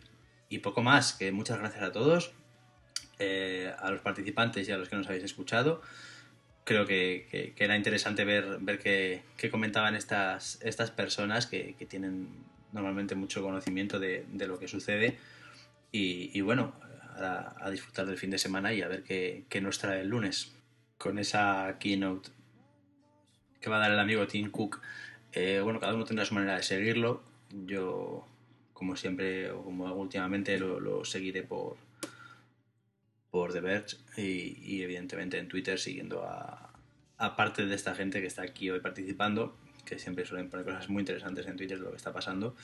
y 0.49 0.59
poco 0.59 0.81
más, 0.81 1.13
que 1.13 1.31
muchas 1.31 1.59
gracias 1.59 1.83
a 1.83 1.91
todos, 1.91 2.33
eh, 3.19 3.73
a 3.79 3.91
los 3.91 4.01
participantes 4.01 4.67
y 4.67 4.71
a 4.71 4.77
los 4.77 4.89
que 4.89 4.95
nos 4.95 5.07
habéis 5.07 5.23
escuchado. 5.23 5.81
Creo 6.65 6.85
que, 6.85 7.27
que, 7.29 7.53
que 7.53 7.63
era 7.63 7.75
interesante 7.75 8.23
ver, 8.25 8.59
ver 8.61 8.79
qué, 8.79 9.23
comentaban 9.51 9.95
estas, 9.95 10.59
estas 10.61 10.91
personas 10.91 11.47
que, 11.47 11.75
que 11.77 11.85
tienen 11.85 12.29
normalmente 12.71 13.15
mucho 13.15 13.41
conocimiento 13.41 13.99
de, 13.99 14.25
de 14.31 14.47
lo 14.47 14.59
que 14.59 14.67
sucede. 14.67 15.17
Y, 15.91 16.31
y 16.33 16.41
bueno, 16.41 16.73
a, 17.15 17.69
disfrutar 17.69 18.05
del 18.05 18.17
fin 18.17 18.29
de 18.29 18.37
semana 18.37 18.73
y 18.73 18.81
a 18.81 18.87
ver 18.87 19.03
qué, 19.03 19.61
nos 19.61 19.79
trae 19.79 20.01
el 20.01 20.09
lunes. 20.09 20.53
Con 20.97 21.19
esa 21.19 21.77
keynote 21.79 22.29
que 23.59 23.69
va 23.69 23.77
a 23.77 23.79
dar 23.79 23.91
el 23.91 23.99
amigo 23.99 24.27
Tim 24.27 24.51
Cook. 24.51 24.81
Eh, 25.31 25.61
bueno, 25.63 25.79
cada 25.79 25.95
uno 25.95 26.05
tendrá 26.05 26.25
su 26.25 26.33
manera 26.33 26.55
de 26.55 26.63
seguirlo. 26.63 27.23
Yo, 27.65 28.27
como 28.73 28.95
siempre, 28.95 29.51
o 29.51 29.63
como 29.63 29.87
hago 29.87 30.01
últimamente, 30.01 30.57
lo, 30.59 31.03
seguiré 31.05 31.43
por, 31.43 31.77
por 33.31 33.53
The 33.53 33.61
Verge 33.61 33.97
y, 34.17 34.57
y, 34.61 34.83
evidentemente 34.83 35.37
en 35.37 35.47
Twitter 35.47 35.79
siguiendo 35.79 36.23
a, 36.23 36.73
a, 37.17 37.35
parte 37.35 37.65
de 37.65 37.75
esta 37.75 37.95
gente 37.95 38.21
que 38.21 38.27
está 38.27 38.43
aquí 38.43 38.69
hoy 38.69 38.79
participando, 38.79 39.57
que 39.85 39.99
siempre 39.99 40.25
suelen 40.25 40.49
poner 40.49 40.65
cosas 40.65 40.89
muy 40.89 41.01
interesantes 41.01 41.47
en 41.47 41.57
Twitter 41.57 41.77
de 41.77 41.83
lo 41.85 41.91
que 41.91 41.97
está 41.97 42.13
pasando. 42.13 42.55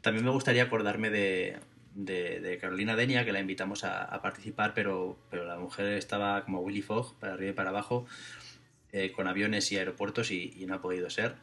También 0.00 0.24
me 0.24 0.30
gustaría 0.30 0.64
acordarme 0.64 1.10
de, 1.10 1.58
de, 1.96 2.58
Carolina 2.60 2.94
Denia, 2.94 3.24
que 3.24 3.32
la 3.32 3.40
invitamos 3.40 3.84
a, 3.84 4.20
participar, 4.22 4.74
pero, 4.74 5.18
pero 5.30 5.44
la 5.44 5.56
mujer 5.56 5.86
estaba 5.94 6.44
como 6.44 6.60
Willy 6.60 6.82
Fogg, 6.82 7.18
para 7.18 7.32
arriba 7.34 7.50
y 7.50 7.54
para 7.54 7.70
abajo 7.70 8.06
eh, 8.92 9.12
con 9.12 9.26
aviones 9.26 9.72
y 9.72 9.78
aeropuertos 9.78 10.30
y, 10.30 10.64
no 10.66 10.74
ha 10.74 10.80
podido 10.80 11.10
ser. 11.10 11.36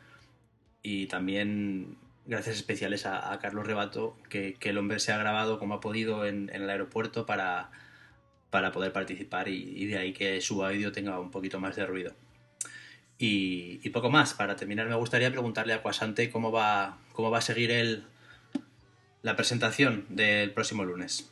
Y 0.82 1.08
también 1.08 1.98
gracias 2.26 2.56
especiales 2.56 3.06
a, 3.06 3.38
Carlos 3.42 3.66
Rebato, 3.68 4.18
que, 4.30 4.58
el 4.62 4.78
hombre 4.78 5.00
se 5.00 5.12
ha 5.12 5.18
grabado 5.18 5.60
como 5.60 5.76
ha 5.76 5.80
podido 5.80 6.26
en, 6.26 6.50
el 6.54 6.70
aeropuerto 6.70 7.26
para, 7.26 7.72
para 8.50 8.72
poder 8.72 8.94
participar 8.94 9.50
y, 9.50 9.86
de 9.88 9.98
ahí 9.98 10.14
que 10.14 10.40
su 10.42 10.64
audio 10.64 10.92
tenga 10.92 11.20
un 11.20 11.32
poquito 11.32 11.60
más 11.60 11.76
de 11.76 11.86
ruido. 11.86 12.14
Y, 13.18 13.80
y, 13.84 13.90
poco 13.90 14.10
más. 14.10 14.34
Para 14.34 14.56
terminar, 14.56 14.88
me 14.88 14.96
gustaría 14.96 15.32
preguntarle 15.32 15.74
a 15.74 15.82
Cuasante 15.82 16.30
cómo 16.30 16.52
va, 16.52 16.98
cómo 17.14 17.32
va 17.32 17.38
a 17.40 17.42
seguir 17.42 17.72
él 17.72 18.06
la 19.24 19.36
presentación 19.36 20.06
del 20.10 20.52
próximo 20.52 20.86
lunes. 20.86 21.32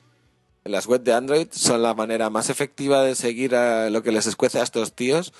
Las 0.63 0.87
webs 0.87 1.05
de 1.05 1.13
Android 1.13 1.47
son 1.51 1.83
la 1.83 1.93
manera 1.93 2.31
más 2.31 2.49
efectiva 2.49 3.03
de 3.03 3.13
seguir 3.13 3.55
a 3.55 3.91
lo 3.91 4.01
que 4.01 4.11
les 4.11 4.25
escuece 4.25 4.59
a 4.59 4.63
estos 4.63 4.93
tíos 4.93 5.31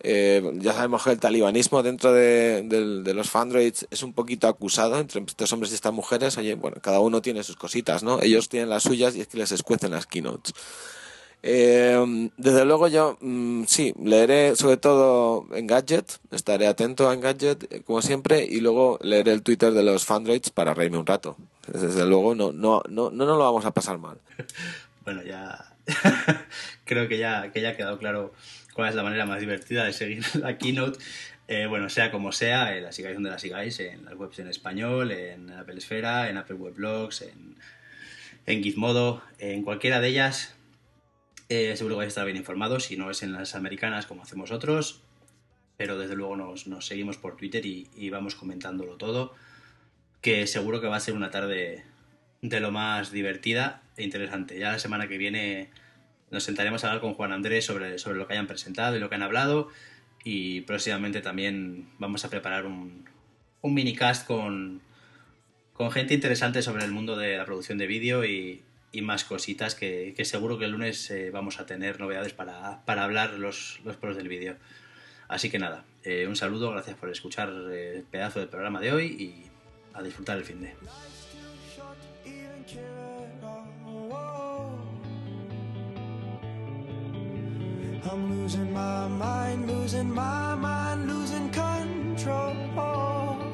eh, 0.00 0.52
ya 0.54 0.74
sabemos 0.74 1.02
que 1.02 1.10
el 1.10 1.18
talibanismo 1.18 1.82
dentro 1.82 2.12
de, 2.12 3.02
los 3.14 3.30
fandroids 3.30 3.86
es 3.90 4.02
un 4.02 4.12
poquito 4.12 4.46
acusado 4.46 4.98
entre 4.98 5.20
estos 5.20 5.52
hombres 5.52 5.72
y 5.72 5.74
estas 5.74 5.92
mujeres. 5.92 6.38
Oye, 6.38 6.54
bueno, 6.54 6.76
cada 6.80 7.00
uno 7.00 7.20
tiene 7.20 7.42
sus 7.42 7.56
cositas, 7.56 8.02
¿no? 8.02 8.20
Ellos 8.22 8.48
tienen 8.48 8.68
las 8.68 8.84
suyas 8.84 9.16
y 9.16 9.20
es 9.20 9.28
que 9.28 9.38
les 9.38 9.52
escuecen 9.52 9.90
las 9.90 10.06
keynotes. 10.06 10.54
Eh, 11.42 12.30
desde 12.36 12.64
luego 12.64 12.88
yo 12.88 13.16
mmm, 13.20 13.64
sí, 13.64 13.94
leeré 14.02 14.56
sobre 14.56 14.76
todo 14.76 15.46
en 15.52 15.68
Gadget, 15.68 16.18
estaré 16.32 16.66
atento 16.66 17.08
a 17.08 17.14
Gadget 17.14 17.72
eh, 17.72 17.82
como 17.86 18.02
siempre 18.02 18.44
y 18.44 18.60
luego 18.60 18.98
leeré 19.02 19.32
el 19.32 19.42
Twitter 19.42 19.72
de 19.72 19.84
los 19.84 20.04
Fandroids 20.04 20.50
para 20.50 20.74
reírme 20.74 20.98
un 20.98 21.06
rato. 21.06 21.36
Desde 21.72 22.06
luego 22.06 22.34
no, 22.34 22.52
no, 22.52 22.82
no, 22.88 23.10
no 23.10 23.26
nos 23.26 23.38
lo 23.38 23.44
vamos 23.44 23.64
a 23.64 23.72
pasar 23.72 23.98
mal. 23.98 24.18
Bueno, 25.04 25.22
ya 25.22 25.74
creo 26.84 27.08
que 27.08 27.16
ya, 27.16 27.50
que 27.50 27.62
ya 27.62 27.70
ha 27.70 27.76
quedado 27.76 27.96
claro 27.96 28.34
cuál 28.74 28.90
es 28.90 28.94
la 28.94 29.02
manera 29.02 29.24
más 29.24 29.40
divertida 29.40 29.84
de 29.84 29.94
seguir 29.94 30.22
la 30.34 30.58
keynote. 30.58 30.98
Eh, 31.48 31.66
bueno, 31.66 31.88
sea 31.88 32.10
como 32.10 32.30
sea, 32.30 32.76
eh, 32.76 32.82
la 32.82 32.92
sigáis 32.92 33.14
donde 33.14 33.30
la 33.30 33.38
sigáis, 33.38 33.80
en 33.80 34.04
las 34.04 34.14
webs 34.14 34.38
en 34.38 34.48
español, 34.48 35.10
en 35.12 35.50
Apple 35.50 35.78
Esfera, 35.78 36.28
en 36.28 36.36
Apple 36.36 36.56
Weblogs, 36.56 37.22
en, 37.22 37.56
en 38.44 38.62
Gizmodo, 38.62 39.22
en 39.38 39.62
cualquiera 39.62 39.98
de 40.00 40.08
ellas, 40.08 40.54
eh, 41.48 41.74
seguro 41.76 41.94
que 41.94 42.00
vais 42.00 42.06
a 42.06 42.08
estar 42.08 42.24
bien 42.26 42.36
informados, 42.36 42.84
si 42.84 42.98
no 42.98 43.10
es 43.10 43.22
en 43.22 43.32
las 43.32 43.54
americanas 43.54 44.04
como 44.04 44.22
hacemos 44.22 44.50
otros, 44.50 45.00
pero 45.78 45.98
desde 45.98 46.16
luego 46.16 46.36
nos, 46.36 46.66
nos 46.66 46.86
seguimos 46.86 47.16
por 47.16 47.36
Twitter 47.36 47.64
y, 47.64 47.88
y, 47.96 48.10
vamos 48.10 48.34
comentándolo 48.34 48.96
todo, 48.96 49.34
que 50.20 50.46
seguro 50.46 50.80
que 50.80 50.88
va 50.88 50.96
a 50.96 51.00
ser 51.00 51.14
una 51.14 51.30
tarde 51.30 51.84
de 52.42 52.60
lo 52.60 52.70
más 52.70 53.10
divertida 53.10 53.82
e 53.96 54.04
interesante. 54.04 54.58
Ya 54.58 54.72
la 54.72 54.78
semana 54.78 55.08
que 55.08 55.18
viene 55.18 55.70
nos 56.30 56.44
sentaremos 56.44 56.84
a 56.84 56.88
hablar 56.88 57.00
con 57.00 57.14
Juan 57.14 57.32
Andrés 57.32 57.64
sobre, 57.64 57.98
sobre 57.98 58.18
lo 58.18 58.26
que 58.26 58.34
hayan 58.34 58.46
presentado 58.46 58.96
y 58.96 59.00
lo 59.00 59.08
que 59.08 59.14
han 59.14 59.22
hablado 59.22 59.68
y 60.24 60.62
próximamente 60.62 61.20
también 61.20 61.88
vamos 61.98 62.24
a 62.24 62.30
preparar 62.30 62.66
un, 62.66 63.08
un 63.62 63.74
minicast 63.74 64.26
con, 64.26 64.82
con 65.72 65.90
gente 65.90 66.14
interesante 66.14 66.62
sobre 66.62 66.84
el 66.84 66.92
mundo 66.92 67.16
de 67.16 67.38
la 67.38 67.44
producción 67.44 67.78
de 67.78 67.86
vídeo 67.86 68.24
y, 68.24 68.62
y, 68.92 69.02
más 69.02 69.24
cositas 69.24 69.74
que, 69.74 70.14
que, 70.16 70.24
seguro 70.24 70.58
que 70.58 70.66
el 70.66 70.72
lunes 70.72 71.10
eh, 71.10 71.30
vamos 71.30 71.60
a 71.60 71.66
tener 71.66 72.00
novedades 72.00 72.32
para, 72.32 72.84
para 72.84 73.04
hablar 73.04 73.34
los, 73.34 73.80
los 73.84 73.96
pros 73.96 74.16
del 74.16 74.28
vídeo. 74.28 74.56
Así 75.28 75.50
que 75.50 75.58
nada, 75.58 75.84
eh, 76.04 76.26
un 76.26 76.36
saludo, 76.36 76.70
gracias 76.72 76.96
por 76.96 77.10
escuchar 77.10 77.52
eh, 77.70 77.96
el 77.96 78.02
pedazo 78.02 78.40
del 78.40 78.48
programa 78.48 78.80
de 78.80 78.92
hoy 78.92 79.06
y 79.06 79.47
a 79.94 80.02
disfrutar 80.02 80.36
el 80.38 80.44
fin 80.44 80.60
de. 80.60 80.74
I'm 88.10 88.30
losing 88.30 88.72
my 88.72 89.06
mind, 89.08 89.66
losing 89.70 90.10
my 90.14 90.54
mind, 90.54 91.06
losing 91.08 91.50
control. 91.50 93.47